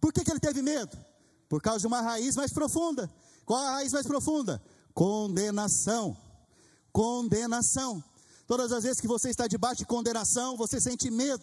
Por 0.00 0.12
que, 0.12 0.24
que 0.24 0.30
ele 0.30 0.40
teve 0.40 0.60
medo? 0.60 1.09
Por 1.50 1.60
causa 1.60 1.80
de 1.80 1.86
uma 1.88 2.00
raiz 2.00 2.36
mais 2.36 2.52
profunda. 2.52 3.10
Qual 3.44 3.60
a 3.60 3.72
raiz 3.72 3.92
mais 3.92 4.06
profunda? 4.06 4.62
Condenação. 4.94 6.16
Condenação. 6.92 8.02
Todas 8.46 8.70
as 8.70 8.84
vezes 8.84 9.00
que 9.00 9.08
você 9.08 9.30
está 9.30 9.48
debaixo 9.48 9.78
de 9.78 9.84
condenação, 9.84 10.56
você 10.56 10.80
sente 10.80 11.10
medo. 11.10 11.42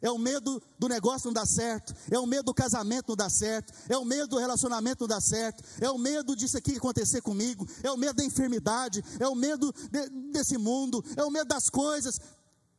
É 0.00 0.08
o 0.08 0.16
medo 0.16 0.62
do 0.78 0.88
negócio 0.88 1.26
não 1.26 1.34
dar 1.34 1.46
certo, 1.46 1.92
é 2.10 2.18
o 2.18 2.26
medo 2.26 2.44
do 2.44 2.54
casamento 2.54 3.08
não 3.08 3.16
dar 3.16 3.28
certo, 3.28 3.72
é 3.88 3.98
o 3.98 4.04
medo 4.04 4.28
do 4.28 4.38
relacionamento 4.38 5.02
não 5.02 5.08
dar 5.08 5.20
certo, 5.20 5.62
é 5.78 5.90
o 5.90 5.98
medo 5.98 6.34
disso 6.34 6.56
aqui 6.56 6.76
acontecer 6.76 7.20
comigo, 7.20 7.68
é 7.82 7.90
o 7.90 7.98
medo 7.98 8.14
da 8.14 8.24
enfermidade, 8.24 9.04
é 9.18 9.28
o 9.28 9.34
medo 9.34 9.74
de, 9.90 10.08
desse 10.32 10.56
mundo, 10.56 11.04
é 11.16 11.24
o 11.24 11.30
medo 11.30 11.48
das 11.48 11.68
coisas. 11.68 12.18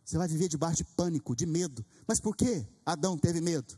Você 0.05 0.17
vai 0.17 0.27
viver 0.27 0.47
debaixo 0.47 0.77
de 0.77 0.83
pânico, 0.85 1.35
de 1.35 1.45
medo. 1.45 1.85
Mas 2.07 2.19
por 2.19 2.35
que 2.35 2.65
Adão 2.85 3.17
teve 3.17 3.39
medo? 3.39 3.77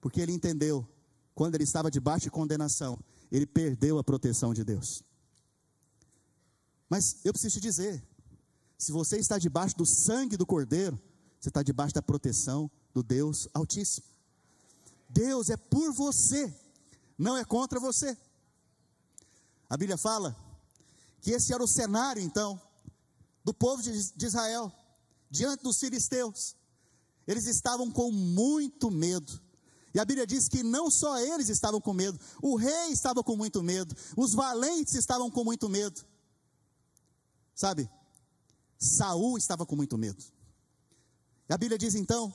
Porque 0.00 0.20
ele 0.20 0.32
entendeu, 0.32 0.86
quando 1.34 1.54
ele 1.54 1.64
estava 1.64 1.90
debaixo 1.90 2.24
de 2.24 2.30
condenação, 2.30 2.98
ele 3.30 3.46
perdeu 3.46 3.98
a 3.98 4.04
proteção 4.04 4.54
de 4.54 4.62
Deus. 4.62 5.02
Mas 6.88 7.16
eu 7.24 7.32
preciso 7.32 7.54
te 7.54 7.60
dizer, 7.60 8.02
se 8.78 8.92
você 8.92 9.18
está 9.18 9.38
debaixo 9.38 9.76
do 9.76 9.84
sangue 9.84 10.36
do 10.36 10.46
Cordeiro, 10.46 11.00
você 11.40 11.48
está 11.48 11.62
debaixo 11.62 11.94
da 11.94 12.02
proteção 12.02 12.70
do 12.92 13.02
Deus 13.02 13.48
Altíssimo. 13.52 14.06
Deus 15.08 15.50
é 15.50 15.56
por 15.56 15.92
você, 15.92 16.54
não 17.18 17.36
é 17.36 17.44
contra 17.44 17.80
você. 17.80 18.16
A 19.68 19.76
Bíblia 19.76 19.96
fala 19.96 20.36
que 21.20 21.30
esse 21.30 21.52
era 21.52 21.62
o 21.62 21.66
cenário, 21.66 22.22
então, 22.22 22.60
do 23.42 23.52
povo 23.52 23.82
de 23.82 24.26
Israel, 24.26 24.72
diante 25.30 25.62
dos 25.62 25.78
filisteus. 25.78 26.54
Eles 27.26 27.46
estavam 27.46 27.90
com 27.90 28.12
muito 28.12 28.90
medo. 28.90 29.40
E 29.94 30.00
a 30.00 30.04
Bíblia 30.04 30.26
diz 30.26 30.48
que 30.48 30.64
não 30.64 30.90
só 30.90 31.18
eles 31.20 31.48
estavam 31.48 31.80
com 31.80 31.92
medo, 31.92 32.18
o 32.42 32.56
rei 32.56 32.90
estava 32.90 33.22
com 33.22 33.36
muito 33.36 33.62
medo, 33.62 33.94
os 34.16 34.34
valentes 34.34 34.94
estavam 34.94 35.30
com 35.30 35.44
muito 35.44 35.68
medo. 35.68 36.04
Sabe? 37.54 37.88
Saul 38.76 39.38
estava 39.38 39.64
com 39.64 39.76
muito 39.76 39.96
medo. 39.96 40.22
E 41.48 41.54
a 41.54 41.56
Bíblia 41.56 41.78
diz 41.78 41.94
então 41.94 42.34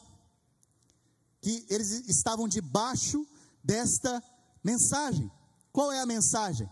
que 1.42 1.66
eles 1.70 1.92
estavam 2.08 2.48
debaixo 2.48 3.28
desta 3.62 4.24
mensagem. 4.64 5.30
Qual 5.74 5.92
é 5.92 6.00
a 6.00 6.06
mensagem? 6.06 6.70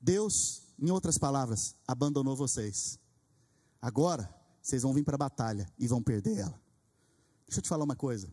Deus, 0.00 0.62
em 0.78 0.88
outras 0.90 1.18
palavras, 1.18 1.74
abandonou 1.86 2.36
vocês. 2.36 2.96
Agora 3.82 4.32
vocês 4.62 4.82
vão 4.82 4.94
vir 4.94 5.04
para 5.04 5.16
a 5.16 5.18
batalha 5.18 5.68
e 5.76 5.88
vão 5.88 6.00
perder 6.00 6.38
ela. 6.38 6.65
Deixa 7.46 7.58
eu 7.58 7.62
te 7.62 7.68
falar 7.68 7.84
uma 7.84 7.96
coisa. 7.96 8.28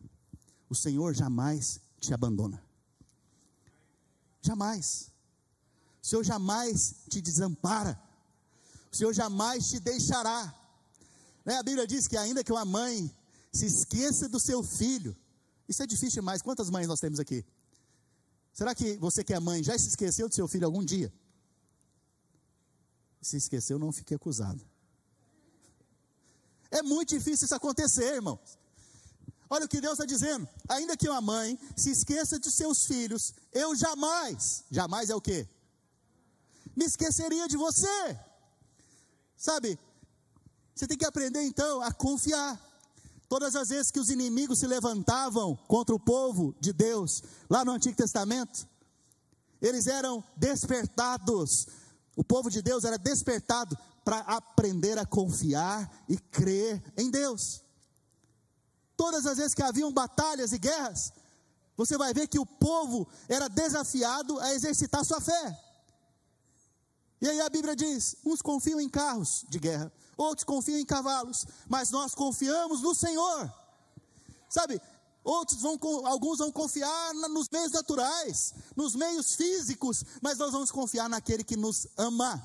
O 0.68 0.74
Senhor 0.74 1.14
jamais 1.14 1.80
te 2.00 2.12
abandona. 2.12 2.62
Jamais. 4.40 5.12
O 6.02 6.06
Senhor 6.06 6.24
jamais 6.24 6.94
te 7.08 7.20
desampara 7.20 8.02
o 8.94 8.96
Senhor 8.96 9.12
jamais 9.12 9.68
te 9.68 9.80
deixará. 9.80 10.54
Né? 11.44 11.56
A 11.56 11.64
Bíblia 11.64 11.84
diz 11.84 12.06
que 12.06 12.16
ainda 12.16 12.44
que 12.44 12.52
uma 12.52 12.64
mãe 12.64 13.12
se 13.52 13.66
esqueça 13.66 14.28
do 14.28 14.38
seu 14.38 14.62
filho, 14.62 15.16
isso 15.68 15.82
é 15.82 15.86
difícil 15.86 16.22
demais. 16.22 16.40
Quantas 16.40 16.70
mães 16.70 16.86
nós 16.86 17.00
temos 17.00 17.18
aqui? 17.18 17.44
Será 18.52 18.72
que 18.72 18.96
você 18.98 19.24
que 19.24 19.34
é 19.34 19.40
mãe 19.40 19.64
já 19.64 19.76
se 19.76 19.88
esqueceu 19.88 20.28
do 20.28 20.34
seu 20.34 20.46
filho 20.46 20.64
algum 20.64 20.84
dia? 20.84 21.12
Se 23.20 23.36
esqueceu, 23.36 23.80
não 23.80 23.90
fique 23.90 24.14
acusado. 24.14 24.64
É 26.70 26.80
muito 26.80 27.08
difícil 27.08 27.46
isso 27.46 27.54
acontecer, 27.56 28.14
irmãos. 28.14 28.56
Olha 29.54 29.66
o 29.66 29.68
que 29.68 29.80
Deus 29.80 29.92
está 29.92 30.04
dizendo. 30.04 30.48
Ainda 30.68 30.96
que 30.96 31.08
uma 31.08 31.20
mãe 31.20 31.56
se 31.76 31.88
esqueça 31.88 32.40
de 32.40 32.50
seus 32.50 32.86
filhos, 32.86 33.32
eu 33.52 33.76
jamais, 33.76 34.64
jamais 34.68 35.10
é 35.10 35.14
o 35.14 35.20
quê? 35.20 35.48
Me 36.74 36.84
esqueceria 36.84 37.46
de 37.46 37.56
você. 37.56 38.18
Sabe, 39.36 39.78
Você 40.74 40.88
tem 40.88 40.98
que 40.98 41.04
aprender 41.04 41.40
então 41.42 41.80
a 41.80 41.92
confiar. 41.92 42.60
Todas 43.28 43.54
as 43.54 43.68
vezes 43.68 43.92
que 43.92 44.00
os 44.00 44.10
inimigos 44.10 44.58
se 44.58 44.66
levantavam 44.66 45.54
contra 45.68 45.94
o 45.94 46.00
povo 46.00 46.52
de 46.58 46.72
Deus, 46.72 47.22
lá 47.48 47.64
no 47.64 47.70
Antigo 47.70 47.96
Testamento, 47.96 48.66
eles 49.62 49.86
eram 49.86 50.22
despertados. 50.36 51.68
O 52.16 52.24
povo 52.24 52.50
de 52.50 52.60
Deus 52.60 52.82
era 52.82 52.98
despertado 52.98 53.78
para 54.04 54.18
aprender 54.18 54.98
a 54.98 55.06
confiar 55.06 56.04
e 56.08 56.18
crer 56.18 56.82
em 56.96 57.08
Deus. 57.08 57.63
Todas 59.04 59.26
as 59.26 59.36
vezes 59.36 59.52
que 59.52 59.62
haviam 59.62 59.92
batalhas 59.92 60.52
e 60.52 60.58
guerras, 60.58 61.12
você 61.76 61.98
vai 61.98 62.14
ver 62.14 62.26
que 62.26 62.38
o 62.38 62.46
povo 62.46 63.06
era 63.28 63.48
desafiado 63.50 64.40
a 64.40 64.54
exercitar 64.54 65.04
sua 65.04 65.20
fé. 65.20 65.60
E 67.20 67.28
aí 67.28 67.38
a 67.42 67.50
Bíblia 67.50 67.76
diz: 67.76 68.16
uns 68.24 68.40
confiam 68.40 68.80
em 68.80 68.88
carros 68.88 69.44
de 69.50 69.58
guerra, 69.58 69.92
outros 70.16 70.44
confiam 70.44 70.78
em 70.78 70.86
cavalos, 70.86 71.44
mas 71.68 71.90
nós 71.90 72.14
confiamos 72.14 72.80
no 72.80 72.94
Senhor. 72.94 73.52
Sabe, 74.48 74.80
outros 75.22 75.60
vão, 75.60 75.78
alguns 76.06 76.38
vão 76.38 76.50
confiar 76.50 77.12
nos 77.12 77.50
meios 77.50 77.72
naturais, 77.72 78.54
nos 78.74 78.94
meios 78.94 79.34
físicos, 79.34 80.02
mas 80.22 80.38
nós 80.38 80.50
vamos 80.50 80.70
confiar 80.70 81.10
naquele 81.10 81.44
que 81.44 81.58
nos 81.58 81.86
ama. 81.98 82.42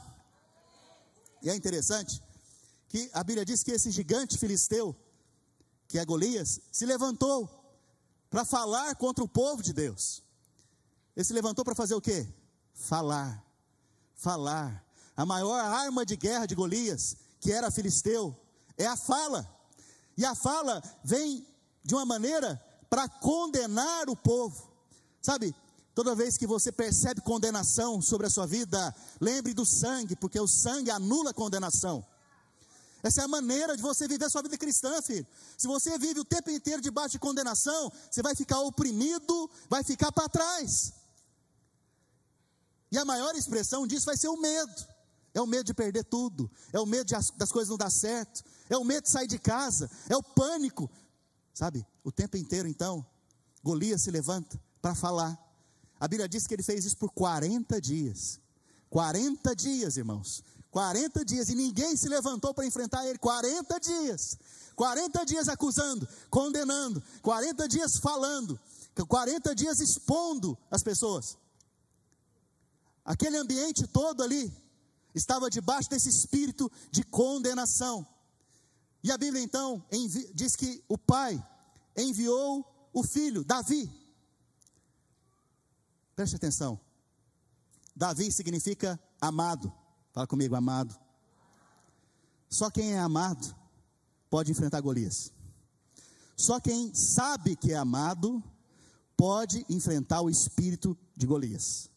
E 1.41 1.50
é 1.50 1.56
interessante 1.56 2.22
que 2.89 3.10
a 3.13 3.24
Bíblia 3.24 3.45
diz 3.45 3.63
que 3.63 3.72
esse 3.72 3.89
gigante 3.91 4.38
filisteu, 4.38 4.93
que 5.89 5.99
é 5.99 6.06
Golias, 6.06 6.62
se 6.71 6.86
levantou 6.86 7.49
para 8.30 8.45
falar 8.45 8.95
contra 8.95 9.21
o 9.21 9.28
povo 9.28 9.62
de 9.62 9.73
Deus. 9.73 10.23
Ele 11.17 11.25
se 11.25 11.34
levantou 11.34 11.65
para 11.65 11.75
fazer 11.75 11.95
o 11.95 12.02
quê? 12.02 12.25
Falar. 12.73 13.43
Falar. 14.15 14.86
A 15.17 15.25
maior 15.25 15.60
arma 15.60 16.06
de 16.06 16.15
guerra 16.15 16.45
de 16.45 16.56
Golias 16.56 17.17
que 17.39 17.52
era 17.52 17.71
filisteu, 17.71 18.36
é 18.78 18.86
a 18.86 18.95
fala. 18.95 19.47
E 20.17 20.25
a 20.25 20.36
fala 20.36 20.84
vem 21.04 21.45
de 21.84 21.95
uma 21.95 22.06
maneira 22.06 22.62
para 22.89 23.08
condenar 23.08 24.10
o 24.10 24.15
povo. 24.15 24.69
Sabe, 25.21 25.56
toda 25.95 26.15
vez 26.15 26.38
que 26.38 26.47
você 26.47 26.71
percebe 26.71 27.21
condenação 27.21 28.02
sobre 28.02 28.28
a 28.28 28.30
sua 28.30 28.45
vida, 28.45 28.93
lembre 29.19 29.54
do 29.54 29.65
sangue, 29.65 30.15
porque 30.15 30.39
o 30.39 30.47
sangue 30.47 30.91
anula 30.91 31.32
a 31.32 31.34
condenação. 31.34 32.06
Essa 33.02 33.22
é 33.22 33.24
a 33.24 33.28
maneira 33.28 33.78
de 33.78 33.82
você 33.82 34.08
viver 34.08 34.26
a 34.26 34.30
sua 34.30 34.42
vida 34.42 34.58
cristã, 34.58 35.02
filho. 35.02 35.26
Se 35.58 35.68
você 35.68 35.98
vive 35.98 36.20
o 36.20 36.26
tempo 36.26 36.50
inteiro 36.50 36.82
debaixo 36.82 37.12
de 37.12 37.20
condenação, 37.20 37.92
você 38.10 38.22
vai 38.22 38.36
ficar 38.36 38.60
oprimido, 38.60 39.50
vai 39.70 39.84
ficar 39.84 40.12
para 40.12 40.28
trás. 40.28 40.94
E 42.92 42.98
a 42.98 43.06
maior 43.06 43.36
expressão 43.36 43.88
disso 43.88 44.06
vai 44.06 44.18
ser 44.18 44.28
o 44.28 44.38
medo. 44.38 44.88
É 45.34 45.42
o 45.42 45.48
medo 45.48 45.66
de 45.66 45.74
perder 45.74 46.04
tudo, 46.04 46.50
é 46.74 46.80
o 46.80 46.86
medo 46.86 47.06
de, 47.06 47.14
das 47.38 47.52
coisas 47.52 47.70
não 47.70 47.78
dar 47.78 47.92
certo, 47.92 48.44
é 48.68 48.76
o 48.76 48.84
medo 48.84 49.04
de 49.04 49.12
sair 49.12 49.28
de 49.28 49.38
casa, 49.38 49.90
é 50.10 50.18
o 50.18 50.24
pânico. 50.24 50.90
Sabe, 51.54 51.86
o 52.04 52.12
tempo 52.12 52.36
inteiro 52.36 52.68
então, 52.68 53.06
Golias 53.64 54.02
se 54.02 54.12
levanta 54.12 54.60
para 54.82 54.96
falar. 54.96 55.38
A 56.00 56.08
Bíblia 56.08 56.28
diz 56.28 56.48
que 56.48 56.54
ele 56.54 56.64
fez 56.64 56.84
isso 56.84 56.98
por 56.98 57.12
40 57.12 57.80
dias. 57.80 58.40
40 58.90 59.56
dias, 59.56 59.98
irmãos. 59.98 60.44
40 60.71 61.25
dias 61.25 61.49
e 61.49 61.55
ninguém 61.55 61.95
se 61.95 62.08
levantou 62.08 62.53
para 62.53 62.65
enfrentar 62.65 63.05
ele. 63.05 63.17
40 63.17 63.79
dias. 63.79 64.38
40 64.75 65.25
dias 65.25 65.49
acusando, 65.49 66.08
condenando, 66.29 67.03
40 67.21 67.67
dias 67.67 67.97
falando, 67.97 68.58
40 69.08 69.53
dias 69.53 69.82
expondo 69.82 70.58
as 70.71 70.82
pessoas. 70.82 71.38
Aquele 73.03 73.36
ambiente 73.36 73.86
todo 73.88 74.23
ali 74.23 74.53
estava 75.13 75.49
debaixo 75.49 75.89
desse 75.89 76.08
espírito 76.08 76.71
de 76.91 77.03
condenação. 77.03 78.08
E 79.03 79.12
a 79.12 79.17
Bíblia 79.17 79.43
então 79.43 79.84
diz 80.34 80.55
que 80.55 80.82
o 80.88 80.97
pai 80.97 81.45
enviou 81.97 82.65
o 82.93 83.03
filho, 83.03 83.43
Davi. 83.43 83.91
Preste 86.15 86.36
atenção. 86.36 86.79
Davi 87.95 88.32
significa 88.32 88.97
amado. 89.19 89.73
Fala 90.19 90.27
comigo, 90.27 90.53
amado. 90.53 90.93
Só 92.49 92.69
quem 92.69 92.91
é 92.91 92.99
amado 92.99 93.55
pode 94.29 94.51
enfrentar 94.51 94.82
Golias. 94.82 95.32
Só 96.36 96.60
quem 96.60 96.93
sabe 96.93 97.55
que 97.55 97.71
é 97.71 97.77
amado 97.77 98.43
pode 99.15 99.65
enfrentar 99.69 100.19
o 100.19 100.29
espírito 100.29 100.97
de 101.15 101.25
Golias. 101.25 101.89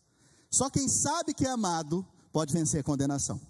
Só 0.48 0.70
quem 0.70 0.86
sabe 0.86 1.34
que 1.34 1.44
é 1.44 1.50
amado 1.50 2.06
pode 2.30 2.52
vencer 2.52 2.78
a 2.78 2.84
condenação. 2.84 3.40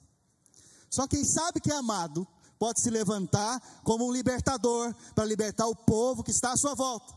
Só 0.88 1.06
quem 1.06 1.22
sabe 1.22 1.61
que 1.61 1.70
é 1.70 1.76
amado 1.76 2.26
pode 2.58 2.80
se 2.80 2.88
levantar 2.88 3.61
como 3.85 4.06
um 4.08 4.11
libertador 4.11 4.94
para 5.14 5.26
libertar 5.26 5.66
o 5.66 5.76
povo 5.76 6.24
que 6.24 6.30
está 6.30 6.52
à 6.52 6.56
sua 6.56 6.74
volta. 6.74 7.12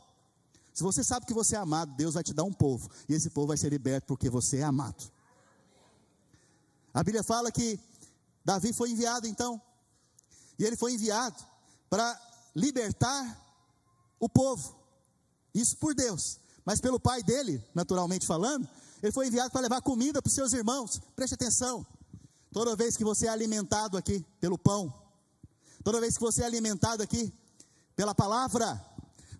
Se 0.73 0.83
você 0.83 1.05
sabe 1.05 1.25
que 1.25 1.33
você 1.33 1.55
é 1.55 1.59
amado, 1.59 1.95
Deus 1.95 2.15
vai 2.15 2.23
te 2.23 2.33
dar 2.33 2.43
um 2.43 2.51
povo, 2.51 2.89
e 3.07 3.13
esse 3.13 3.29
povo 3.29 3.47
vai 3.47 3.55
ser 3.55 3.69
liberto 3.69 4.07
porque 4.07 4.29
você 4.29 4.57
é 4.57 4.63
amado. 4.63 5.14
A 6.95 7.03
Bíblia 7.03 7.23
fala 7.23 7.51
que 7.51 7.77
Davi 8.45 8.71
foi 8.71 8.89
enviado 8.89 9.27
então, 9.27 9.61
e 10.57 10.63
ele 10.63 10.77
foi 10.77 10.93
enviado 10.93 11.35
para 11.89 12.17
libertar 12.55 13.37
o 14.17 14.29
povo, 14.29 14.73
isso 15.53 15.75
por 15.75 15.93
Deus, 15.93 16.39
mas 16.63 16.79
pelo 16.79 16.97
pai 16.97 17.21
dele, 17.21 17.61
naturalmente 17.73 18.25
falando, 18.25 18.65
ele 19.03 19.11
foi 19.11 19.27
enviado 19.27 19.51
para 19.51 19.59
levar 19.59 19.81
comida 19.81 20.21
para 20.21 20.29
os 20.29 20.33
seus 20.33 20.53
irmãos. 20.53 21.01
Preste 21.17 21.33
atenção. 21.33 21.85
Toda 22.53 22.77
vez 22.77 22.95
que 22.95 23.03
você 23.03 23.27
é 23.27 23.29
alimentado 23.29 23.97
aqui 23.97 24.25
pelo 24.39 24.57
pão, 24.57 24.93
toda 25.83 25.99
vez 25.99 26.15
que 26.15 26.23
você 26.23 26.43
é 26.43 26.45
alimentado 26.45 27.03
aqui 27.03 27.33
pela 27.93 28.15
palavra, 28.15 28.81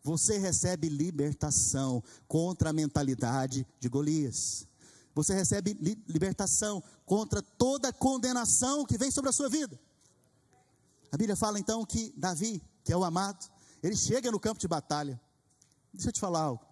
você 0.04 0.38
recebe 0.38 0.90
libertação 0.90 2.04
contra 2.28 2.72
a 2.72 2.74
mentalidade 2.74 3.66
de 3.80 3.88
Golias. 3.88 4.68
Você 5.16 5.34
recebe 5.34 5.74
li 5.74 5.98
libertação 6.08 6.84
contra 7.06 7.42
toda 7.42 7.94
condenação 7.94 8.86
que 8.86 8.98
vem 8.98 9.10
sobre 9.10 9.30
a 9.30 9.34
sua 9.34 9.48
vida. 9.48 9.80
A 11.10 11.18
Bíblia 11.18 11.38
fala 11.38 11.58
então 11.58 11.86
que 11.86 12.14
Davi, 12.18 12.62
que 12.84 12.92
é 12.92 12.98
o 12.98 13.04
amado, 13.06 13.50
ele 13.82 13.96
chega 13.96 14.30
no 14.30 14.40
campo 14.40 14.60
de 14.60 14.68
batalha. 14.68 15.20
Deixa 15.94 16.10
eu 16.10 16.14
te 16.14 16.20
falar 16.20 16.42
algo. 16.42 16.66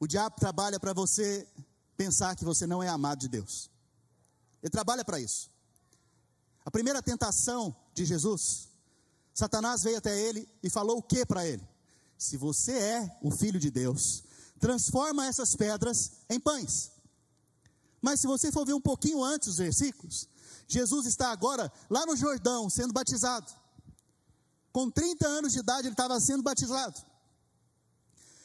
O 0.00 0.06
diabo 0.06 0.36
trabalha 0.36 0.80
para 0.80 0.94
você 0.94 1.46
pensar 1.96 2.34
que 2.34 2.44
você 2.44 2.66
não 2.66 2.82
é 2.82 2.88
amado 2.88 3.20
de 3.20 3.28
Deus. 3.28 3.70
Ele 4.62 4.70
trabalha 4.70 5.04
para 5.04 5.20
isso. 5.20 5.50
A 6.64 6.70
primeira 6.70 7.02
tentação 7.02 7.76
de 7.94 8.04
Jesus, 8.06 8.68
Satanás 9.34 9.82
veio 9.82 9.98
até 9.98 10.18
ele 10.18 10.48
e 10.62 10.70
falou 10.70 10.98
o 10.98 11.02
que 11.02 11.26
para 11.26 11.46
ele? 11.46 11.66
Se 12.16 12.38
você 12.38 12.72
é 12.72 13.18
o 13.22 13.30
filho 13.30 13.60
de 13.60 13.70
Deus, 13.70 14.24
transforma 14.60 15.26
essas 15.26 15.54
pedras 15.54 16.12
em 16.28 16.40
pães. 16.40 16.90
Mas 18.00 18.20
se 18.20 18.26
você 18.26 18.52
for 18.52 18.64
ver 18.64 18.74
um 18.74 18.80
pouquinho 18.80 19.22
antes 19.22 19.48
os 19.48 19.58
versículos, 19.58 20.28
Jesus 20.68 21.06
está 21.06 21.30
agora 21.30 21.72
lá 21.88 22.04
no 22.06 22.16
Jordão 22.16 22.68
sendo 22.68 22.92
batizado. 22.92 23.52
Com 24.72 24.90
30 24.90 25.26
anos 25.26 25.52
de 25.52 25.60
idade 25.60 25.88
ele 25.88 25.94
estava 25.94 26.18
sendo 26.20 26.42
batizado. 26.42 27.00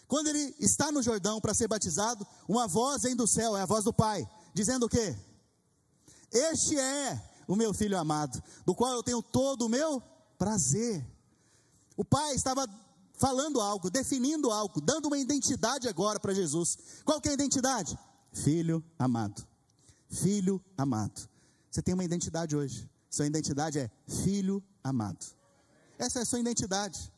Quando 0.07 0.27
ele 0.27 0.55
está 0.59 0.91
no 0.91 1.01
Jordão 1.01 1.39
para 1.39 1.53
ser 1.53 1.67
batizado, 1.67 2.27
uma 2.47 2.67
voz 2.67 3.03
vem 3.03 3.15
do 3.15 3.25
céu, 3.25 3.55
é 3.55 3.61
a 3.61 3.65
voz 3.65 3.83
do 3.83 3.93
Pai, 3.93 4.29
dizendo 4.53 4.85
o 4.85 4.89
quê? 4.89 5.15
Este 6.31 6.77
é 6.77 7.21
o 7.47 7.55
meu 7.55 7.73
filho 7.73 7.97
amado, 7.97 8.41
do 8.65 8.75
qual 8.75 8.93
eu 8.93 9.03
tenho 9.03 9.21
todo 9.21 9.65
o 9.65 9.69
meu 9.69 10.01
prazer. 10.37 11.05
O 11.95 12.03
Pai 12.03 12.33
estava 12.33 12.67
falando 13.21 13.61
algo, 13.61 13.91
definindo 13.91 14.49
algo, 14.49 14.81
dando 14.81 15.05
uma 15.05 15.17
identidade 15.19 15.87
agora 15.87 16.19
para 16.19 16.33
Jesus. 16.33 16.75
Qual 17.05 17.21
que 17.21 17.27
é 17.27 17.31
a 17.31 17.35
identidade? 17.35 17.97
Filho 18.33 18.83
amado. 18.97 19.47
Filho 20.09 20.59
amado. 20.75 21.29
Você 21.69 21.83
tem 21.83 21.93
uma 21.93 22.03
identidade 22.03 22.55
hoje. 22.55 22.89
Sua 23.11 23.27
identidade 23.27 23.77
é 23.77 23.91
filho 24.23 24.63
amado. 24.83 25.23
Essa 25.99 26.17
é 26.17 26.21
a 26.23 26.25
sua 26.25 26.39
identidade. 26.39 27.13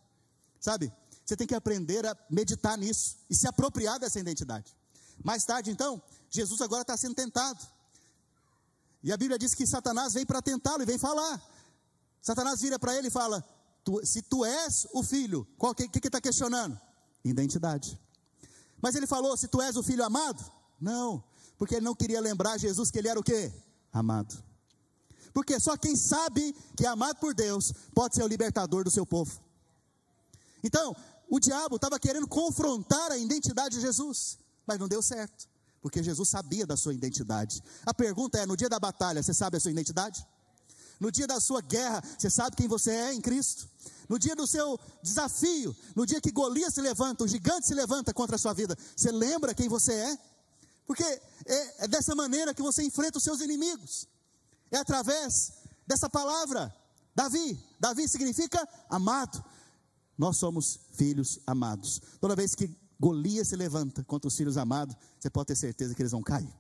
Sabe? 0.59 0.91
Você 1.23 1.37
tem 1.37 1.47
que 1.47 1.55
aprender 1.55 2.05
a 2.05 2.17
meditar 2.29 2.77
nisso 2.77 3.15
e 3.29 3.35
se 3.35 3.47
apropriar 3.47 3.97
dessa 3.97 4.19
identidade. 4.19 4.75
Mais 5.23 5.45
tarde, 5.45 5.71
então, 5.71 6.01
Jesus 6.29 6.59
agora 6.59 6.81
está 6.81 6.97
sendo 6.97 7.15
tentado. 7.15 7.65
E 9.01 9.13
a 9.13 9.15
Bíblia 9.15 9.39
diz 9.39 9.53
que 9.53 9.65
Satanás 9.65 10.13
vem 10.13 10.25
para 10.25 10.41
tentá-lo 10.41 10.83
e 10.83 10.85
vem 10.85 10.97
falar. 10.97 11.41
Satanás 12.21 12.59
vira 12.59 12.77
para 12.77 12.93
ele 12.93 13.07
e 13.07 13.11
fala: 13.11 13.41
tu, 13.83 14.05
Se 14.05 14.21
tu 14.21 14.45
és 14.45 14.87
o 14.93 15.03
filho, 15.03 15.47
o 15.57 15.73
que 15.73 16.07
está 16.07 16.21
questionando? 16.21 16.79
Identidade. 17.23 17.99
Mas 18.81 18.95
ele 18.95 19.07
falou: 19.07 19.35
Se 19.37 19.47
tu 19.47 19.61
és 19.61 19.75
o 19.75 19.83
filho 19.83 20.03
amado? 20.03 20.43
Não, 20.79 21.23
porque 21.57 21.75
ele 21.75 21.85
não 21.85 21.95
queria 21.95 22.19
lembrar 22.19 22.57
Jesus 22.57 22.91
que 22.91 22.99
ele 22.99 23.07
era 23.07 23.19
o 23.19 23.23
quê? 23.23 23.51
Amado. 23.91 24.43
Porque 25.33 25.59
só 25.59 25.75
quem 25.75 25.95
sabe 25.95 26.55
que 26.75 26.85
é 26.85 26.89
amado 26.89 27.17
por 27.19 27.33
Deus 27.33 27.73
pode 27.93 28.15
ser 28.15 28.23
o 28.23 28.27
libertador 28.27 28.83
do 28.83 28.91
seu 28.91 29.05
povo. 29.05 29.41
Então, 30.63 30.95
o 31.29 31.39
diabo 31.39 31.77
estava 31.77 31.99
querendo 31.99 32.27
confrontar 32.27 33.11
a 33.11 33.17
identidade 33.17 33.75
de 33.75 33.81
Jesus, 33.81 34.37
mas 34.67 34.77
não 34.77 34.87
deu 34.87 35.01
certo, 35.01 35.47
porque 35.81 36.03
Jesus 36.03 36.29
sabia 36.29 36.67
da 36.67 36.77
sua 36.77 36.93
identidade. 36.93 37.63
A 37.85 37.93
pergunta 37.93 38.37
é: 38.37 38.45
no 38.45 38.55
dia 38.55 38.69
da 38.69 38.79
batalha, 38.79 39.23
você 39.23 39.33
sabe 39.33 39.57
a 39.57 39.59
sua 39.59 39.71
identidade? 39.71 40.25
No 40.99 41.11
dia 41.11 41.27
da 41.27 41.39
sua 41.39 41.61
guerra, 41.61 42.01
você 42.17 42.29
sabe 42.29 42.55
quem 42.55 42.67
você 42.67 42.91
é 42.91 43.13
em 43.13 43.21
Cristo. 43.21 43.67
No 44.07 44.19
dia 44.19 44.35
do 44.35 44.45
seu 44.45 44.79
desafio, 45.01 45.75
no 45.95 46.05
dia 46.05 46.19
que 46.21 46.31
Golias 46.31 46.73
se 46.73 46.81
levanta, 46.81 47.23
o 47.23 47.27
gigante 47.27 47.67
se 47.67 47.73
levanta 47.73 48.13
contra 48.13 48.35
a 48.35 48.39
sua 48.39 48.53
vida, 48.53 48.77
você 48.95 49.11
lembra 49.11 49.53
quem 49.53 49.67
você 49.67 49.93
é? 49.93 50.17
Porque 50.85 51.03
é, 51.03 51.85
é 51.85 51.87
dessa 51.87 52.13
maneira 52.13 52.53
que 52.53 52.61
você 52.61 52.83
enfrenta 52.83 53.17
os 53.17 53.23
seus 53.23 53.41
inimigos. 53.41 54.07
É 54.71 54.77
através 54.77 55.53
dessa 55.87 56.09
palavra. 56.09 56.73
Davi, 57.15 57.59
Davi 57.79 58.07
significa 58.07 58.67
amado. 58.89 59.43
Nós 60.17 60.37
somos 60.37 60.79
filhos 60.93 61.39
amados. 61.45 62.01
Toda 62.19 62.35
vez 62.35 62.55
que 62.55 62.69
Golias 62.99 63.49
se 63.49 63.55
levanta 63.55 64.03
contra 64.03 64.27
os 64.27 64.35
filhos 64.35 64.57
amados, 64.57 64.95
você 65.19 65.29
pode 65.29 65.47
ter 65.47 65.55
certeza 65.55 65.93
que 65.95 66.01
eles 66.01 66.11
vão 66.11 66.21
cair. 66.21 66.53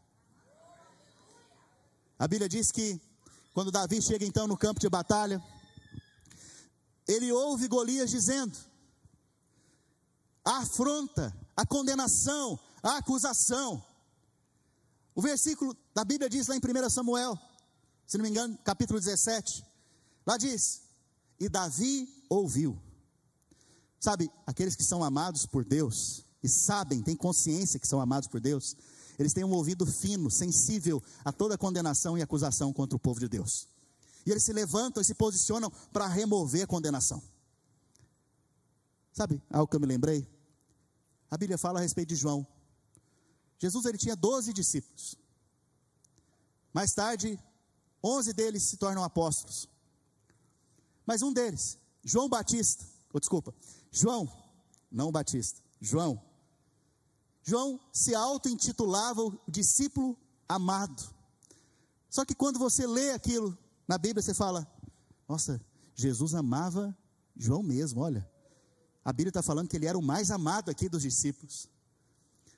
A 2.17 2.27
Bíblia 2.27 2.47
diz 2.47 2.71
que 2.71 3.01
quando 3.53 3.71
Davi 3.71 4.01
chega 4.01 4.25
então 4.25 4.47
no 4.47 4.57
campo 4.57 4.79
de 4.79 4.89
batalha, 4.89 5.41
ele 7.07 7.31
ouve 7.31 7.67
Golias 7.67 8.09
dizendo: 8.09 8.57
a 10.43 10.59
afronta, 10.59 11.35
a 11.55 11.65
condenação, 11.65 12.59
a 12.81 12.97
acusação. 12.97 13.83
O 15.15 15.21
versículo 15.21 15.77
da 15.93 16.03
Bíblia 16.03 16.29
diz 16.29 16.47
lá 16.47 16.55
em 16.55 16.59
1 16.59 16.89
Samuel, 16.89 17.39
se 18.07 18.17
não 18.17 18.23
me 18.23 18.29
engano, 18.29 18.57
capítulo 18.63 18.99
17, 18.99 19.63
lá 20.25 20.37
diz: 20.37 20.81
E 21.39 21.47
Davi 21.47 22.25
ouviu. 22.29 22.81
Sabe, 23.99 24.29
aqueles 24.45 24.75
que 24.75 24.83
são 24.83 25.03
amados 25.03 25.45
por 25.45 25.63
Deus 25.63 26.25
e 26.43 26.49
sabem, 26.49 27.01
têm 27.01 27.15
consciência 27.15 27.79
que 27.79 27.87
são 27.87 28.01
amados 28.01 28.27
por 28.27 28.41
Deus, 28.41 28.75
eles 29.17 29.33
têm 29.33 29.43
um 29.43 29.51
ouvido 29.51 29.85
fino, 29.85 30.29
sensível 30.29 31.01
a 31.23 31.31
toda 31.31 31.57
condenação 31.57 32.17
e 32.17 32.21
acusação 32.21 32.73
contra 32.73 32.95
o 32.95 32.99
povo 32.99 33.19
de 33.19 33.27
Deus. 33.27 33.67
E 34.25 34.31
eles 34.31 34.43
se 34.43 34.53
levantam 34.53 35.01
e 35.01 35.05
se 35.05 35.13
posicionam 35.13 35.71
para 35.91 36.07
remover 36.07 36.63
a 36.63 36.67
condenação. 36.67 37.21
Sabe 39.11 39.41
algo 39.49 39.67
que 39.67 39.75
eu 39.75 39.79
me 39.79 39.85
lembrei? 39.85 40.27
A 41.29 41.37
Bíblia 41.37 41.57
fala 41.57 41.79
a 41.79 41.81
respeito 41.81 42.09
de 42.09 42.15
João. 42.15 42.45
Jesus 43.59 43.85
ele 43.85 43.97
tinha 43.97 44.15
12 44.15 44.51
discípulos. 44.53 45.17
Mais 46.73 46.93
tarde, 46.93 47.39
11 48.03 48.33
deles 48.33 48.63
se 48.63 48.77
tornam 48.77 49.03
apóstolos. 49.03 49.69
Mas 51.05 51.21
um 51.21 51.31
deles, 51.31 51.77
João 52.03 52.27
Batista, 52.27 52.85
ou 53.13 53.19
desculpa, 53.19 53.53
João, 53.91 54.27
não 54.91 55.11
Batista, 55.11 55.61
João. 55.79 56.21
João 57.43 57.79
se 57.91 58.15
auto-intitulava 58.15 59.21
o 59.21 59.37
discípulo 59.47 60.17
amado. 60.47 61.03
Só 62.09 62.23
que 62.23 62.33
quando 62.33 62.57
você 62.57 62.87
lê 62.87 63.11
aquilo 63.11 63.57
na 63.87 63.97
Bíblia, 63.97 64.23
você 64.23 64.33
fala: 64.33 64.65
Nossa, 65.27 65.61
Jesus 65.93 66.33
amava 66.33 66.97
João 67.35 67.61
mesmo, 67.61 68.01
olha. 68.01 68.27
A 69.03 69.11
Bíblia 69.11 69.29
está 69.31 69.43
falando 69.43 69.67
que 69.67 69.75
ele 69.75 69.85
era 69.85 69.97
o 69.97 70.01
mais 70.01 70.31
amado 70.31 70.71
aqui 70.71 70.87
dos 70.87 71.01
discípulos. 71.01 71.67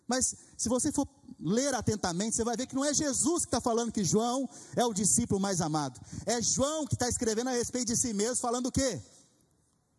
Mas 0.08 0.36
se 0.56 0.70
você 0.70 0.92
for 0.92 1.08
ler 1.40 1.74
atentamente, 1.74 2.36
você 2.36 2.44
vai 2.44 2.56
ver 2.56 2.68
que 2.68 2.76
não 2.76 2.86
é 2.86 2.94
Jesus 2.94 3.42
que 3.42 3.48
está 3.48 3.60
falando 3.60 3.92
que 3.92 4.04
João 4.04 4.48
é 4.76 4.86
o 4.86 4.94
discípulo 4.94 5.40
mais 5.40 5.62
amado. 5.62 6.00
É 6.28 6.40
João 6.40 6.86
que 6.86 6.94
está 6.94 7.10
escrevendo 7.10 7.48
a 7.48 7.54
respeito 7.54 7.88
de 7.88 7.98
si 7.98 8.14
mesmo, 8.14 8.36
falando 8.36 8.68
o 8.68 8.72
quê? 8.72 9.02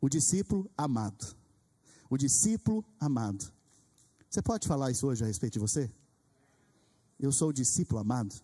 O 0.01 0.09
discípulo 0.09 0.70
amado. 0.77 1.35
O 2.09 2.16
discípulo 2.16 2.85
amado. 3.01 3.56
Você 4.37 4.42
pode 4.42 4.68
falar 4.68 4.90
isso 4.90 5.07
hoje 5.07 5.25
a 5.25 5.27
respeito 5.27 5.55
de 5.55 5.59
você? 5.59 5.90
Eu 7.18 7.33
sou 7.33 7.49
o 7.49 7.53
discípulo 7.55 7.99
amado. 7.99 8.35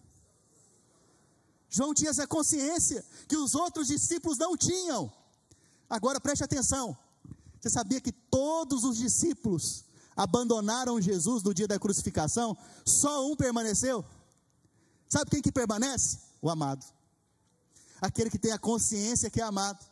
João 1.68 1.92
tinha 1.92 2.08
essa 2.08 2.26
consciência 2.26 3.04
que 3.28 3.36
os 3.36 3.54
outros 3.54 3.88
discípulos 3.88 4.38
não 4.38 4.56
tinham. 4.56 5.12
Agora 5.90 6.18
preste 6.18 6.42
atenção. 6.42 6.96
Você 7.60 7.68
sabia 7.68 8.00
que 8.00 8.10
todos 8.10 8.84
os 8.84 8.96
discípulos 8.96 9.84
abandonaram 10.16 10.98
Jesus 10.98 11.42
no 11.42 11.52
dia 11.52 11.68
da 11.68 11.78
crucificação? 11.78 12.56
Só 12.86 13.30
um 13.30 13.36
permaneceu? 13.36 14.02
Sabe 15.10 15.30
quem 15.30 15.42
que 15.42 15.52
permanece? 15.52 16.20
O 16.40 16.48
amado. 16.48 16.86
Aquele 18.00 18.30
que 18.30 18.38
tem 18.38 18.52
a 18.52 18.58
consciência 18.58 19.28
que 19.28 19.42
é 19.42 19.44
amado. 19.44 19.84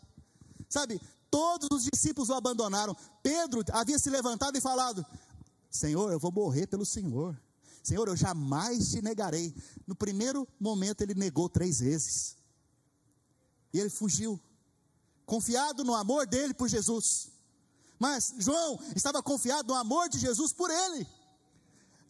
Sabe, 0.66 0.98
todos 1.30 1.68
os 1.70 1.84
discípulos 1.84 2.30
o 2.30 2.34
abandonaram. 2.34 2.96
Pedro 3.22 3.62
havia 3.70 3.98
se 3.98 4.08
levantado 4.08 4.56
e 4.56 4.62
falado: 4.62 5.04
Senhor, 5.70 6.10
eu 6.10 6.18
vou 6.18 6.32
morrer 6.32 6.66
pelo 6.66 6.84
Senhor. 6.84 7.40
Senhor, 7.82 8.08
eu 8.08 8.16
jamais 8.16 8.90
te 8.90 9.00
negarei. 9.00 9.54
No 9.86 9.94
primeiro 9.94 10.46
momento 10.58 11.00
ele 11.00 11.14
negou 11.14 11.48
três 11.48 11.80
vezes. 11.80 12.36
E 13.72 13.78
ele 13.78 13.88
fugiu, 13.88 14.40
confiado 15.24 15.84
no 15.84 15.94
amor 15.94 16.26
dele 16.26 16.52
por 16.52 16.68
Jesus. 16.68 17.30
Mas 17.98 18.34
João 18.38 18.80
estava 18.96 19.22
confiado 19.22 19.68
no 19.68 19.74
amor 19.74 20.08
de 20.08 20.18
Jesus 20.18 20.52
por 20.52 20.70
ele. 20.70 21.06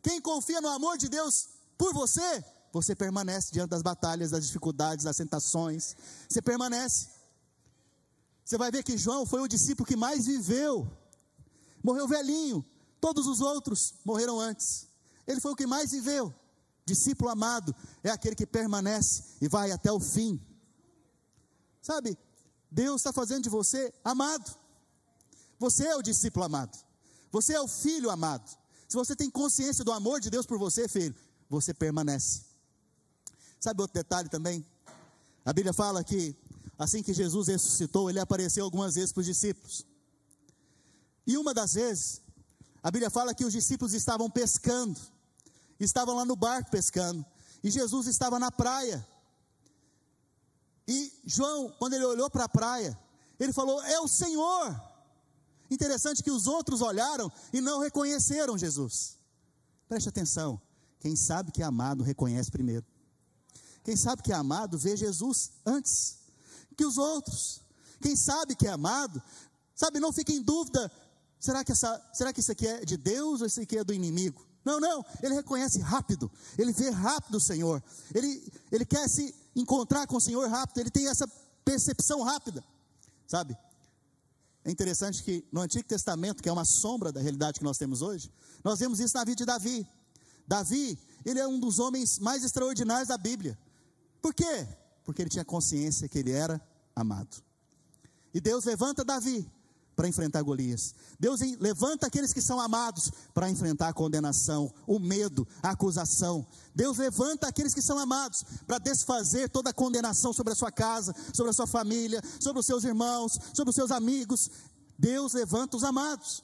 Quem 0.02 0.20
confia 0.20 0.60
no 0.60 0.68
amor 0.68 0.96
de 0.96 1.08
Deus 1.08 1.48
por 1.76 1.92
você, 1.92 2.44
você 2.72 2.94
permanece 2.94 3.52
diante 3.52 3.70
das 3.70 3.82
batalhas, 3.82 4.30
das 4.30 4.46
dificuldades, 4.46 5.04
das 5.04 5.16
tentações. 5.16 5.94
Você 6.28 6.40
permanece. 6.40 7.08
Você 8.44 8.56
vai 8.56 8.70
ver 8.70 8.82
que 8.82 8.96
João 8.96 9.26
foi 9.26 9.40
o 9.40 9.48
discípulo 9.48 9.86
que 9.86 9.96
mais 9.96 10.26
viveu. 10.26 10.90
Morreu 11.82 12.08
velhinho. 12.08 12.64
Todos 13.00 13.26
os 13.26 13.40
outros 13.40 13.94
morreram 14.04 14.38
antes. 14.38 14.86
Ele 15.26 15.40
foi 15.40 15.52
o 15.52 15.56
que 15.56 15.66
mais 15.66 15.90
viveu. 15.92 16.34
Discípulo 16.84 17.30
amado 17.30 17.74
é 18.02 18.10
aquele 18.10 18.34
que 18.34 18.46
permanece 18.46 19.24
e 19.40 19.48
vai 19.48 19.70
até 19.70 19.90
o 19.90 20.00
fim. 20.00 20.40
Sabe, 21.80 22.18
Deus 22.70 23.00
está 23.00 23.12
fazendo 23.12 23.44
de 23.44 23.48
você 23.48 23.92
amado. 24.04 24.54
Você 25.58 25.86
é 25.86 25.96
o 25.96 26.02
discípulo 26.02 26.44
amado. 26.44 26.76
Você 27.30 27.54
é 27.54 27.60
o 27.60 27.68
filho 27.68 28.10
amado. 28.10 28.48
Se 28.88 28.96
você 28.96 29.14
tem 29.14 29.30
consciência 29.30 29.84
do 29.84 29.92
amor 29.92 30.20
de 30.20 30.30
Deus 30.30 30.46
por 30.46 30.58
você, 30.58 30.88
filho, 30.88 31.14
você 31.48 31.72
permanece. 31.72 32.42
Sabe 33.60 33.82
outro 33.82 33.94
detalhe 33.94 34.28
também? 34.28 34.66
A 35.44 35.52
Bíblia 35.52 35.72
fala 35.72 36.02
que 36.02 36.34
assim 36.78 37.02
que 37.02 37.12
Jesus 37.12 37.48
ressuscitou, 37.48 38.08
ele 38.10 38.18
apareceu 38.18 38.64
algumas 38.64 38.94
vezes 38.94 39.12
para 39.12 39.20
os 39.20 39.26
discípulos. 39.26 39.86
E 41.26 41.36
uma 41.36 41.52
das 41.54 41.74
vezes, 41.74 42.22
a 42.82 42.90
Bíblia 42.90 43.10
fala 43.10 43.34
que 43.34 43.44
os 43.44 43.52
discípulos 43.52 43.92
estavam 43.92 44.30
pescando, 44.30 44.98
estavam 45.78 46.14
lá 46.14 46.24
no 46.24 46.36
barco 46.36 46.70
pescando, 46.70 47.24
e 47.62 47.70
Jesus 47.70 48.06
estava 48.06 48.38
na 48.38 48.50
praia. 48.50 49.06
E 50.88 51.12
João, 51.24 51.70
quando 51.78 51.94
ele 51.94 52.04
olhou 52.04 52.30
para 52.30 52.44
a 52.44 52.48
praia, 52.48 52.98
ele 53.38 53.52
falou: 53.52 53.82
É 53.84 54.00
o 54.00 54.08
Senhor. 54.08 54.90
Interessante 55.70 56.22
que 56.22 56.30
os 56.30 56.46
outros 56.46 56.80
olharam 56.80 57.30
e 57.52 57.60
não 57.60 57.78
reconheceram 57.78 58.58
Jesus. 58.58 59.16
Preste 59.88 60.08
atenção. 60.08 60.60
Quem 60.98 61.14
sabe 61.14 61.52
que 61.52 61.62
é 61.62 61.64
amado 61.64 62.02
reconhece 62.02 62.50
primeiro. 62.50 62.84
Quem 63.84 63.96
sabe 63.96 64.22
que 64.22 64.32
é 64.32 64.34
amado 64.34 64.78
vê 64.78 64.96
Jesus 64.96 65.52
antes 65.64 66.18
que 66.76 66.84
os 66.84 66.98
outros. 66.98 67.60
Quem 68.00 68.16
sabe 68.16 68.54
que 68.56 68.66
é 68.66 68.70
amado, 68.70 69.22
sabe, 69.74 70.00
não 70.00 70.12
fica 70.12 70.32
em 70.32 70.42
dúvida: 70.42 70.90
será 71.40 71.64
que, 71.64 71.72
essa, 71.72 72.10
será 72.12 72.32
que 72.32 72.40
isso 72.40 72.52
aqui 72.52 72.66
é 72.66 72.84
de 72.84 72.96
Deus 72.96 73.40
ou 73.40 73.46
isso 73.46 73.60
aqui 73.60 73.78
é 73.78 73.82
do 73.82 73.94
inimigo? 73.94 74.46
Não, 74.62 74.78
não, 74.78 75.04
ele 75.22 75.34
reconhece 75.34 75.80
rápido, 75.80 76.30
ele 76.58 76.70
vê 76.70 76.90
rápido 76.90 77.36
o 77.36 77.40
Senhor, 77.40 77.82
ele, 78.14 78.52
ele 78.70 78.84
quer 78.84 79.08
se 79.08 79.34
encontrar 79.56 80.06
com 80.06 80.16
o 80.16 80.20
Senhor 80.20 80.46
rápido, 80.50 80.78
ele 80.78 80.90
tem 80.90 81.08
essa 81.08 81.26
percepção 81.64 82.22
rápida, 82.22 82.62
sabe? 83.26 83.56
É 84.62 84.70
interessante 84.70 85.22
que 85.22 85.42
no 85.50 85.62
Antigo 85.62 85.88
Testamento, 85.88 86.42
que 86.42 86.48
é 86.48 86.52
uma 86.52 86.66
sombra 86.66 87.10
da 87.10 87.22
realidade 87.22 87.58
que 87.58 87.64
nós 87.64 87.78
temos 87.78 88.02
hoje, 88.02 88.30
nós 88.62 88.78
vemos 88.78 89.00
isso 89.00 89.16
na 89.16 89.24
vida 89.24 89.36
de 89.36 89.44
Davi. 89.46 89.88
Davi, 90.46 90.98
ele 91.24 91.40
é 91.40 91.48
um 91.48 91.58
dos 91.58 91.78
homens 91.78 92.18
mais 92.18 92.44
extraordinários 92.44 93.08
da 93.08 93.16
Bíblia. 93.16 93.58
Por 94.20 94.34
quê? 94.34 94.68
Porque 95.02 95.22
ele 95.22 95.30
tinha 95.30 95.44
consciência 95.44 96.06
que 96.06 96.18
ele 96.18 96.32
era 96.32 96.60
amado. 96.94 97.42
E 98.34 98.40
Deus 98.40 98.64
levanta 98.64 99.02
Davi 99.02 99.50
para 100.00 100.08
enfrentar 100.08 100.40
Golias. 100.40 100.94
Deus 101.18 101.40
levanta 101.58 102.06
aqueles 102.06 102.32
que 102.32 102.40
são 102.40 102.58
amados 102.58 103.12
para 103.34 103.50
enfrentar 103.50 103.88
a 103.88 103.92
condenação, 103.92 104.72
o 104.86 104.98
medo, 104.98 105.46
a 105.62 105.72
acusação. 105.72 106.46
Deus 106.74 106.96
levanta 106.96 107.46
aqueles 107.46 107.74
que 107.74 107.82
são 107.82 107.98
amados 107.98 108.42
para 108.66 108.78
desfazer 108.78 109.50
toda 109.50 109.68
a 109.68 109.74
condenação 109.74 110.32
sobre 110.32 110.54
a 110.54 110.56
sua 110.56 110.72
casa, 110.72 111.14
sobre 111.34 111.50
a 111.50 111.52
sua 111.52 111.66
família, 111.66 112.22
sobre 112.40 112.60
os 112.60 112.64
seus 112.64 112.82
irmãos, 112.82 113.38
sobre 113.52 113.68
os 113.68 113.74
seus 113.74 113.90
amigos. 113.90 114.50
Deus 114.98 115.34
levanta 115.34 115.76
os 115.76 115.84
amados. 115.84 116.42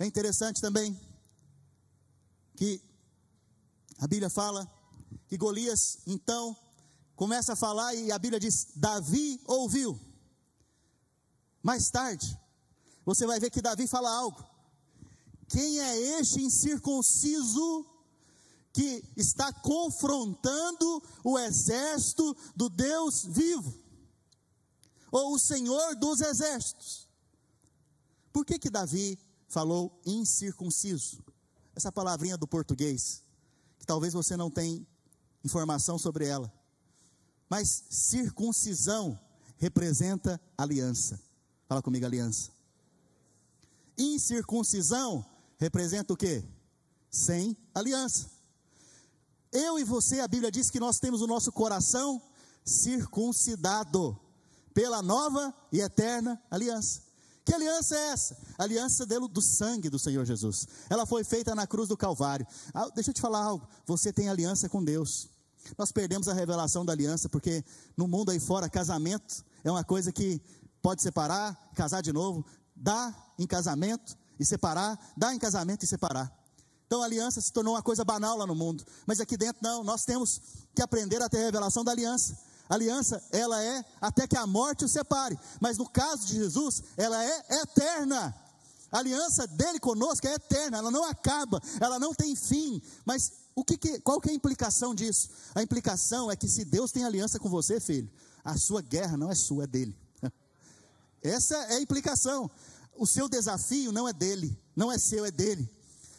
É 0.00 0.04
interessante 0.04 0.60
também 0.60 1.00
que 2.56 2.82
a 4.00 4.08
Bíblia 4.08 4.28
fala 4.28 4.68
que 5.28 5.38
Golias, 5.38 5.98
então, 6.08 6.56
começa 7.14 7.52
a 7.52 7.56
falar 7.56 7.94
e 7.94 8.10
a 8.10 8.18
Bíblia 8.18 8.40
diz: 8.40 8.66
Davi 8.74 9.40
ouviu. 9.46 10.11
Mais 11.62 11.90
tarde, 11.90 12.38
você 13.04 13.26
vai 13.26 13.38
ver 13.38 13.50
que 13.50 13.62
Davi 13.62 13.86
fala 13.86 14.10
algo. 14.10 14.44
Quem 15.48 15.80
é 15.80 16.18
este 16.18 16.42
incircunciso 16.42 17.86
que 18.72 19.04
está 19.16 19.52
confrontando 19.52 21.02
o 21.22 21.38
exército 21.38 22.34
do 22.56 22.68
Deus 22.70 23.24
vivo, 23.24 23.72
ou 25.10 25.34
o 25.34 25.38
Senhor 25.38 25.94
dos 25.96 26.22
exércitos. 26.22 27.06
Por 28.32 28.46
que 28.46 28.58
que 28.58 28.70
Davi 28.70 29.18
falou 29.46 30.00
incircunciso? 30.06 31.22
Essa 31.76 31.92
palavrinha 31.92 32.38
do 32.38 32.48
português, 32.48 33.22
que 33.78 33.84
talvez 33.84 34.14
você 34.14 34.36
não 34.38 34.50
tenha 34.50 34.86
informação 35.44 35.98
sobre 35.98 36.26
ela. 36.26 36.50
Mas 37.48 37.84
circuncisão 37.90 39.20
representa 39.58 40.40
aliança. 40.56 41.20
Fala 41.72 41.80
comigo, 41.80 42.04
aliança. 42.04 42.50
Incircuncisão 43.96 45.24
representa 45.56 46.12
o 46.12 46.16
quê? 46.18 46.44
Sem 47.10 47.56
aliança. 47.74 48.26
Eu 49.50 49.78
e 49.78 49.84
você, 49.84 50.20
a 50.20 50.28
Bíblia 50.28 50.50
diz 50.50 50.68
que 50.68 50.78
nós 50.78 50.98
temos 50.98 51.22
o 51.22 51.26
nosso 51.26 51.50
coração 51.50 52.20
circuncidado 52.62 54.20
pela 54.74 55.00
nova 55.00 55.54
e 55.72 55.80
eterna 55.80 56.38
aliança. 56.50 57.00
Que 57.42 57.54
aliança 57.54 57.96
é 57.96 58.08
essa? 58.08 58.36
A 58.58 58.64
aliança 58.64 59.06
do, 59.06 59.26
do 59.26 59.40
sangue 59.40 59.88
do 59.88 59.98
Senhor 59.98 60.26
Jesus. 60.26 60.68
Ela 60.90 61.06
foi 61.06 61.24
feita 61.24 61.54
na 61.54 61.66
cruz 61.66 61.88
do 61.88 61.96
Calvário. 61.96 62.46
Ah, 62.74 62.90
deixa 62.94 63.08
eu 63.08 63.14
te 63.14 63.20
falar 63.22 63.42
algo. 63.42 63.66
Você 63.86 64.12
tem 64.12 64.28
aliança 64.28 64.68
com 64.68 64.84
Deus. 64.84 65.30
Nós 65.78 65.90
perdemos 65.90 66.28
a 66.28 66.34
revelação 66.34 66.84
da 66.84 66.92
aliança, 66.92 67.30
porque 67.30 67.64
no 67.96 68.06
mundo 68.06 68.30
aí 68.30 68.38
fora, 68.38 68.68
casamento 68.68 69.42
é 69.64 69.70
uma 69.70 69.84
coisa 69.84 70.12
que 70.12 70.38
pode 70.82 71.00
separar, 71.00 71.56
casar 71.74 72.02
de 72.02 72.12
novo, 72.12 72.44
dar 72.74 73.32
em 73.38 73.46
casamento 73.46 74.16
e 74.38 74.44
separar, 74.44 74.98
dar 75.16 75.32
em 75.32 75.38
casamento 75.38 75.84
e 75.84 75.86
separar. 75.86 76.30
Então 76.86 77.00
a 77.00 77.06
aliança 77.06 77.40
se 77.40 77.52
tornou 77.52 77.74
uma 77.74 77.82
coisa 77.82 78.04
banal 78.04 78.36
lá 78.36 78.46
no 78.46 78.54
mundo, 78.54 78.84
mas 79.06 79.20
aqui 79.20 79.36
dentro 79.36 79.62
não, 79.62 79.82
nós 79.82 80.04
temos 80.04 80.42
que 80.74 80.82
aprender 80.82 81.22
a 81.22 81.28
ter 81.28 81.38
a 81.38 81.44
revelação 81.44 81.82
da 81.82 81.92
aliança. 81.92 82.36
A 82.68 82.74
aliança, 82.74 83.22
ela 83.30 83.62
é 83.62 83.84
até 84.00 84.26
que 84.26 84.36
a 84.36 84.46
morte 84.46 84.84
o 84.84 84.88
separe, 84.88 85.38
mas 85.60 85.78
no 85.78 85.88
caso 85.88 86.26
de 86.26 86.34
Jesus, 86.34 86.82
ela 86.96 87.22
é 87.24 87.62
eterna. 87.62 88.34
A 88.90 88.98
aliança 88.98 89.46
dele 89.46 89.80
conosco 89.80 90.26
é 90.26 90.34
eterna, 90.34 90.78
ela 90.78 90.90
não 90.90 91.04
acaba, 91.04 91.62
ela 91.80 91.98
não 91.98 92.12
tem 92.12 92.36
fim, 92.36 92.82
mas 93.06 93.32
o 93.54 93.64
que, 93.64 93.76
que 93.78 94.00
qual 94.00 94.20
que 94.20 94.28
é 94.28 94.32
a 94.32 94.34
implicação 94.34 94.94
disso? 94.94 95.30
A 95.54 95.62
implicação 95.62 96.30
é 96.30 96.36
que 96.36 96.48
se 96.48 96.64
Deus 96.64 96.92
tem 96.92 97.04
aliança 97.04 97.38
com 97.38 97.48
você, 97.48 97.80
filho, 97.80 98.10
a 98.44 98.56
sua 98.58 98.82
guerra 98.82 99.16
não 99.16 99.30
é 99.30 99.34
sua, 99.34 99.64
é 99.64 99.66
dele. 99.66 99.96
Essa 101.22 101.56
é 101.56 101.76
a 101.76 101.80
implicação. 101.80 102.50
O 102.94 103.06
seu 103.06 103.28
desafio 103.28 103.92
não 103.92 104.08
é 104.08 104.12
dele, 104.12 104.58
não 104.74 104.90
é 104.90 104.98
seu, 104.98 105.24
é 105.24 105.30
dele. 105.30 105.68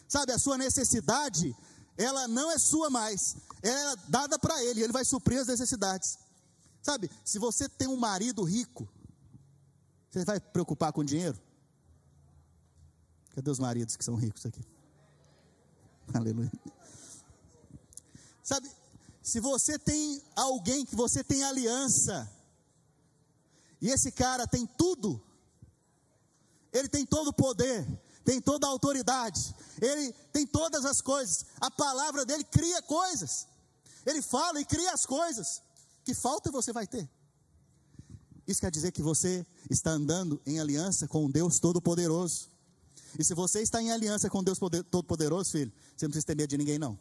Sabe, 0.07 0.31
a 0.31 0.39
sua 0.39 0.57
necessidade, 0.57 1.55
ela 1.97 2.27
não 2.27 2.51
é 2.51 2.57
sua 2.57 2.89
mais, 2.89 3.35
é 3.61 3.95
dada 4.07 4.37
para 4.39 4.63
ele, 4.63 4.81
ele 4.83 4.93
vai 4.93 5.05
suprir 5.05 5.39
as 5.39 5.47
necessidades. 5.47 6.17
Sabe, 6.81 7.09
se 7.23 7.39
você 7.39 7.69
tem 7.69 7.87
um 7.87 7.95
marido 7.95 8.43
rico, 8.43 8.87
você 10.09 10.25
vai 10.25 10.39
preocupar 10.39 10.91
com 10.91 11.03
dinheiro? 11.03 11.39
Cadê 13.31 13.49
os 13.49 13.59
maridos 13.59 13.95
que 13.95 14.03
são 14.03 14.15
ricos 14.15 14.45
aqui? 14.45 14.61
Aleluia. 16.13 16.51
Sabe, 18.43 18.69
se 19.21 19.39
você 19.39 19.79
tem 19.79 20.21
alguém 20.35 20.85
que 20.85 20.95
você 20.95 21.23
tem 21.23 21.43
aliança, 21.43 22.29
e 23.83 23.89
esse 23.89 24.11
cara 24.11 24.47
tem 24.47 24.65
tudo, 24.65 25.21
ele 26.71 26.87
tem 26.87 27.05
todo 27.05 27.27
o 27.27 27.33
poder, 27.33 27.85
tem 28.25 28.41
toda 28.41 28.65
a 28.65 28.69
autoridade, 28.69 29.53
ele 29.79 30.11
tem 30.31 30.47
todas 30.47 30.85
as 30.85 31.01
coisas, 31.01 31.45
a 31.61 31.69
palavra 31.69 32.25
dele 32.25 32.43
cria 32.45 32.81
coisas, 32.81 33.45
ele 34.05 34.21
fala 34.21 34.59
e 34.59 34.65
cria 34.65 34.91
as 34.93 35.05
coisas, 35.05 35.61
que 36.03 36.13
falta 36.15 36.49
você 36.49 36.73
vai 36.73 36.87
ter. 36.87 37.07
Isso 38.47 38.61
quer 38.61 38.71
dizer 38.71 38.91
que 38.91 39.03
você 39.03 39.45
está 39.69 39.91
andando 39.91 40.41
em 40.45 40.59
aliança 40.59 41.07
com 41.07 41.29
Deus 41.29 41.59
Todo-Poderoso. 41.59 42.49
E 43.17 43.23
se 43.23 43.33
você 43.33 43.61
está 43.61 43.81
em 43.81 43.91
aliança 43.91 44.29
com 44.29 44.43
Deus 44.43 44.57
Todo-Poderoso, 44.89 45.51
filho, 45.51 45.71
você 45.95 46.05
não 46.05 46.09
precisa 46.09 46.25
ter 46.25 46.35
medo 46.35 46.49
de 46.49 46.57
ninguém, 46.57 46.79
não 46.79 46.99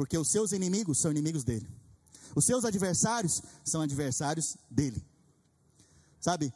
porque 0.00 0.16
os 0.16 0.28
seus 0.28 0.52
inimigos 0.52 0.96
são 0.96 1.10
inimigos 1.10 1.44
dele. 1.44 1.68
Os 2.34 2.46
seus 2.46 2.64
adversários 2.64 3.42
são 3.62 3.82
adversários 3.82 4.56
dele. 4.70 5.04
Sabe? 6.20 6.52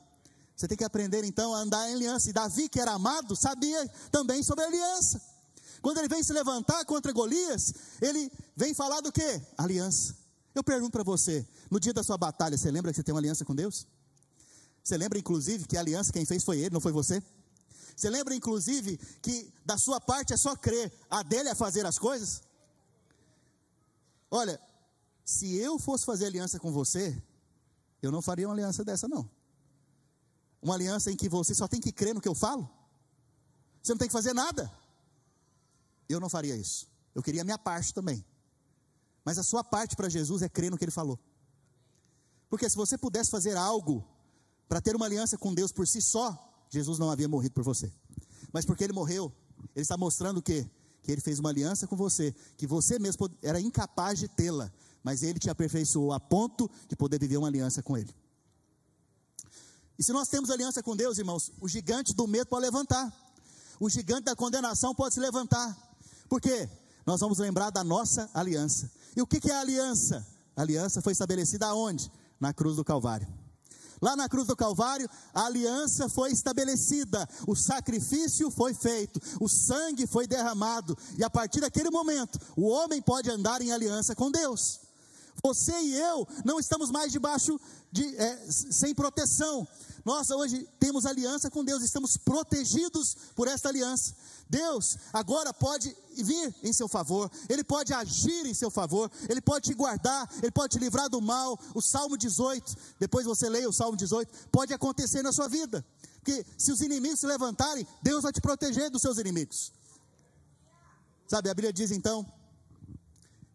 Você 0.55 0.69
tem 0.69 0.77
que 0.77 0.85
aprender 0.85 1.25
então 1.25 1.55
a 1.55 1.59
andar 1.59 1.89
em 1.89 1.95
aliança. 1.95 2.31
E 2.31 2.33
Davi, 2.33 2.69
que 2.69 2.79
era 2.79 2.93
amado, 2.93 3.35
sabia 3.35 3.89
também 4.11 4.43
sobre 4.43 4.65
aliança. 4.65 5.21
Quando 5.83 5.99
ele 5.99 6.09
vem 6.09 6.23
se 6.23 6.33
levantar 6.33 6.85
contra 6.85 7.13
Golias, 7.13 7.75
ele 8.01 8.31
vem 8.57 8.73
falar 8.73 9.01
do 9.01 9.13
que? 9.13 9.43
Aliança. 9.59 10.17
Eu 10.55 10.63
pergunto 10.63 10.93
para 10.93 11.03
você, 11.03 11.47
no 11.71 11.81
dia 11.81 11.93
da 11.93 12.03
sua 12.03 12.17
batalha, 12.17 12.57
você 12.57 12.71
lembra 12.71 12.93
que 12.93 12.97
você 12.97 13.03
tem 13.03 13.13
uma 13.13 13.21
aliança 13.21 13.45
com 13.45 13.55
Deus? 13.55 13.87
Você 14.83 14.97
lembra, 14.97 15.19
inclusive, 15.19 15.67
que 15.67 15.77
a 15.77 15.81
aliança 15.81 16.13
quem 16.13 16.25
fez 16.25 16.45
foi 16.45 16.59
ele, 16.59 16.73
não 16.73 16.81
foi 16.81 16.93
você? 16.93 17.23
Você 17.97 18.09
lembra, 18.09 18.35
inclusive, 18.35 18.97
que 19.21 19.53
da 19.65 19.77
sua 19.77 20.01
parte 20.01 20.33
é 20.33 20.37
só 20.37 20.55
crer, 20.55 20.93
a 21.11 21.23
dele 21.23 21.49
é 21.49 21.55
fazer 21.55 21.85
as 21.87 21.99
coisas? 21.99 22.43
Olha, 24.31 24.61
se 25.25 25.57
eu 25.57 25.79
fosse 25.79 26.05
fazer 26.05 26.27
aliança 26.27 26.59
com 26.59 26.71
você, 26.71 27.21
eu 28.03 28.13
não 28.13 28.21
faria 28.21 28.47
uma 28.47 28.55
aliança 28.55 28.85
dessa, 28.85 29.09
não. 29.09 29.29
Uma 30.65 30.75
aliança 30.75 31.13
em 31.13 31.17
que 31.17 31.29
você 31.29 31.55
só 31.55 31.69
tem 31.69 31.81
que 31.81 31.93
crer 31.93 32.15
no 32.15 32.21
que 32.21 32.29
eu 32.29 32.35
falo. 32.35 32.69
Você 33.83 33.93
não 33.93 33.99
tem 33.99 34.09
que 34.09 34.13
fazer 34.13 34.33
nada. 34.33 34.73
Eu 36.09 36.19
não 36.19 36.29
faria 36.29 36.57
isso. 36.57 36.89
Eu 37.15 37.23
queria 37.23 37.43
a 37.43 37.45
minha 37.45 37.59
parte 37.59 37.95
também. 37.95 38.25
Mas 39.25 39.39
a 39.39 39.45
sua 39.45 39.63
parte 39.63 39.95
para 39.95 40.09
Jesus 40.09 40.43
é 40.43 40.49
crer 40.49 40.71
no 40.71 40.79
que 40.79 40.85
ele 40.85 40.91
falou. 40.91 41.19
Porque 42.49 42.69
se 42.69 42.77
você 42.77 42.99
pudesse 42.99 43.31
fazer 43.31 43.57
algo 43.57 44.03
para 44.67 44.81
ter 44.81 44.97
uma 44.97 45.07
aliança 45.07 45.39
com 45.39 45.55
Deus 45.55 45.71
por 45.71 45.87
si 45.87 46.01
só, 46.01 46.67
Jesus 46.69 46.99
não 46.99 47.11
havia 47.11 47.29
morrido 47.29 47.55
por 47.55 47.63
você. 47.63 47.93
Mas 48.53 48.65
porque 48.65 48.83
ele 48.83 48.93
morreu, 48.93 49.33
ele 49.77 49.83
está 49.83 49.97
mostrando 49.97 50.39
o 50.39 50.43
quê? 50.43 50.69
que 51.05 51.13
ele 51.13 51.21
fez 51.21 51.39
uma 51.39 51.51
aliança 51.51 51.87
com 51.87 51.95
você, 51.95 52.35
que 52.57 52.67
você 52.67 52.99
mesmo 52.99 53.31
era 53.43 53.61
incapaz 53.61 54.19
de 54.19 54.27
tê-la, 54.27 54.73
mas 55.03 55.23
ele 55.23 55.39
te 55.39 55.51
aperfeiçoou 55.51 56.13
a 56.15 56.19
ponto 56.19 56.69
de 56.89 56.97
poder 56.97 57.21
viver 57.21 57.37
uma 57.37 57.47
aliança 57.47 57.83
com 57.83 57.97
ele. 57.97 58.13
E 59.99 60.03
se 60.03 60.13
nós 60.13 60.29
temos 60.29 60.51
aliança 60.51 60.83
com 60.83 60.97
Deus, 60.97 61.19
irmãos, 61.19 61.53
o 61.61 61.69
gigante 61.69 62.13
do 62.15 62.27
medo 62.27 62.47
pode 62.47 62.65
levantar, 62.65 63.13
o 63.79 63.89
gigante 63.89 64.23
da 64.23 64.37
condenação 64.37 64.95
pode 64.95 65.15
se 65.15 65.21
levantar, 65.21 65.77
por 66.29 66.41
quê? 66.41 66.69
Nós 67.07 67.21
vamos 67.21 67.39
lembrar 67.39 67.71
da 67.71 67.85
nossa 67.85 68.31
aliança. 68.33 68.91
E 69.17 69.23
o 69.23 69.27
que 69.27 69.51
é 69.51 69.55
a 69.55 69.61
aliança? 69.61 70.27
A 70.57 70.63
aliança 70.63 71.03
foi 71.03 71.13
estabelecida 71.13 71.67
aonde? 71.67 72.11
Na 72.41 72.53
cruz 72.53 72.77
do 72.77 72.85
Calvário. 72.85 73.29
Lá 74.01 74.17
na 74.17 74.29
cruz 74.29 74.47
do 74.47 74.57
Calvário, 74.57 75.09
a 75.33 75.47
aliança 75.47 76.09
foi 76.09 76.33
estabelecida, 76.33 77.29
o 77.47 77.55
sacrifício 77.55 78.51
foi 78.51 78.75
feito, 78.75 79.21
o 79.41 79.49
sangue 79.49 80.07
foi 80.07 80.27
derramado, 80.27 80.97
e 81.17 81.25
a 81.25 81.31
partir 81.31 81.61
daquele 81.61 81.91
momento, 81.91 82.39
o 82.57 82.67
homem 82.69 83.01
pode 83.01 83.31
andar 83.31 83.63
em 83.63 83.73
aliança 83.73 84.15
com 84.15 84.31
Deus. 84.31 84.81
Você 85.45 85.79
e 85.79 85.95
eu 85.95 86.27
não 86.43 86.59
estamos 86.59 86.91
mais 86.91 87.13
debaixo 87.13 87.61
de 87.93 88.17
é, 88.17 88.51
sem 88.51 88.95
proteção. 88.95 89.69
Nós 90.03 90.31
hoje 90.31 90.67
temos 90.81 91.05
aliança 91.05 91.51
com 91.51 91.63
Deus, 91.63 91.83
estamos 91.83 92.17
protegidos 92.17 93.15
por 93.35 93.47
esta 93.47 93.69
aliança. 93.69 94.15
Deus 94.49 94.97
agora 95.13 95.53
pode 95.53 95.95
vir 96.17 96.55
em 96.63 96.73
seu 96.73 96.89
favor, 96.89 97.31
Ele 97.47 97.63
pode 97.63 97.93
agir 97.93 98.47
em 98.47 98.55
seu 98.55 98.71
favor, 98.71 99.11
Ele 99.29 99.43
pode 99.43 99.67
te 99.67 99.75
guardar, 99.75 100.27
Ele 100.43 100.51
pode 100.51 100.79
te 100.79 100.83
livrar 100.83 101.11
do 101.11 101.21
mal. 101.21 101.61
O 101.75 101.83
Salmo 101.83 102.17
18, 102.17 102.75
depois 102.99 103.27
você 103.27 103.47
leia 103.47 103.69
o 103.69 103.73
Salmo 103.73 103.99
18, 103.99 104.49
pode 104.51 104.73
acontecer 104.73 105.23
na 105.23 105.31
sua 105.31 105.47
vida, 105.47 105.85
porque 106.23 106.45
se 106.57 106.73
os 106.73 106.81
inimigos 106.81 107.21
se 107.21 107.27
levantarem, 107.27 107.87
Deus 108.03 108.23
vai 108.23 108.33
te 108.33 108.41
proteger 108.41 108.89
dos 108.89 109.03
seus 109.03 109.19
inimigos. 109.19 109.75
Sabe, 111.29 111.51
a 111.51 111.55
Bíblia 111.55 111.73
diz 111.73 111.91
então 111.91 112.25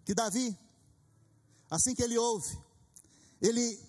que 0.05 0.13
Davi, 0.13 0.57
assim 1.69 1.93
que 1.93 2.01
ele 2.01 2.17
ouve, 2.17 2.57
ele, 3.41 3.79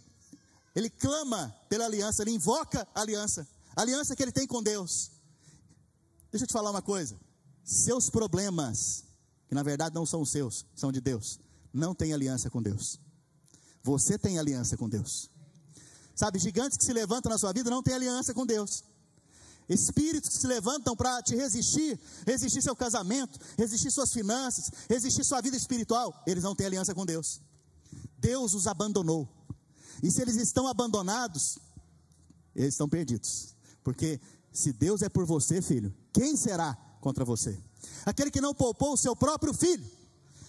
ele 0.75 0.91
clama 0.91 1.55
pela 1.69 1.85
aliança, 1.85 2.23
ele 2.23 2.33
invoca 2.33 2.87
a 2.95 3.01
aliança, 3.01 3.47
a 3.75 3.83
aliança 3.83 4.15
que 4.15 4.23
ele 4.23 4.33
tem 4.33 4.47
com 4.47 4.63
Deus. 4.63 5.11
Deixa 6.31 6.45
eu 6.45 6.49
te 6.49 6.53
falar 6.53 6.71
uma 6.71 6.83
coisa. 6.83 7.19
Seus 7.65 8.09
problemas, 8.09 9.05
que 9.49 9.55
na 9.55 9.63
verdade 9.63 9.95
não 9.95 10.07
são 10.07 10.25
seus, 10.25 10.65
são 10.75 10.93
de 10.93 11.01
Deus, 11.01 11.41
não 11.73 11.95
tem 11.95 12.13
aliança 12.13 12.51
com 12.51 12.63
Deus. 12.63 13.01
Você 13.83 14.19
tem 14.19 14.39
aliança 14.39 14.77
com 14.77 14.89
Deus. 14.89 15.31
Sabe, 16.15 16.39
gigantes 16.39 16.77
que 16.77 16.85
se 16.85 16.93
levantam 16.93 17.31
na 17.31 17.39
sua 17.39 17.53
vida 17.53 17.71
não 17.71 17.83
têm 17.83 17.95
aliança 17.95 18.35
com 18.35 18.45
Deus. 18.45 18.85
Espíritos 19.69 20.31
que 20.31 20.37
se 20.37 20.47
levantam 20.47 20.97
para 20.97 21.23
te 21.23 21.35
resistir, 21.37 21.99
resistir 22.27 22.61
seu 22.61 22.75
casamento, 22.75 23.39
resistir 23.57 23.91
suas 23.91 24.13
finanças, 24.13 24.71
resistir 24.89 25.25
sua 25.25 25.41
vida 25.41 25.57
espiritual, 25.57 26.13
eles 26.27 26.43
não 26.43 26.55
têm 26.55 26.67
aliança 26.67 26.95
com 26.95 27.07
Deus. 27.07 27.41
Deus 28.21 28.55
os 28.55 28.67
abandonou. 28.67 29.29
E 30.03 30.11
se 30.11 30.21
eles 30.21 30.37
estão 30.37 30.69
abandonados, 30.69 31.59
eles 32.55 32.75
estão 32.75 32.89
perdidos. 32.89 33.57
Porque 33.83 34.21
se 34.53 34.73
Deus 34.73 35.03
é 35.03 35.09
por 35.09 35.25
você, 35.25 35.63
filho, 35.63 35.95
quem 36.13 36.37
será 36.37 36.75
contra 37.01 37.25
você? 37.25 37.59
Aquele 38.05 38.31
que 38.31 38.41
não 38.41 38.55
poupou 38.55 38.93
o 38.93 38.97
seu 38.97 39.17
próprio 39.17 39.55
filho, 39.55 39.85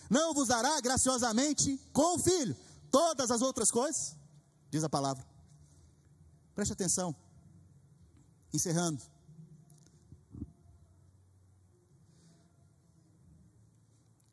não 0.09 0.33
vos 0.33 0.49
dará 0.49 0.79
graciosamente 0.81 1.79
com 1.93 2.15
o 2.15 2.19
filho 2.19 2.55
todas 2.91 3.31
as 3.31 3.41
outras 3.41 3.71
coisas? 3.71 4.15
Diz 4.69 4.83
a 4.83 4.89
palavra. 4.89 5.25
Preste 6.53 6.73
atenção. 6.73 7.15
Encerrando. 8.53 9.01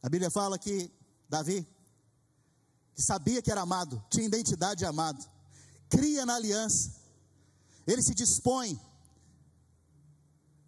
A 0.03 0.09
Bíblia 0.09 0.31
fala 0.31 0.59
que 0.59 0.91
Davi, 1.29 1.67
sabia 3.03 3.41
que 3.41 3.51
era 3.51 3.61
amado, 3.61 4.03
tinha 4.11 4.27
identidade 4.27 4.79
de 4.79 4.85
amado, 4.85 5.25
cria 5.89 6.27
na 6.27 6.35
aliança, 6.35 6.93
ele 7.87 8.03
se 8.03 8.15
dispõe 8.15 8.81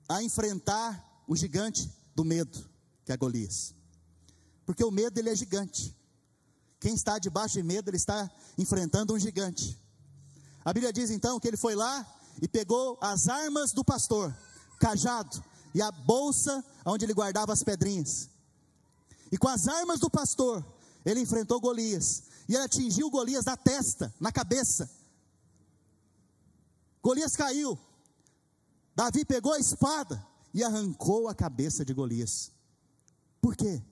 a 0.08 0.22
enfrentar 0.22 1.22
o 1.26 1.36
gigante 1.36 1.90
do 2.14 2.24
medo, 2.24 2.68
que 3.04 3.12
é 3.12 3.16
Golias. 3.16 3.74
Porque 4.64 4.84
o 4.84 4.90
medo 4.90 5.18
ele 5.18 5.30
é 5.30 5.34
gigante. 5.34 5.96
Quem 6.78 6.94
está 6.94 7.18
debaixo 7.18 7.54
de 7.54 7.62
medo, 7.62 7.90
ele 7.90 7.96
está 7.96 8.30
enfrentando 8.56 9.14
um 9.14 9.18
gigante. 9.18 9.78
A 10.64 10.72
Bíblia 10.72 10.92
diz 10.92 11.10
então 11.10 11.38
que 11.38 11.46
ele 11.46 11.56
foi 11.56 11.74
lá 11.74 12.06
e 12.40 12.48
pegou 12.48 12.98
as 13.00 13.28
armas 13.28 13.72
do 13.72 13.84
pastor, 13.84 14.34
cajado 14.78 15.42
e 15.74 15.82
a 15.82 15.90
bolsa 15.90 16.64
onde 16.84 17.04
ele 17.04 17.14
guardava 17.14 17.52
as 17.52 17.62
pedrinhas. 17.62 18.28
E 19.30 19.38
com 19.38 19.48
as 19.48 19.68
armas 19.68 20.00
do 20.00 20.10
pastor, 20.10 20.64
ele 21.04 21.20
enfrentou 21.20 21.60
Golias. 21.60 22.24
E 22.48 22.54
ele 22.54 22.64
atingiu 22.64 23.10
Golias 23.10 23.44
na 23.44 23.56
testa, 23.56 24.12
na 24.18 24.32
cabeça. 24.32 24.90
Golias 27.02 27.36
caiu. 27.36 27.78
Davi 28.94 29.24
pegou 29.24 29.52
a 29.52 29.58
espada 29.58 30.24
e 30.52 30.62
arrancou 30.62 31.28
a 31.28 31.34
cabeça 31.34 31.84
de 31.84 31.94
Golias. 31.94 32.52
Por 33.40 33.56
quê? 33.56 33.82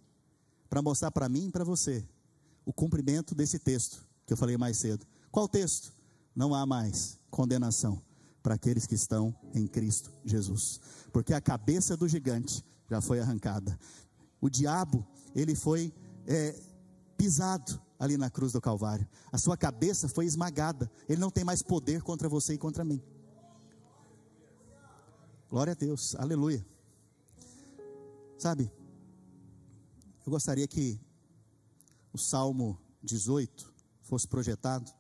Para 0.69 0.83
mostrar 0.83 1.11
para 1.11 1.29
mim 1.29 1.47
e 1.47 1.51
para 1.51 1.65
você 1.65 2.07
o 2.65 2.73
cumprimento 2.73 3.35
desse 3.35 3.59
texto 3.59 4.07
que 4.27 4.33
eu 4.33 4.37
falei 4.37 4.57
mais 4.59 4.77
cedo. 4.77 5.07
Qual 5.31 5.49
texto? 5.49 5.93
Não 6.35 6.55
há 6.55 6.67
mais 6.67 7.19
condenação 7.31 8.03
para 8.43 8.55
aqueles 8.55 8.87
que 8.87 8.95
estão 8.95 9.35
em 9.55 9.67
Cristo 9.67 10.13
Jesus, 10.25 10.81
porque 11.13 11.35
a 11.35 11.41
cabeça 11.41 11.97
do 11.97 12.07
gigante 12.07 12.65
já 12.91 13.01
foi 13.01 13.21
arrancada. 13.21 13.79
O 14.41 14.49
diabo 14.49 15.07
ele 15.35 15.55
foi 15.55 15.93
é, 16.27 16.55
pisado 17.19 17.83
ali 17.99 18.17
na 18.17 18.31
cruz 18.31 18.53
do 18.53 18.61
Calvário. 18.61 19.07
A 19.31 19.37
sua 19.37 19.57
cabeça 19.57 20.09
foi 20.09 20.25
esmagada. 20.25 20.91
Ele 21.09 21.21
não 21.21 21.31
tem 21.31 21.45
mais 21.45 21.63
poder 21.63 22.01
contra 22.01 22.29
você 22.29 22.55
e 22.55 22.59
contra 22.59 22.85
mim. 22.85 23.03
Glória 25.51 25.73
a 25.73 25.77
Deus, 25.77 26.15
aleluia. 26.15 26.65
Sabe, 28.39 28.71
eu 30.25 30.31
gostaria 30.31 30.69
que 30.69 31.01
o 32.13 32.19
Salmo 32.19 32.79
18 33.03 33.75
fosse 34.03 34.29
projetado. 34.29 34.93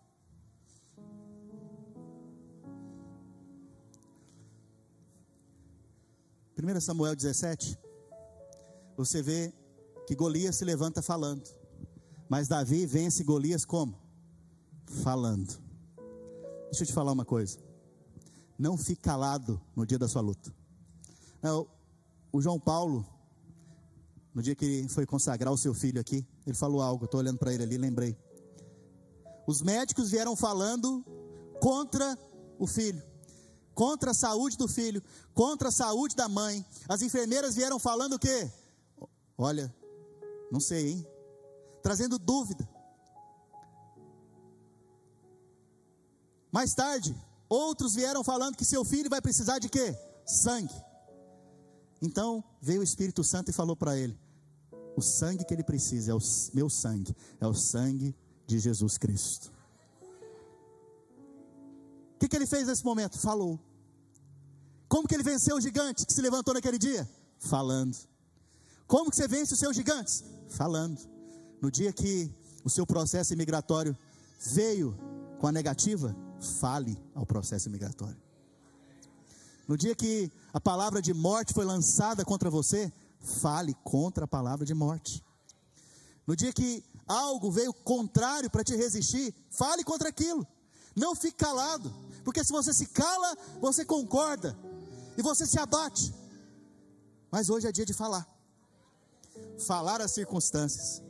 Primeiro 6.57 6.81
Samuel 6.81 7.14
17, 7.14 7.79
você 8.97 9.23
vê 9.23 9.55
que 10.07 10.16
Golias 10.16 10.57
se 10.57 10.64
levanta 10.64 11.01
falando. 11.01 11.58
Mas 12.29 12.47
Davi 12.47 12.85
vence 12.85 13.24
Golias 13.24 13.64
como? 13.64 13.99
Falando. 15.03 15.59
Deixa 16.66 16.83
eu 16.83 16.87
te 16.87 16.93
falar 16.93 17.12
uma 17.12 17.24
coisa. 17.24 17.59
Não 18.59 18.76
fique 18.76 19.01
calado 19.01 19.61
no 19.74 19.87
dia 19.87 19.99
da 19.99 20.09
sua 20.09 20.20
luta. 20.20 20.55
Não, 21.41 21.66
o 22.33 22.41
João 22.43 22.61
Paulo, 22.61 23.07
no 24.35 24.43
dia 24.43 24.55
que 24.55 24.64
ele 24.64 24.89
foi 24.89 25.07
consagrar 25.07 25.53
o 25.53 25.57
seu 25.57 25.72
filho 25.72 26.01
aqui, 26.01 26.26
ele 26.47 26.57
falou 26.57 26.83
algo, 26.83 27.07
estou 27.07 27.20
olhando 27.20 27.39
para 27.39 27.55
ele 27.55 27.62
ali, 27.62 27.79
lembrei. 27.79 28.16
Os 29.47 29.62
médicos 29.62 30.11
vieram 30.11 30.37
falando 30.37 31.03
contra 31.61 32.18
o 32.59 32.66
filho, 32.66 33.03
contra 33.74 34.11
a 34.11 34.14
saúde 34.14 34.59
do 34.59 34.68
filho, 34.68 35.03
contra 35.33 35.68
a 35.68 35.72
saúde 35.72 36.14
da 36.14 36.29
mãe. 36.29 36.64
As 36.87 37.01
enfermeiras 37.01 37.55
vieram 37.55 37.79
falando 37.79 38.14
o 38.14 38.18
quê? 38.18 38.51
Olha, 39.39 39.74
não 40.51 40.61
sei, 40.61 40.91
hein? 40.91 41.07
Trazendo 41.89 42.18
dúvida. 42.18 42.68
Mais 46.53 46.74
tarde, 46.74 47.16
outros 47.49 47.95
vieram 47.95 48.22
falando 48.22 48.57
que 48.57 48.64
seu 48.66 48.84
filho 48.84 49.09
vai 49.09 49.22
precisar 49.22 49.59
de 49.59 49.70
quê? 49.70 49.97
Sangue. 50.26 50.74
Então 52.03 52.45
veio 52.61 52.80
o 52.80 52.84
Espírito 52.84 53.24
Santo 53.24 53.49
e 53.49 53.55
falou 53.55 53.74
para 53.74 53.97
ele: 53.97 54.20
o 54.99 55.01
sangue 55.01 55.47
que 55.47 55.55
ele 55.55 55.64
precisa 55.64 56.12
é 56.12 56.14
o 56.14 56.18
meu 56.53 56.68
sangue, 56.68 57.16
é 57.41 57.47
o 57.47 57.55
sangue 57.55 58.14
de 58.47 58.59
Jesus 58.59 58.99
Cristo. 58.99 59.51
O 62.16 62.18
que, 62.18 62.28
que 62.28 62.36
ele 62.36 62.47
fez 62.47 62.66
nesse 62.66 62.84
momento? 62.84 63.18
Falou. 63.18 63.59
Como 64.91 65.09
que 65.09 65.14
ele 65.14 65.22
venceu 65.22 65.57
o 65.57 65.61
gigante 65.61 66.05
que 66.05 66.12
se 66.12 66.20
levantou 66.20 66.53
naquele 66.53 66.76
dia? 66.76 67.09
Falando. 67.39 67.97
Como 68.86 69.09
que 69.11 69.16
você 69.16 69.26
vence 69.26 69.55
os 69.55 69.59
seus 69.59 69.74
gigantes? 69.74 70.22
falando. 70.51 71.18
No 71.61 71.71
dia 71.71 71.93
que 71.93 72.33
o 72.65 72.71
seu 72.71 72.87
processo 72.87 73.33
imigratório 73.33 73.97
veio 74.41 74.97
com 75.41 75.47
a 75.47 75.53
negativa, 75.53 76.15
fale 76.61 77.01
ao 77.15 77.27
processo 77.27 77.69
imigratório. 77.69 78.17
No 79.67 79.77
dia 79.77 79.95
que 79.95 80.31
a 80.53 80.61
palavra 80.61 81.03
de 81.03 81.13
morte 81.13 81.53
foi 81.53 81.65
lançada 81.65 82.25
contra 82.25 82.49
você, 82.49 82.93
fale 83.21 83.75
contra 83.85 84.25
a 84.25 84.29
palavra 84.29 84.65
de 84.65 84.73
morte. 84.73 85.25
No 86.27 86.35
dia 86.37 86.53
que 86.53 86.85
algo 87.07 87.51
veio 87.51 87.73
contrário 87.73 88.51
para 88.51 88.65
te 88.65 88.75
resistir, 88.77 89.35
fale 89.51 89.83
contra 89.85 90.09
aquilo. 90.09 90.47
Não 90.95 91.15
fique 91.15 91.37
calado, 91.37 91.95
porque 92.25 92.43
se 92.43 92.53
você 92.53 92.73
se 92.73 92.87
cala, 92.87 93.37
você 93.61 93.85
concorda 93.85 94.57
e 95.17 95.23
você 95.23 95.47
se 95.47 95.59
abate. 95.59 96.15
Mas 97.31 97.51
hoje 97.51 97.67
é 97.67 97.73
dia 97.73 97.85
de 97.85 97.93
falar 97.93 98.27
falar 99.59 100.01
as 100.01 100.13
circunstâncias, 100.13 101.03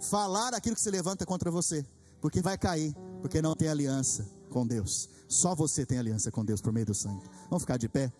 falar 0.00 0.54
aquilo 0.54 0.74
que 0.74 0.82
se 0.82 0.90
levanta 0.90 1.24
contra 1.24 1.50
você, 1.50 1.86
porque 2.20 2.40
vai 2.40 2.56
cair, 2.58 2.94
porque 3.20 3.42
não 3.42 3.54
tem 3.54 3.68
aliança 3.68 4.26
com 4.50 4.66
Deus. 4.66 5.08
Só 5.28 5.54
você 5.54 5.84
tem 5.84 5.98
aliança 5.98 6.30
com 6.30 6.44
Deus 6.44 6.60
por 6.60 6.72
meio 6.72 6.86
do 6.86 6.94
sangue. 6.94 7.24
Vamos 7.48 7.62
ficar 7.62 7.76
de 7.76 7.88
pé? 7.88 8.12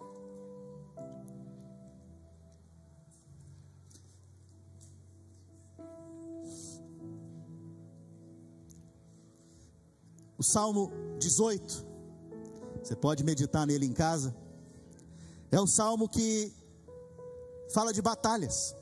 O 10.38 10.42
Salmo 10.42 10.92
18, 11.18 11.86
você 12.82 12.94
pode 12.94 13.24
meditar 13.24 13.66
nele 13.66 13.86
em 13.86 13.92
casa. 13.92 14.36
É 15.50 15.58
um 15.58 15.66
salmo 15.66 16.08
que 16.08 16.52
fala 17.72 17.92
de 17.92 18.02
batalhas. 18.02 18.74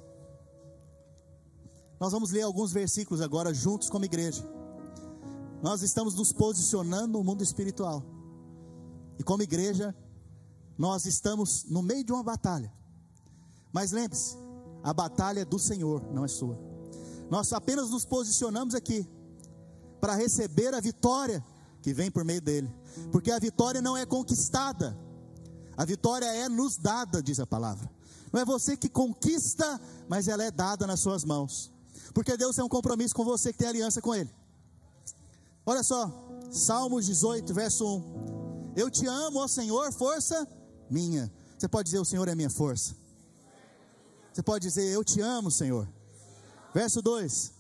Nós 2.05 2.13
vamos 2.13 2.33
ler 2.33 2.43
alguns 2.43 2.71
versículos 2.71 3.23
agora 3.23 3.55
juntos 3.55 3.89
como 3.89 4.05
igreja. 4.05 4.47
Nós 5.63 5.81
estamos 5.81 6.15
nos 6.15 6.35
posicionando 6.35 7.17
no 7.17 7.25
mundo 7.25 7.43
espiritual. 7.43 8.05
E 9.19 9.23
como 9.23 9.43
igreja, 9.43 9.97
nós 10.77 11.07
estamos 11.07 11.65
no 11.65 11.81
meio 11.81 12.05
de 12.05 12.13
uma 12.13 12.23
batalha. 12.23 12.71
Mas 13.73 13.91
lembre-se, 13.91 14.37
a 14.83 14.93
batalha 14.93 15.41
é 15.41 15.45
do 15.47 15.59
Senhor, 15.59 16.03
não 16.13 16.27
é 16.27 16.29
sua. 16.29 16.59
Nós 17.31 17.51
apenas 17.55 17.89
nos 17.89 18.05
posicionamos 18.05 18.75
aqui 18.75 19.09
para 19.99 20.15
receber 20.15 20.75
a 20.75 20.81
vitória 20.81 21.43
que 21.81 21.95
vem 21.95 22.11
por 22.11 22.23
meio 22.23 22.43
dele. 22.43 22.71
Porque 23.11 23.31
a 23.31 23.39
vitória 23.39 23.81
não 23.81 23.97
é 23.97 24.05
conquistada, 24.05 24.95
a 25.75 25.87
vitória 25.87 26.27
é 26.27 26.51
nos 26.51 26.77
dada, 26.77 27.23
diz 27.23 27.41
a 27.41 27.47
palavra. 27.47 27.91
Não 28.31 28.43
é 28.43 28.45
você 28.45 28.77
que 28.77 28.91
conquista, 28.91 29.81
mas 30.07 30.29
ela 30.29 30.45
é 30.45 30.51
dada 30.51 30.87
nas 30.87 31.01
suas 31.01 31.25
mãos. 31.25 31.73
Porque 32.13 32.37
Deus 32.37 32.57
tem 32.57 32.65
um 32.65 32.69
compromisso 32.69 33.15
com 33.15 33.25
você 33.25 33.53
que 33.53 33.59
tem 33.59 33.69
aliança 33.69 34.01
com 34.01 34.15
Ele. 34.15 34.31
Olha 35.65 35.83
só, 35.83 36.11
Salmos 36.51 37.07
18, 37.07 37.53
verso 37.55 37.87
1. 37.87 38.73
Eu 38.77 38.91
te 38.91 39.07
amo, 39.07 39.41
ó 39.41 39.49
Senhor, 39.49 39.93
força 39.93 40.47
minha. 40.91 41.33
Você 41.57 41.69
pode 41.69 41.87
dizer, 41.87 41.99
o 41.99 42.05
Senhor 42.05 42.29
é 42.29 42.35
minha 42.35 42.51
força. 42.51 42.95
Você 44.33 44.43
pode 44.43 44.67
dizer, 44.67 44.85
eu 44.87 45.05
te 45.05 45.21
amo, 45.21 45.51
Senhor. 45.51 45.89
Verso 46.75 47.01
2. 47.01 47.53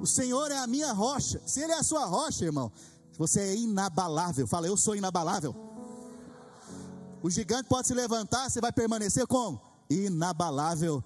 O 0.00 0.06
Senhor 0.06 0.50
é 0.50 0.56
a 0.56 0.66
minha 0.66 0.92
rocha. 0.92 1.40
Se 1.46 1.60
Ele 1.60 1.72
é 1.72 1.78
a 1.78 1.82
sua 1.82 2.06
rocha, 2.06 2.44
irmão, 2.44 2.72
você 3.16 3.40
é 3.40 3.56
inabalável. 3.56 4.46
Fala, 4.46 4.66
eu 4.66 4.76
sou 4.76 4.96
inabalável. 4.96 5.54
O 7.22 7.30
gigante 7.30 7.68
pode 7.68 7.86
se 7.86 7.94
levantar, 7.94 8.50
você 8.50 8.60
vai 8.60 8.72
permanecer 8.72 9.26
como? 9.26 9.60
Inabalável 9.90 11.04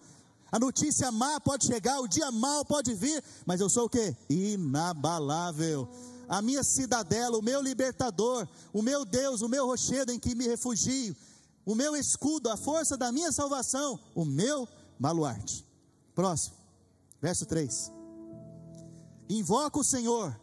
a 0.52 0.58
notícia 0.58 1.10
má 1.10 1.40
pode 1.40 1.64
chegar, 1.66 1.98
o 2.00 2.06
dia 2.06 2.30
mal 2.30 2.62
pode 2.62 2.92
vir, 2.92 3.24
mas 3.46 3.58
eu 3.58 3.70
sou 3.70 3.86
o 3.86 3.88
que? 3.88 4.14
Inabalável. 4.28 5.88
A 6.28 6.42
minha 6.42 6.62
cidadela, 6.62 7.38
o 7.38 7.42
meu 7.42 7.62
libertador, 7.62 8.46
o 8.70 8.82
meu 8.82 9.02
Deus, 9.06 9.40
o 9.40 9.48
meu 9.48 9.66
rochedo 9.66 10.12
em 10.12 10.18
que 10.18 10.34
me 10.34 10.46
refugio, 10.46 11.16
o 11.64 11.74
meu 11.74 11.96
escudo, 11.96 12.50
a 12.50 12.56
força 12.58 12.98
da 12.98 13.10
minha 13.10 13.32
salvação, 13.32 13.98
o 14.14 14.26
meu 14.26 14.68
baluarte. 14.98 15.66
Próximo. 16.14 16.54
Verso 17.18 17.46
3: 17.46 17.90
Invoca 19.30 19.78
o 19.78 19.84
Senhor, 19.84 20.38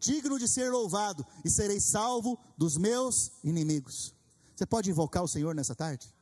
digno 0.00 0.36
de 0.36 0.48
ser 0.48 0.68
louvado, 0.72 1.24
e 1.44 1.50
serei 1.50 1.78
salvo 1.78 2.36
dos 2.58 2.76
meus 2.76 3.30
inimigos. 3.44 4.12
Você 4.56 4.66
pode 4.66 4.90
invocar 4.90 5.22
o 5.22 5.28
Senhor 5.28 5.54
nessa 5.54 5.76
tarde? 5.76 6.12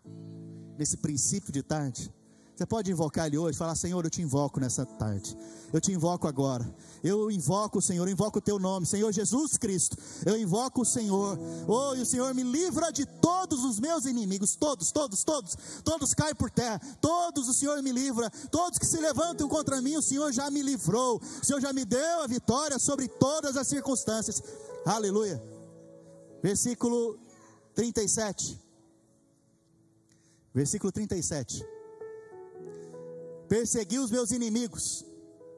Nesse 0.76 0.98
princípio 0.98 1.50
de 1.50 1.62
tarde? 1.62 2.12
Você 2.54 2.66
pode 2.66 2.90
invocar 2.90 3.26
Ele 3.26 3.38
hoje, 3.38 3.56
falar: 3.56 3.74
Senhor, 3.74 4.04
eu 4.04 4.10
te 4.10 4.20
invoco 4.20 4.60
nessa 4.60 4.84
tarde. 4.84 5.36
Eu 5.72 5.80
te 5.80 5.90
invoco 5.90 6.28
agora. 6.28 6.68
Eu 7.02 7.30
invoco 7.30 7.78
o 7.78 7.82
Senhor, 7.82 8.06
eu 8.06 8.12
invoco 8.12 8.38
o 8.38 8.42
Teu 8.42 8.58
nome, 8.58 8.84
Senhor 8.84 9.10
Jesus 9.10 9.56
Cristo. 9.56 9.96
Eu 10.24 10.38
invoco 10.38 10.82
o 10.82 10.84
Senhor. 10.84 11.38
Oh, 11.66 11.94
e 11.94 12.02
o 12.02 12.06
Senhor 12.06 12.32
me 12.34 12.42
livra 12.42 12.92
de 12.92 13.06
todos 13.06 13.64
os 13.64 13.80
meus 13.80 14.04
inimigos. 14.04 14.54
Todos, 14.54 14.92
todos, 14.92 15.24
todos. 15.24 15.56
Todos 15.82 16.12
caem 16.12 16.34
por 16.34 16.50
terra. 16.50 16.78
Todos 17.00 17.48
o 17.48 17.54
Senhor 17.54 17.82
me 17.82 17.90
livra. 17.90 18.30
Todos 18.50 18.78
que 18.78 18.86
se 18.86 18.98
levantam 18.98 19.48
contra 19.48 19.80
mim, 19.80 19.96
o 19.96 20.02
Senhor 20.02 20.30
já 20.30 20.50
me 20.50 20.62
livrou. 20.62 21.20
O 21.20 21.44
Senhor 21.44 21.60
já 21.60 21.72
me 21.72 21.86
deu 21.86 22.22
a 22.22 22.26
vitória 22.26 22.78
sobre 22.78 23.08
todas 23.08 23.56
as 23.56 23.66
circunstâncias. 23.66 24.42
Aleluia. 24.84 25.42
Versículo 26.42 27.18
37. 27.74 28.60
Versículo 30.54 30.92
37 30.92 31.81
persegui 33.52 33.98
os 33.98 34.10
meus 34.10 34.30
inimigos. 34.30 35.04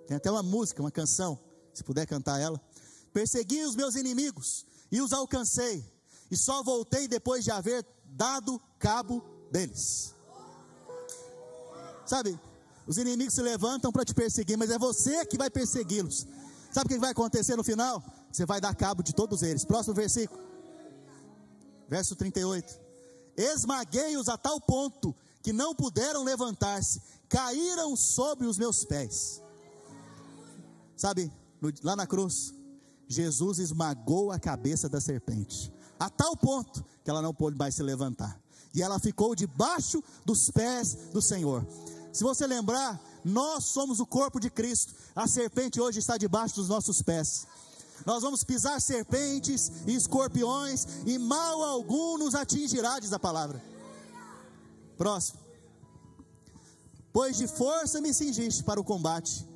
Tem 0.08 0.16
até 0.16 0.28
uma 0.28 0.42
música, 0.42 0.82
uma 0.82 0.90
canção, 0.90 1.38
se 1.72 1.84
puder 1.84 2.04
cantar 2.04 2.40
ela. 2.40 2.60
Persegui 3.12 3.62
os 3.64 3.76
meus 3.76 3.94
inimigos 3.94 4.66
e 4.90 5.00
os 5.00 5.12
alcancei, 5.12 5.88
e 6.28 6.36
só 6.36 6.60
voltei 6.64 7.06
depois 7.06 7.44
de 7.44 7.52
haver 7.52 7.86
dado 8.04 8.60
cabo 8.80 9.22
deles. 9.52 10.12
Sabe, 12.04 12.36
os 12.84 12.98
inimigos 12.98 13.34
se 13.34 13.42
levantam 13.42 13.92
para 13.92 14.04
te 14.04 14.12
perseguir, 14.12 14.58
mas 14.58 14.70
é 14.70 14.78
você 14.78 15.24
que 15.24 15.38
vai 15.38 15.48
persegui-los. 15.48 16.26
Sabe 16.72 16.86
o 16.86 16.88
que 16.88 16.98
vai 16.98 17.12
acontecer 17.12 17.54
no 17.54 17.62
final? 17.62 18.02
Você 18.32 18.44
vai 18.44 18.60
dar 18.60 18.74
cabo 18.74 19.04
de 19.04 19.14
todos 19.14 19.40
eles. 19.44 19.64
Próximo 19.64 19.94
versículo, 19.94 20.42
verso 21.88 22.16
38. 22.16 22.76
Esmaguei-os 23.36 24.28
a 24.28 24.36
tal 24.36 24.60
ponto 24.60 25.14
que 25.44 25.52
não 25.52 25.74
puderam 25.74 26.24
levantar-se, 26.24 27.00
caíram 27.34 27.96
sobre 27.96 28.46
os 28.46 28.56
meus 28.56 28.84
pés. 28.84 29.42
Sabe, 30.96 31.32
lá 31.82 31.96
na 31.96 32.06
cruz, 32.06 32.54
Jesus 33.08 33.58
esmagou 33.58 34.30
a 34.30 34.38
cabeça 34.38 34.88
da 34.88 35.00
serpente, 35.00 35.72
a 35.98 36.08
tal 36.08 36.36
ponto 36.36 36.84
que 37.02 37.10
ela 37.10 37.20
não 37.20 37.34
pôde 37.34 37.58
mais 37.58 37.74
se 37.74 37.82
levantar, 37.82 38.40
e 38.72 38.80
ela 38.80 39.00
ficou 39.00 39.34
debaixo 39.34 40.00
dos 40.24 40.48
pés 40.48 40.94
do 41.12 41.20
Senhor. 41.20 41.66
Se 42.12 42.22
você 42.22 42.46
lembrar, 42.46 43.00
nós 43.24 43.64
somos 43.64 43.98
o 43.98 44.06
corpo 44.06 44.38
de 44.38 44.48
Cristo, 44.48 44.94
a 45.12 45.26
serpente 45.26 45.80
hoje 45.80 45.98
está 45.98 46.16
debaixo 46.16 46.54
dos 46.54 46.68
nossos 46.68 47.02
pés. 47.02 47.48
Nós 48.06 48.22
vamos 48.22 48.44
pisar 48.44 48.80
serpentes 48.80 49.72
e 49.88 49.94
escorpiões, 49.96 50.86
e 51.04 51.18
mal 51.18 51.64
algum 51.64 52.16
nos 52.16 52.36
atingirá, 52.36 53.00
diz 53.00 53.12
a 53.12 53.18
palavra. 53.18 53.60
Próximo. 54.96 55.43
Pois 57.14 57.36
de 57.36 57.46
força 57.46 58.00
me 58.00 58.12
cingiste 58.12 58.64
para 58.64 58.80
o 58.80 58.84
combate, 58.84 59.46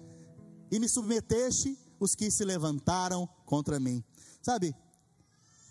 e 0.71 0.79
me 0.79 0.89
submeteste 0.89 1.77
os 1.99 2.15
que 2.15 2.31
se 2.31 2.45
levantaram 2.45 3.29
contra 3.45 3.81
mim. 3.81 4.05
Sabe, 4.41 4.73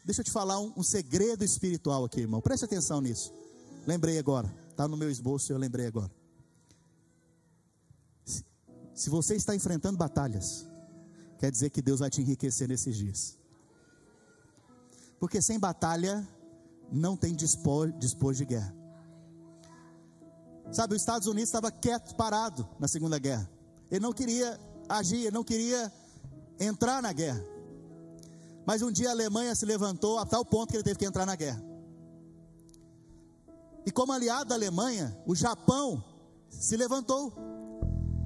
deixa 0.04 0.20
eu 0.20 0.26
te 0.26 0.32
falar 0.32 0.60
um, 0.60 0.74
um 0.76 0.84
segredo 0.84 1.46
espiritual 1.46 2.04
aqui, 2.04 2.20
irmão. 2.20 2.42
Preste 2.42 2.66
atenção 2.66 3.00
nisso. 3.00 3.34
Lembrei 3.86 4.20
agora, 4.20 4.54
está 4.70 4.86
no 4.86 4.98
meu 4.98 5.10
esboço, 5.10 5.54
eu 5.54 5.58
lembrei 5.58 5.86
agora. 5.86 6.12
Se, 8.26 8.44
se 8.94 9.10
você 9.10 9.36
está 9.36 9.56
enfrentando 9.56 9.98
batalhas, 9.98 10.68
quer 11.40 11.50
dizer 11.50 11.70
que 11.70 11.82
Deus 11.82 12.02
vai 12.02 12.10
te 12.10 12.20
enriquecer 12.20 12.68
nesses 12.68 12.98
dias. 12.98 13.38
Porque 15.22 15.42
sem 15.42 15.58
batalha 15.58 16.28
não 16.92 17.16
tem 17.16 17.34
dispor, 17.34 17.94
dispor 17.94 18.34
de 18.34 18.44
guerra. 18.44 18.76
Sabe, 20.72 20.96
os 20.96 21.02
Estados 21.02 21.28
Unidos 21.28 21.50
estava 21.50 21.72
quieto, 21.72 22.16
parado 22.16 22.68
na 22.80 22.88
Segunda 22.88 23.18
Guerra. 23.18 23.50
Ele 23.90 24.02
não 24.02 24.12
queria 24.12 24.60
agir, 24.90 25.18
ele 25.18 25.32
não 25.32 25.44
queria 25.44 25.92
entrar 26.60 27.02
na 27.02 27.14
guerra. 27.14 27.44
Mas 28.66 28.82
um 28.82 28.92
dia 28.92 29.10
a 29.10 29.12
Alemanha 29.12 29.56
se 29.56 29.66
levantou 29.66 30.20
a 30.20 30.26
tal 30.26 30.44
ponto 30.44 30.70
que 30.70 30.76
ele 30.76 30.84
teve 30.84 31.00
que 31.00 31.06
entrar 31.06 31.26
na 31.26 31.36
guerra. 31.36 31.64
E 33.86 33.92
como 33.92 34.12
aliado 34.12 34.50
da 34.50 34.56
Alemanha, 34.56 35.18
o 35.26 35.34
Japão 35.34 36.04
se 36.50 36.76
levantou. 36.76 37.34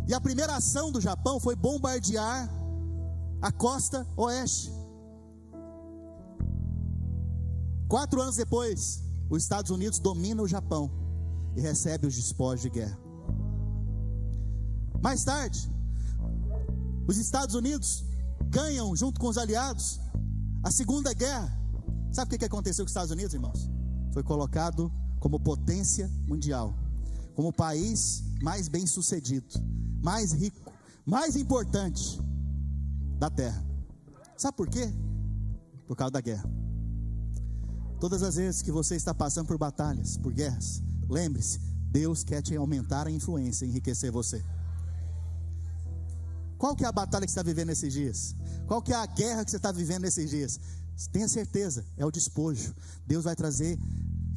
E 0.07 0.13
a 0.13 0.19
primeira 0.19 0.55
ação 0.55 0.91
do 0.91 0.99
Japão 0.99 1.39
foi 1.39 1.55
bombardear 1.55 2.49
a 3.39 3.51
costa 3.51 4.07
oeste. 4.17 4.73
Quatro 7.87 8.19
anos 8.19 8.35
depois, 8.35 9.03
os 9.29 9.43
Estados 9.43 9.69
Unidos 9.69 9.99
dominam 9.99 10.45
o 10.45 10.47
Japão 10.47 11.00
e 11.55 11.61
recebe 11.61 12.07
os 12.07 12.15
despojos 12.15 12.61
de 12.61 12.69
guerra. 12.69 12.97
Mais 15.01 15.23
tarde, 15.23 15.71
os 17.07 17.17
Estados 17.17 17.55
Unidos 17.55 18.05
ganham, 18.49 18.95
junto 18.95 19.19
com 19.19 19.27
os 19.27 19.37
aliados, 19.37 19.99
a 20.63 20.71
Segunda 20.71 21.13
Guerra. 21.13 21.57
Sabe 22.11 22.35
o 22.35 22.39
que 22.39 22.45
aconteceu 22.45 22.85
com 22.85 22.87
os 22.87 22.91
Estados 22.91 23.11
Unidos, 23.11 23.33
irmãos? 23.33 23.69
Foi 24.13 24.23
colocado 24.23 24.91
como 25.19 25.39
potência 25.39 26.09
mundial, 26.27 26.75
como 27.35 27.49
o 27.49 27.53
país 27.53 28.23
mais 28.41 28.67
bem 28.67 28.85
sucedido, 28.85 29.47
mais 30.03 30.33
rico, 30.33 30.71
mais 31.05 31.35
importante 31.35 32.19
da 33.17 33.29
terra. 33.29 33.63
Sabe 34.37 34.57
por 34.57 34.67
quê? 34.69 34.91
Por 35.87 35.95
causa 35.95 36.11
da 36.11 36.21
guerra. 36.21 36.49
Todas 37.99 38.23
as 38.23 38.35
vezes 38.35 38.61
que 38.61 38.71
você 38.71 38.95
está 38.95 39.13
passando 39.13 39.47
por 39.47 39.57
batalhas, 39.57 40.17
por 40.17 40.33
guerras, 40.33 40.81
Lembre-se, 41.11 41.59
Deus 41.91 42.23
quer 42.23 42.41
te 42.41 42.55
aumentar 42.55 43.05
a 43.05 43.11
influência, 43.11 43.65
enriquecer 43.65 44.09
você. 44.09 44.41
Qual 46.57 46.73
que 46.73 46.85
é 46.85 46.87
a 46.87 46.91
batalha 46.91 47.25
que 47.25 47.31
você 47.31 47.39
está 47.39 47.43
vivendo 47.43 47.67
nesses 47.67 47.91
dias? 47.91 48.33
Qual 48.65 48.81
que 48.81 48.93
é 48.93 48.95
a 48.95 49.05
guerra 49.05 49.43
que 49.43 49.51
você 49.51 49.57
está 49.57 49.73
vivendo 49.73 50.03
nesses 50.03 50.29
dias? 50.29 50.57
Tenha 51.11 51.27
certeza, 51.27 51.85
é 51.97 52.05
o 52.05 52.11
despojo. 52.11 52.73
Deus 53.05 53.25
vai 53.25 53.35
trazer 53.35 53.77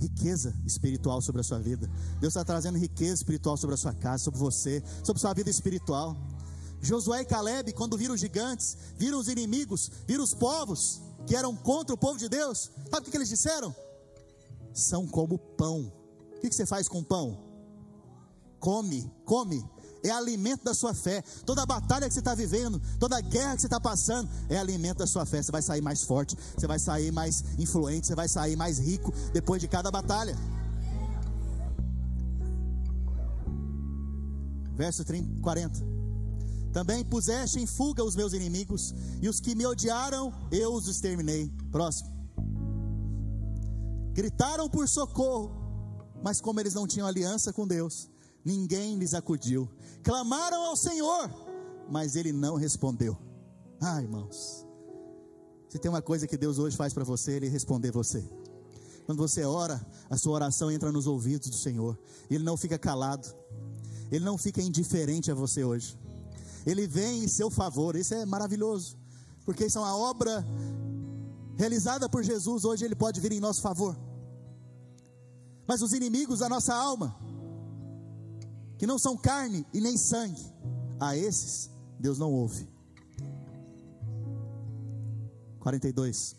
riqueza 0.01 0.53
espiritual 0.67 1.21
sobre 1.21 1.43
a 1.43 1.45
sua 1.45 1.61
vida. 1.61 1.89
Deus 2.19 2.33
está 2.33 2.45
trazendo 2.45 2.77
riqueza 2.77 3.15
espiritual 3.15 3.57
sobre 3.57 3.75
a 3.75 3.77
sua 3.77 3.95
casa, 3.95 4.25
sobre 4.25 4.41
você, 4.41 4.83
sobre 5.05 5.21
sua 5.21 5.33
vida 5.33 5.49
espiritual. 5.49 6.17
Josué 6.83 7.21
e 7.21 7.25
Caleb, 7.25 7.73
quando 7.73 7.97
viram 7.97 8.15
os 8.17 8.21
gigantes, 8.21 8.77
viram 8.99 9.21
os 9.21 9.29
inimigos, 9.29 9.93
viram 10.09 10.25
os 10.25 10.35
povos 10.35 11.01
que 11.25 11.37
eram 11.37 11.55
contra 11.55 11.95
o 11.95 11.99
povo 11.99 12.19
de 12.19 12.29
Deus, 12.29 12.69
sabe 12.91 13.07
o 13.07 13.11
que 13.11 13.17
eles 13.17 13.29
disseram? 13.29 13.73
São 14.73 15.07
como 15.07 15.39
pão 15.39 16.04
que, 16.45 16.51
que 16.51 16.55
você 16.55 16.67
faz 16.67 16.87
com 16.89 17.03
pão? 17.03 17.39
Come, 18.61 19.11
come. 19.25 19.65
É 20.03 20.11
alimento 20.11 20.65
da 20.65 20.75
sua 20.75 20.93
fé. 20.93 21.23
Toda 21.47 21.65
batalha 21.65 22.07
que 22.07 22.13
você 22.13 22.19
está 22.19 22.35
vivendo, 22.35 22.81
toda 22.99 23.19
guerra 23.21 23.55
que 23.55 23.63
você 23.63 23.67
está 23.67 23.81
passando, 23.81 24.29
é 24.51 24.59
alimento 24.59 24.99
da 24.99 25.07
sua 25.07 25.25
fé. 25.25 25.43
Você 25.43 25.51
vai 25.51 25.63
sair 25.63 25.81
mais 25.81 26.03
forte, 26.03 26.37
você 26.55 26.67
vai 26.67 26.79
sair 26.79 27.11
mais 27.11 27.43
influente, 27.59 28.07
você 28.07 28.15
vai 28.15 28.29
sair 28.29 28.57
mais 28.57 28.79
rico 28.79 29.13
depois 29.33 29.61
de 29.61 29.69
cada 29.69 29.91
batalha. 29.91 30.37
Verso 34.75 35.05
30, 35.05 35.41
40. 35.41 35.95
Também 36.73 37.05
puseste 37.05 37.59
em 37.59 37.67
fuga 37.67 38.05
os 38.05 38.17
meus 38.17 38.33
inimigos, 38.35 38.93
e 39.23 39.29
os 39.29 39.41
que 39.41 39.55
me 39.55 39.65
odiaram, 39.65 40.35
eu 40.51 40.75
os 40.75 40.89
exterminei. 40.89 41.51
Próximo. 41.71 42.13
Gritaram 44.13 44.69
por 44.69 44.89
socorro, 44.89 45.64
mas 46.25 46.41
como 46.41 46.59
eles 46.59 46.73
não 46.73 46.87
tinham 46.87 47.07
aliança 47.07 47.53
com 47.53 47.69
Deus, 47.69 48.09
ninguém 48.43 48.97
lhes 48.97 49.13
acudiu. 49.13 49.69
Clamaram 50.03 50.63
ao 50.63 50.75
Senhor, 50.75 51.31
mas 51.91 52.17
ele 52.17 52.33
não 52.33 52.57
respondeu. 52.57 53.15
Ah, 53.79 54.01
irmãos, 54.01 54.67
se 55.69 55.79
tem 55.79 55.91
uma 55.91 56.01
coisa 56.01 56.27
que 56.27 56.39
Deus 56.39 56.59
hoje 56.59 56.79
faz 56.79 56.95
para 56.95 57.05
você, 57.05 57.33
ele 57.33 57.49
responder 57.49 57.91
você. 57.91 58.25
Quando 59.05 59.19
você 59.19 59.45
ora, 59.45 59.87
a 60.09 60.17
sua 60.17 60.33
oração 60.33 60.71
entra 60.71 60.91
nos 60.91 61.07
ouvidos 61.07 61.51
do 61.51 61.57
Senhor. 61.57 61.99
Ele 62.31 62.43
não 62.43 62.57
fica 62.57 62.79
calado. 62.79 63.29
Ele 64.11 64.25
não 64.25 64.39
fica 64.39 64.63
indiferente 64.63 65.31
a 65.31 65.35
você 65.35 65.63
hoje. 65.63 65.95
Ele 66.65 66.87
vem 66.87 67.25
em 67.25 67.29
seu 67.29 67.51
favor. 67.51 67.97
Isso 67.97 68.15
é 68.15 68.25
maravilhoso. 68.25 68.97
Porque 69.45 69.67
isso 69.67 69.77
é 69.77 69.83
uma 69.83 69.95
obra 69.95 70.43
realizada 71.59 72.09
por 72.09 72.25
Jesus. 72.25 72.65
Hoje 72.65 72.83
ele 72.83 72.95
pode 72.95 73.21
vir 73.21 73.33
em 73.33 73.41
nosso 73.41 73.61
favor. 73.61 73.95
Mas 75.67 75.83
os 75.83 75.93
inimigos 75.93 76.41
da 76.41 76.49
nossa 76.49 76.75
alma, 76.75 77.17
que 78.79 78.87
não 78.87 78.99
são 78.99 79.17
carne 79.17 79.67
e 79.73 79.81
nem 79.81 79.97
sangue, 79.97 80.53
a 81.01 81.17
esses 81.17 81.71
Deus 81.99 82.19
não 82.19 82.33
ouve. 82.33 82.69
42. 85.61 86.37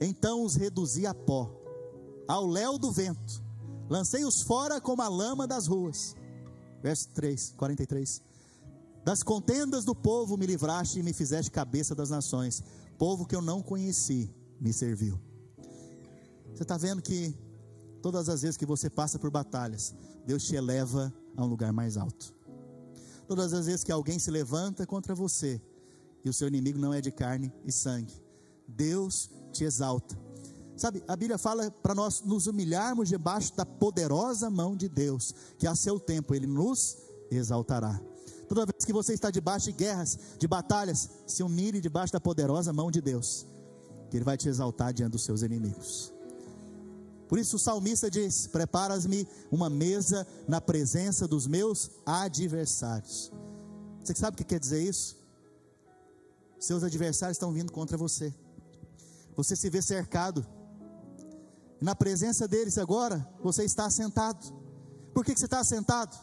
Então 0.00 0.44
os 0.44 0.56
reduzi 0.56 1.06
a 1.06 1.14
pó, 1.14 1.50
ao 2.26 2.46
léu 2.46 2.76
do 2.78 2.90
vento, 2.90 3.42
lancei-os 3.88 4.42
fora 4.42 4.80
como 4.80 5.02
a 5.02 5.08
lama 5.08 5.46
das 5.46 5.66
ruas. 5.66 6.16
verso 6.82 7.08
3, 7.10 7.54
43. 7.56 8.20
Das 9.04 9.22
contendas 9.22 9.84
do 9.84 9.94
povo 9.94 10.36
me 10.36 10.46
livraste 10.46 10.98
e 10.98 11.02
me 11.02 11.12
fizeste 11.12 11.50
cabeça 11.50 11.94
das 11.94 12.10
nações. 12.10 12.62
Povo 12.98 13.24
que 13.24 13.36
eu 13.36 13.40
não 13.40 13.62
conheci 13.62 14.28
me 14.60 14.72
serviu. 14.72 15.20
Você 16.56 16.62
está 16.62 16.78
vendo 16.78 17.02
que 17.02 17.36
todas 18.00 18.30
as 18.30 18.40
vezes 18.40 18.56
que 18.56 18.64
você 18.64 18.88
passa 18.88 19.18
por 19.18 19.30
batalhas, 19.30 19.94
Deus 20.24 20.42
te 20.42 20.56
eleva 20.56 21.12
a 21.36 21.44
um 21.44 21.46
lugar 21.46 21.70
mais 21.70 21.98
alto. 21.98 22.34
Todas 23.28 23.52
as 23.52 23.66
vezes 23.66 23.84
que 23.84 23.92
alguém 23.92 24.18
se 24.18 24.30
levanta 24.30 24.86
contra 24.86 25.14
você 25.14 25.60
e 26.24 26.30
o 26.30 26.32
seu 26.32 26.48
inimigo 26.48 26.78
não 26.78 26.94
é 26.94 27.02
de 27.02 27.12
carne 27.12 27.52
e 27.62 27.70
sangue, 27.70 28.22
Deus 28.66 29.28
te 29.52 29.64
exalta. 29.64 30.18
Sabe, 30.78 31.04
a 31.06 31.14
Bíblia 31.14 31.36
fala 31.36 31.70
para 31.70 31.94
nós 31.94 32.22
nos 32.22 32.46
humilharmos 32.46 33.10
debaixo 33.10 33.54
da 33.54 33.66
poderosa 33.66 34.48
mão 34.48 34.74
de 34.74 34.88
Deus, 34.88 35.34
que 35.58 35.66
a 35.66 35.74
seu 35.74 36.00
tempo 36.00 36.34
Ele 36.34 36.46
nos 36.46 36.96
exaltará. 37.30 38.00
Toda 38.48 38.64
vez 38.64 38.82
que 38.82 38.94
você 38.94 39.12
está 39.12 39.30
debaixo 39.30 39.66
de 39.66 39.72
guerras, 39.72 40.18
de 40.38 40.48
batalhas, 40.48 41.10
se 41.26 41.42
humilhe 41.42 41.82
debaixo 41.82 42.14
da 42.14 42.20
poderosa 42.20 42.72
mão 42.72 42.90
de 42.90 43.02
Deus, 43.02 43.46
que 44.10 44.16
Ele 44.16 44.24
vai 44.24 44.38
te 44.38 44.48
exaltar 44.48 44.94
diante 44.94 45.12
dos 45.12 45.22
seus 45.22 45.42
inimigos. 45.42 46.15
Por 47.28 47.38
isso 47.38 47.56
o 47.56 47.58
salmista 47.58 48.10
diz: 48.10 48.46
Preparas-me 48.46 49.26
uma 49.50 49.68
mesa 49.68 50.26
na 50.46 50.60
presença 50.60 51.26
dos 51.26 51.46
meus 51.46 51.90
adversários. 52.04 53.32
Você 54.02 54.14
sabe 54.14 54.34
o 54.34 54.38
que 54.38 54.44
quer 54.44 54.60
dizer 54.60 54.82
isso? 54.82 55.16
Seus 56.58 56.82
adversários 56.82 57.36
estão 57.36 57.52
vindo 57.52 57.72
contra 57.72 57.96
você. 57.96 58.32
Você 59.34 59.54
se 59.56 59.68
vê 59.68 59.82
cercado. 59.82 60.46
Na 61.80 61.94
presença 61.94 62.48
deles 62.48 62.78
agora, 62.78 63.28
você 63.42 63.64
está 63.64 63.86
assentado. 63.86 64.46
Por 65.12 65.24
que, 65.24 65.34
que 65.34 65.40
você 65.40 65.44
está 65.44 65.60
assentado? 65.60 66.16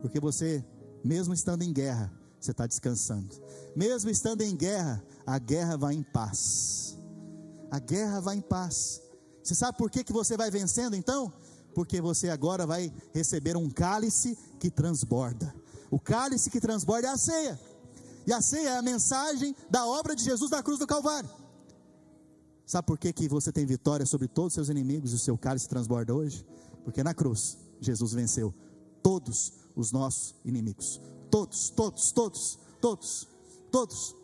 Porque 0.00 0.18
você, 0.18 0.64
mesmo 1.04 1.34
estando 1.34 1.62
em 1.62 1.72
guerra, 1.72 2.12
você 2.40 2.50
está 2.50 2.66
descansando. 2.66 3.34
Mesmo 3.74 4.10
estando 4.10 4.42
em 4.42 4.56
guerra, 4.56 5.02
a 5.26 5.38
guerra 5.38 5.76
vai 5.76 5.94
em 5.94 6.02
paz. 6.02 6.98
A 7.70 7.78
guerra 7.78 8.20
vai 8.20 8.36
em 8.36 8.40
paz. 8.40 9.02
Você 9.44 9.54
sabe 9.54 9.76
por 9.76 9.90
que, 9.90 10.02
que 10.02 10.12
você 10.12 10.38
vai 10.38 10.50
vencendo 10.50 10.96
então? 10.96 11.30
Porque 11.74 12.00
você 12.00 12.30
agora 12.30 12.66
vai 12.66 12.90
receber 13.12 13.56
um 13.58 13.68
cálice 13.68 14.38
que 14.58 14.70
transborda. 14.70 15.54
O 15.90 16.00
cálice 16.00 16.48
que 16.48 16.58
transborda 16.58 17.08
é 17.08 17.10
a 17.10 17.16
ceia. 17.18 17.60
E 18.26 18.32
a 18.32 18.40
ceia 18.40 18.70
é 18.70 18.78
a 18.78 18.82
mensagem 18.82 19.54
da 19.70 19.86
obra 19.86 20.16
de 20.16 20.24
Jesus 20.24 20.50
na 20.50 20.62
cruz 20.62 20.78
do 20.78 20.86
Calvário. 20.86 21.28
Sabe 22.64 22.86
por 22.86 22.96
que, 22.96 23.12
que 23.12 23.28
você 23.28 23.52
tem 23.52 23.66
vitória 23.66 24.06
sobre 24.06 24.26
todos 24.26 24.52
os 24.52 24.54
seus 24.54 24.68
inimigos 24.70 25.12
e 25.12 25.16
o 25.16 25.18
seu 25.18 25.36
cálice 25.36 25.68
transborda 25.68 26.14
hoje? 26.14 26.46
Porque 26.82 27.04
na 27.04 27.12
cruz, 27.12 27.58
Jesus 27.80 28.14
venceu 28.14 28.54
todos 29.02 29.52
os 29.76 29.92
nossos 29.92 30.34
inimigos. 30.42 31.02
Todos, 31.30 31.68
todos, 31.68 32.12
todos, 32.12 32.58
todos, 32.80 33.28
todos. 33.70 34.16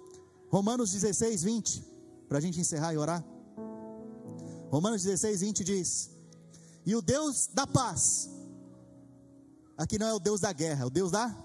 Romanos 0.48 0.92
16, 0.92 1.42
20. 1.42 1.84
Para 2.26 2.38
a 2.38 2.40
gente 2.40 2.58
encerrar 2.58 2.94
e 2.94 2.96
orar. 2.96 3.22
Romanos 4.70 5.02
16, 5.02 5.40
20 5.40 5.64
diz: 5.64 6.10
E 6.86 6.94
o 6.94 7.02
Deus 7.02 7.48
da 7.52 7.66
paz, 7.66 8.30
aqui 9.76 9.98
não 9.98 10.06
é 10.06 10.14
o 10.14 10.20
Deus 10.20 10.40
da 10.40 10.52
guerra, 10.52 10.84
é 10.84 10.86
o 10.86 10.90
Deus 10.90 11.10
da 11.10 11.36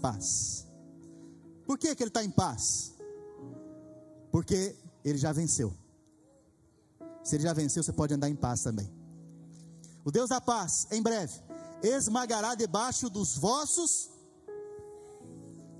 paz. 0.00 0.64
Por 1.66 1.76
que, 1.76 1.94
que 1.94 2.02
ele 2.02 2.10
está 2.10 2.22
em 2.22 2.30
paz? 2.30 2.94
Porque 4.30 4.76
ele 5.04 5.18
já 5.18 5.32
venceu. 5.32 5.74
Se 7.24 7.34
ele 7.34 7.42
já 7.42 7.52
venceu, 7.52 7.82
você 7.82 7.92
pode 7.92 8.14
andar 8.14 8.30
em 8.30 8.36
paz 8.36 8.62
também. 8.62 8.88
O 10.04 10.12
Deus 10.12 10.30
da 10.30 10.40
paz, 10.40 10.86
em 10.92 11.02
breve, 11.02 11.42
esmagará 11.82 12.54
debaixo 12.54 13.10
dos 13.10 13.36
vossos, 13.36 14.08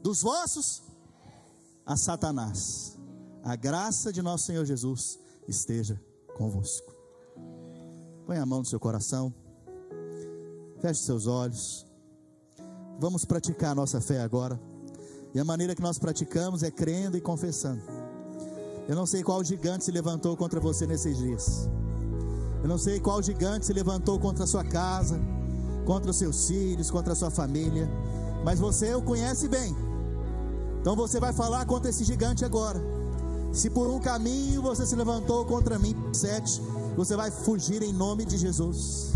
dos 0.02 0.22
vossos, 0.22 0.82
a 1.84 1.96
Satanás. 1.96 2.98
A 3.44 3.54
graça 3.54 4.12
de 4.12 4.20
nosso 4.20 4.46
Senhor 4.46 4.64
Jesus 4.64 5.20
esteja 5.46 6.00
convosco. 6.36 6.94
Põe 8.26 8.36
a 8.36 8.44
mão 8.44 8.58
no 8.58 8.64
seu 8.64 8.78
coração, 8.78 9.32
feche 10.80 11.00
seus 11.00 11.26
olhos. 11.26 11.86
Vamos 13.00 13.24
praticar 13.24 13.72
a 13.72 13.74
nossa 13.74 14.00
fé 14.00 14.20
agora. 14.20 14.60
E 15.34 15.40
a 15.40 15.44
maneira 15.44 15.74
que 15.74 15.82
nós 15.82 15.98
praticamos 15.98 16.62
é 16.62 16.70
crendo 16.70 17.16
e 17.16 17.20
confessando. 17.20 17.82
Eu 18.88 18.94
não 18.94 19.06
sei 19.06 19.22
qual 19.22 19.42
gigante 19.42 19.84
se 19.84 19.90
levantou 19.90 20.36
contra 20.36 20.60
você 20.60 20.86
nesses 20.86 21.16
dias. 21.16 21.68
Eu 22.62 22.68
não 22.68 22.78
sei 22.78 23.00
qual 23.00 23.22
gigante 23.22 23.66
se 23.66 23.72
levantou 23.72 24.18
contra 24.18 24.44
a 24.44 24.46
sua 24.46 24.64
casa, 24.64 25.18
contra 25.84 26.10
os 26.10 26.16
seus 26.16 26.46
filhos, 26.46 26.90
contra 26.90 27.12
a 27.12 27.16
sua 27.16 27.30
família. 27.30 27.88
Mas 28.44 28.58
você 28.58 28.94
o 28.94 29.02
conhece 29.02 29.48
bem. 29.48 29.74
Então 30.80 30.94
você 30.94 31.18
vai 31.18 31.32
falar 31.32 31.64
contra 31.66 31.90
esse 31.90 32.04
gigante 32.04 32.44
agora. 32.44 32.95
Se 33.56 33.70
por 33.70 33.88
um 33.88 33.98
caminho 33.98 34.60
você 34.60 34.84
se 34.84 34.94
levantou 34.94 35.42
contra 35.46 35.78
mim, 35.78 35.96
sete, 36.12 36.60
você 36.94 37.16
vai 37.16 37.30
fugir 37.30 37.82
em 37.82 37.90
nome 37.90 38.26
de 38.26 38.36
Jesus. 38.36 39.12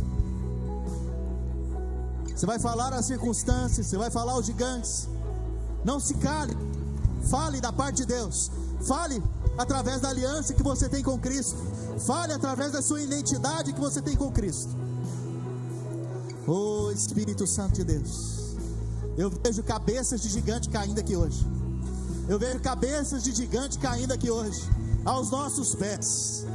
Você 2.34 2.46
vai 2.46 2.58
falar 2.58 2.94
as 2.94 3.04
circunstâncias, 3.04 3.86
você 3.86 3.98
vai 3.98 4.10
falar 4.10 4.38
os 4.38 4.46
gigantes. 4.46 5.06
Não 5.84 6.00
se 6.00 6.14
cale. 6.14 6.56
Fale 7.28 7.60
da 7.60 7.70
parte 7.70 7.96
de 7.96 8.06
Deus. 8.06 8.50
Fale 8.80 9.22
através 9.58 10.00
da 10.00 10.08
aliança 10.08 10.54
que 10.54 10.62
você 10.62 10.88
tem 10.88 11.02
com 11.02 11.18
Cristo. 11.18 11.58
Fale 11.98 12.32
através 12.32 12.72
da 12.72 12.80
sua 12.80 13.02
identidade 13.02 13.74
que 13.74 13.80
você 13.80 14.00
tem 14.00 14.16
com 14.16 14.32
Cristo. 14.32 14.74
Oh 16.46 16.90
Espírito 16.90 17.46
Santo 17.46 17.74
de 17.74 17.84
Deus. 17.84 18.56
Eu 19.18 19.28
vejo 19.28 19.62
cabeças 19.62 20.22
de 20.22 20.30
gigante 20.30 20.70
caindo 20.70 20.98
aqui 20.98 21.14
hoje. 21.14 21.46
Eu 22.30 22.38
vejo 22.38 22.60
cabeças 22.60 23.24
de 23.24 23.34
gigante 23.34 23.76
caindo 23.76 24.12
aqui 24.12 24.30
hoje, 24.30 24.62
aos 25.04 25.32
nossos 25.32 25.74
pés. 25.74 26.46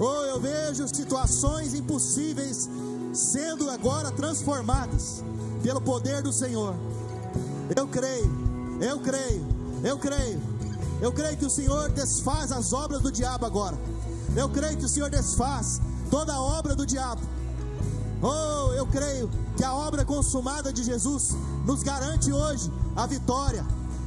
Oh, 0.00 0.24
eu 0.24 0.40
vejo 0.40 0.88
situações 0.88 1.72
impossíveis 1.72 2.68
sendo 3.14 3.70
agora 3.70 4.10
transformadas 4.10 5.22
pelo 5.62 5.80
poder 5.80 6.20
do 6.20 6.32
Senhor. 6.32 6.74
Eu 7.76 7.86
creio, 7.86 8.28
eu 8.80 8.98
creio, 8.98 9.46
eu 9.84 9.98
creio. 10.00 10.42
Eu 11.00 11.12
creio 11.12 11.36
que 11.36 11.46
o 11.46 11.50
Senhor 11.50 11.90
desfaz 11.90 12.50
as 12.50 12.72
obras 12.72 13.00
do 13.00 13.12
diabo 13.12 13.46
agora. 13.46 13.78
Eu 14.36 14.48
creio 14.48 14.78
que 14.78 14.84
o 14.84 14.88
Senhor 14.88 15.10
desfaz 15.10 15.80
toda 16.10 16.34
a 16.34 16.42
obra 16.42 16.74
do 16.74 16.84
diabo. 16.84 17.22
Oh, 18.20 18.72
eu 18.72 18.84
creio 18.84 19.30
que 19.56 19.62
a 19.62 19.72
obra 19.72 20.04
consumada 20.04 20.72
de 20.72 20.82
Jesus 20.82 21.36
nos 21.64 21.84
garante 21.84 22.32
hoje 22.32 22.68
a 22.96 23.06
vitória 23.06 23.64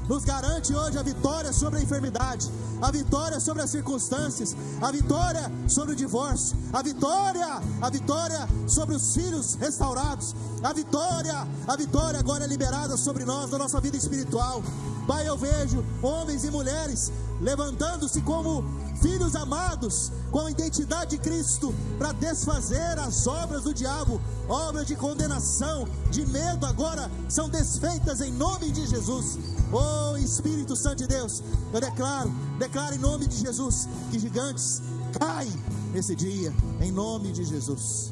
nos 0.08 0.24
garante 0.24 0.76
hoje 0.76 0.98
a 0.98 1.04
vitória 1.04 1.54
sobre 1.54 1.80
a 1.80 1.84
enfermidade, 1.84 2.50
a 2.82 2.92
vitória 2.92 3.40
sobre 3.40 3.64
as 3.64 3.70
circunstâncias, 3.70 4.56
a 4.82 4.92
vitória 4.92 5.52
sobre 5.68 5.94
o 5.94 5.96
divórcio, 5.96 6.58
a 6.72 6.82
vitória, 6.82 7.62
a 7.82 7.90
vitória 7.90 8.48
sobre 8.68 8.96
os 8.96 9.14
filhos 9.14 9.56
restaurados, 9.56 10.36
a 10.62 10.74
vitória, 10.74 11.48
a 11.68 11.76
vitória 11.76 12.20
agora 12.20 12.44
é 12.44 12.48
liberada 12.48 12.98
sobre 12.98 13.24
nós 13.26 13.52
na 13.52 13.58
nossa 13.58 13.80
vida 13.80 13.98
espiritual. 13.98 14.62
Pai, 15.08 15.28
eu 15.28 15.38
vejo 15.38 15.84
homens 16.02 16.44
e 16.44 16.52
mulheres 16.52 17.12
levantando-se 17.42 18.22
como 18.22 18.64
filhos 19.02 19.36
amados, 19.36 20.12
com 20.32 20.40
a 20.40 20.52
identidade 20.52 21.12
de 21.12 21.18
Cristo, 21.18 21.74
para 21.98 22.14
desfazer 22.14 22.98
as 22.98 23.28
obras 23.28 23.64
do 23.64 23.74
diabo, 23.74 24.22
obras 24.48 24.88
de 24.88 24.96
condenação, 24.96 25.86
de 26.10 26.26
medo, 26.26 26.66
agora 26.66 27.12
são 27.28 27.50
desfeitas 27.50 28.22
em 28.22 28.32
nome 28.32 28.72
de 28.72 28.88
Jesus. 28.88 29.38
Oh 29.72 30.16
Espírito 30.18 30.76
Santo 30.76 31.00
de 31.00 31.08
Deus, 31.08 31.44
eu 31.74 31.82
declaro, 31.82 32.32
declaro 32.58 32.96
em 32.96 33.00
nome 33.00 33.28
de 33.28 33.36
Jesus 33.36 33.90
que 34.10 34.20
gigantes 34.20 34.82
caem 35.20 35.52
nesse 35.92 36.16
dia, 36.16 36.54
em 36.80 36.92
nome 36.92 37.34
de 37.34 37.44
Jesus. 37.44 38.12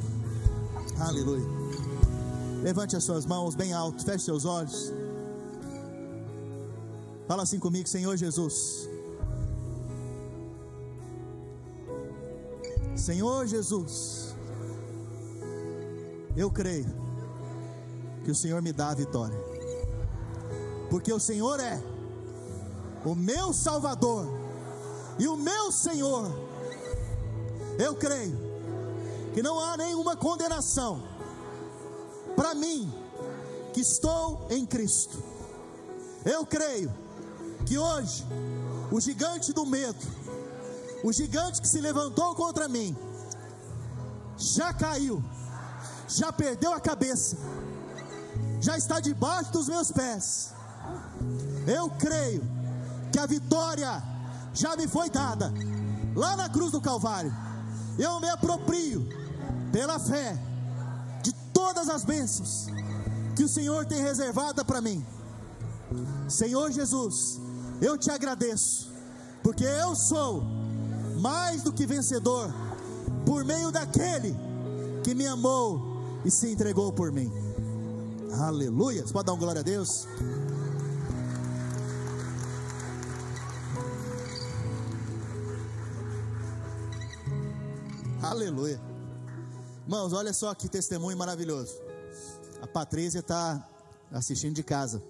Aleluia. 1.00 1.48
Levante 2.62 2.96
as 2.96 3.04
suas 3.04 3.26
mãos 3.26 3.56
bem 3.56 3.72
alto, 3.74 4.04
feche 4.04 4.26
seus 4.26 4.46
olhos. 4.46 4.92
Fala 7.32 7.44
assim 7.44 7.60
comigo, 7.60 7.88
Senhor 7.88 8.18
Jesus. 8.18 8.90
Senhor 12.94 13.48
Jesus, 13.48 14.36
eu 16.36 16.52
creio 16.52 16.94
que 18.26 18.32
o 18.32 18.36
Senhor 18.36 18.62
me 18.62 18.74
dá 18.74 18.90
a 18.90 18.96
vitória, 18.96 19.38
porque 20.90 21.14
o 21.14 21.22
Senhor 21.22 21.58
é 21.62 21.82
o 23.06 23.16
meu 23.16 23.54
Salvador 23.54 24.28
e 25.18 25.26
o 25.26 25.38
meu 25.38 25.72
Senhor. 25.72 26.30
Eu 27.80 27.96
creio 27.96 28.38
que 29.34 29.42
não 29.42 29.58
há 29.58 29.78
nenhuma 29.78 30.18
condenação 30.18 31.02
para 32.36 32.54
mim 32.54 32.94
que 33.74 33.80
estou 33.80 34.48
em 34.50 34.66
Cristo. 34.66 35.24
Eu 36.26 36.46
creio 36.46 37.01
que 37.66 37.78
hoje 37.78 38.26
o 38.92 39.00
gigante 39.00 39.54
do 39.54 39.66
medo, 39.66 40.00
o 41.04 41.12
gigante 41.12 41.62
que 41.62 41.68
se 41.68 41.80
levantou 41.80 42.36
contra 42.36 42.68
mim 42.68 42.96
já 44.38 44.74
caiu, 44.74 45.24
já 46.08 46.32
perdeu 46.32 46.74
a 46.74 46.80
cabeça. 46.80 47.38
já 48.60 48.78
está 48.78 49.00
debaixo 49.00 49.52
dos 49.52 49.68
meus 49.68 49.92
pés. 49.92 50.54
Eu 51.68 51.90
creio 51.90 52.44
que 53.12 53.20
a 53.20 53.26
vitória 53.26 54.02
já 54.54 54.76
me 54.76 54.88
foi 54.88 55.10
dada 55.10 55.52
lá 56.16 56.36
na 56.36 56.48
cruz 56.48 56.72
do 56.72 56.80
Calvário. 56.80 57.34
Eu 57.98 58.20
me 58.20 58.30
aproprio 58.30 59.08
pela 59.72 60.00
fé 60.00 60.38
de 61.24 61.34
todas 61.54 61.90
as 61.90 62.04
bênçãos 62.04 62.68
que 63.36 63.44
o 63.44 63.50
Senhor 63.50 63.86
tem 63.86 64.02
reservada 64.02 64.64
para 64.64 64.82
mim. 64.82 65.06
Senhor 66.30 66.72
Jesus, 66.72 67.40
eu 67.82 67.98
te 67.98 68.12
agradeço, 68.12 68.92
porque 69.42 69.66
eu 69.66 69.96
sou 69.96 70.44
mais 71.20 71.64
do 71.64 71.74
que 71.74 71.86
vencedor 71.86 72.54
por 73.26 73.44
meio 73.44 73.72
daquele 73.72 74.36
que 75.04 75.16
me 75.16 75.26
amou 75.26 76.22
e 76.24 76.30
se 76.30 76.52
entregou 76.52 76.94
por 76.94 77.12
mim. 77.12 77.32
Aleluia. 78.40 79.06
Você 79.06 79.12
pode 79.12 79.26
dar 79.26 79.34
um 79.34 79.38
glória 79.38 79.62
a 79.62 79.64
Deus? 79.64 80.08
Aleluia. 88.22 88.80
Irmãos, 89.84 90.14
olha 90.14 90.32
só 90.32 90.54
que 90.54 90.70
testemunho 90.70 91.18
maravilhoso. 91.18 91.74
A 92.62 92.68
Patrícia 92.68 93.20
está 93.20 93.68
assistindo 94.12 94.54
de 94.54 94.64
casa. 94.64 95.02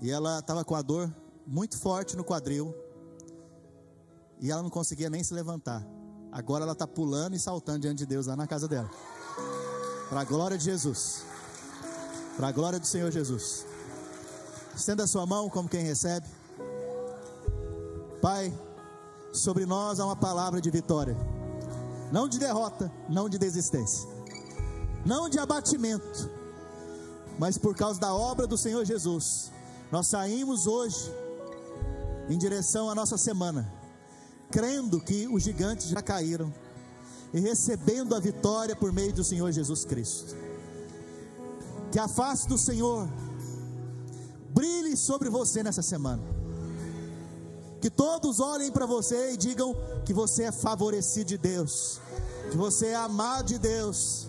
E 0.00 0.10
ela 0.10 0.38
estava 0.38 0.64
com 0.64 0.74
a 0.74 0.82
dor 0.82 1.12
muito 1.46 1.78
forte 1.78 2.16
no 2.16 2.24
quadril. 2.24 2.74
E 4.40 4.50
ela 4.50 4.62
não 4.62 4.70
conseguia 4.70 5.08
nem 5.08 5.22
se 5.22 5.32
levantar. 5.34 5.86
Agora 6.30 6.64
ela 6.64 6.72
está 6.72 6.86
pulando 6.86 7.34
e 7.34 7.38
saltando 7.38 7.80
diante 7.80 7.98
de 7.98 8.06
Deus 8.06 8.26
lá 8.26 8.36
na 8.36 8.46
casa 8.46 8.66
dela. 8.66 8.90
Para 10.08 10.20
a 10.20 10.24
glória 10.24 10.58
de 10.58 10.64
Jesus. 10.64 11.24
Para 12.36 12.48
a 12.48 12.52
glória 12.52 12.78
do 12.78 12.86
Senhor 12.86 13.10
Jesus. 13.10 13.66
Estenda 14.74 15.04
a 15.04 15.06
sua 15.06 15.26
mão 15.26 15.48
como 15.50 15.68
quem 15.68 15.82
recebe. 15.82 16.26
Pai, 18.20 18.52
sobre 19.32 19.66
nós 19.66 20.00
há 20.00 20.06
uma 20.06 20.16
palavra 20.16 20.60
de 20.60 20.70
vitória 20.70 21.16
não 22.12 22.28
de 22.28 22.38
derrota, 22.38 22.92
não 23.08 23.26
de 23.26 23.38
desistência, 23.38 24.06
não 25.04 25.30
de 25.30 25.38
abatimento, 25.38 26.30
mas 27.38 27.56
por 27.56 27.74
causa 27.74 27.98
da 27.98 28.14
obra 28.14 28.46
do 28.46 28.58
Senhor 28.58 28.84
Jesus, 28.84 29.50
nós 29.90 30.08
saímos 30.08 30.66
hoje 30.66 31.10
em 32.28 32.38
direção 32.38 32.88
à 32.88 32.94
nossa 32.94 33.16
semana, 33.16 33.70
crendo 34.50 35.00
que 35.00 35.26
os 35.28 35.42
gigantes 35.42 35.88
já 35.88 36.02
caíram 36.02 36.52
e 37.32 37.40
recebendo 37.40 38.14
a 38.14 38.20
vitória 38.20 38.76
por 38.76 38.92
meio 38.92 39.12
do 39.12 39.24
Senhor 39.24 39.50
Jesus 39.50 39.84
Cristo. 39.84 40.36
Que 41.90 41.98
a 41.98 42.08
face 42.08 42.48
do 42.48 42.58
Senhor 42.58 43.08
brilhe 44.50 44.96
sobre 44.96 45.28
você 45.28 45.62
nessa 45.62 45.82
semana. 45.82 46.22
Que 47.80 47.90
todos 47.90 48.38
olhem 48.38 48.70
para 48.70 48.86
você 48.86 49.32
e 49.32 49.36
digam 49.36 49.74
que 50.04 50.14
você 50.14 50.44
é 50.44 50.52
favorecido 50.52 51.28
de 51.28 51.38
Deus, 51.38 52.00
que 52.50 52.56
você 52.56 52.88
é 52.88 52.94
amado 52.94 53.46
de 53.46 53.58
Deus. 53.58 54.28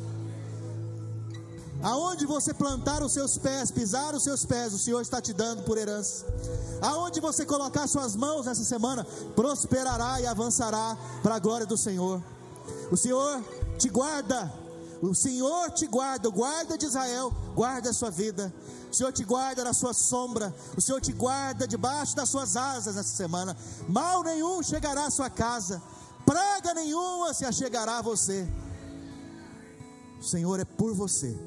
Aonde 1.84 2.25
você 2.25 2.53
plantar 2.53 3.03
os 3.03 3.11
seus 3.11 3.38
pés, 3.38 3.69
pisar 3.69 4.15
os 4.15 4.23
seus 4.23 4.45
pés, 4.45 4.73
o 4.73 4.79
Senhor 4.79 5.01
está 5.01 5.21
te 5.21 5.34
dando 5.34 5.63
por 5.63 5.77
herança. 5.77 6.25
Aonde 6.81 7.19
você 7.19 7.45
colocar 7.45 7.88
suas 7.88 8.15
mãos 8.15 8.45
nessa 8.45 8.63
semana, 8.63 9.05
prosperará 9.36 10.21
e 10.21 10.25
avançará 10.25 10.97
para 11.21 11.36
a 11.36 11.39
glória 11.39 11.65
do 11.65 11.75
Senhor. 11.75 12.23
O 12.89 12.95
Senhor 12.95 13.43
te 13.77 13.89
guarda, 13.89 14.49
o 15.01 15.13
Senhor 15.13 15.71
te 15.71 15.86
guarda, 15.86 16.29
o 16.29 16.31
guarda 16.31 16.77
de 16.77 16.86
Israel, 16.86 17.34
guarda 17.53 17.89
a 17.89 17.93
sua 17.93 18.09
vida. 18.09 18.53
O 18.89 18.95
Senhor 18.95 19.11
te 19.11 19.25
guarda 19.25 19.65
na 19.65 19.73
sua 19.73 19.91
sombra, 19.91 20.55
o 20.77 20.81
Senhor 20.81 21.01
te 21.01 21.11
guarda 21.11 21.67
debaixo 21.67 22.15
das 22.15 22.29
suas 22.29 22.55
asas 22.55 22.95
nessa 22.95 23.13
semana. 23.13 23.57
Mal 23.89 24.23
nenhum 24.23 24.63
chegará 24.63 25.07
à 25.07 25.11
sua 25.11 25.29
casa, 25.29 25.81
praga 26.25 26.73
nenhuma 26.73 27.34
se 27.34 27.43
achegará 27.43 27.97
a 27.97 28.01
você. 28.01 28.47
O 30.21 30.23
Senhor 30.23 30.57
é 30.61 30.63
por 30.63 30.93
você. 30.93 31.38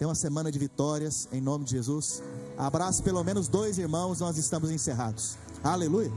Tem 0.00 0.08
uma 0.08 0.14
semana 0.14 0.50
de 0.50 0.58
vitórias 0.58 1.28
em 1.30 1.42
nome 1.42 1.66
de 1.66 1.72
Jesus. 1.72 2.22
Abraço 2.56 3.02
pelo 3.02 3.22
menos 3.22 3.48
dois 3.48 3.76
irmãos, 3.76 4.18
nós 4.18 4.38
estamos 4.38 4.70
encerrados. 4.70 5.36
Aleluia. 5.62 6.10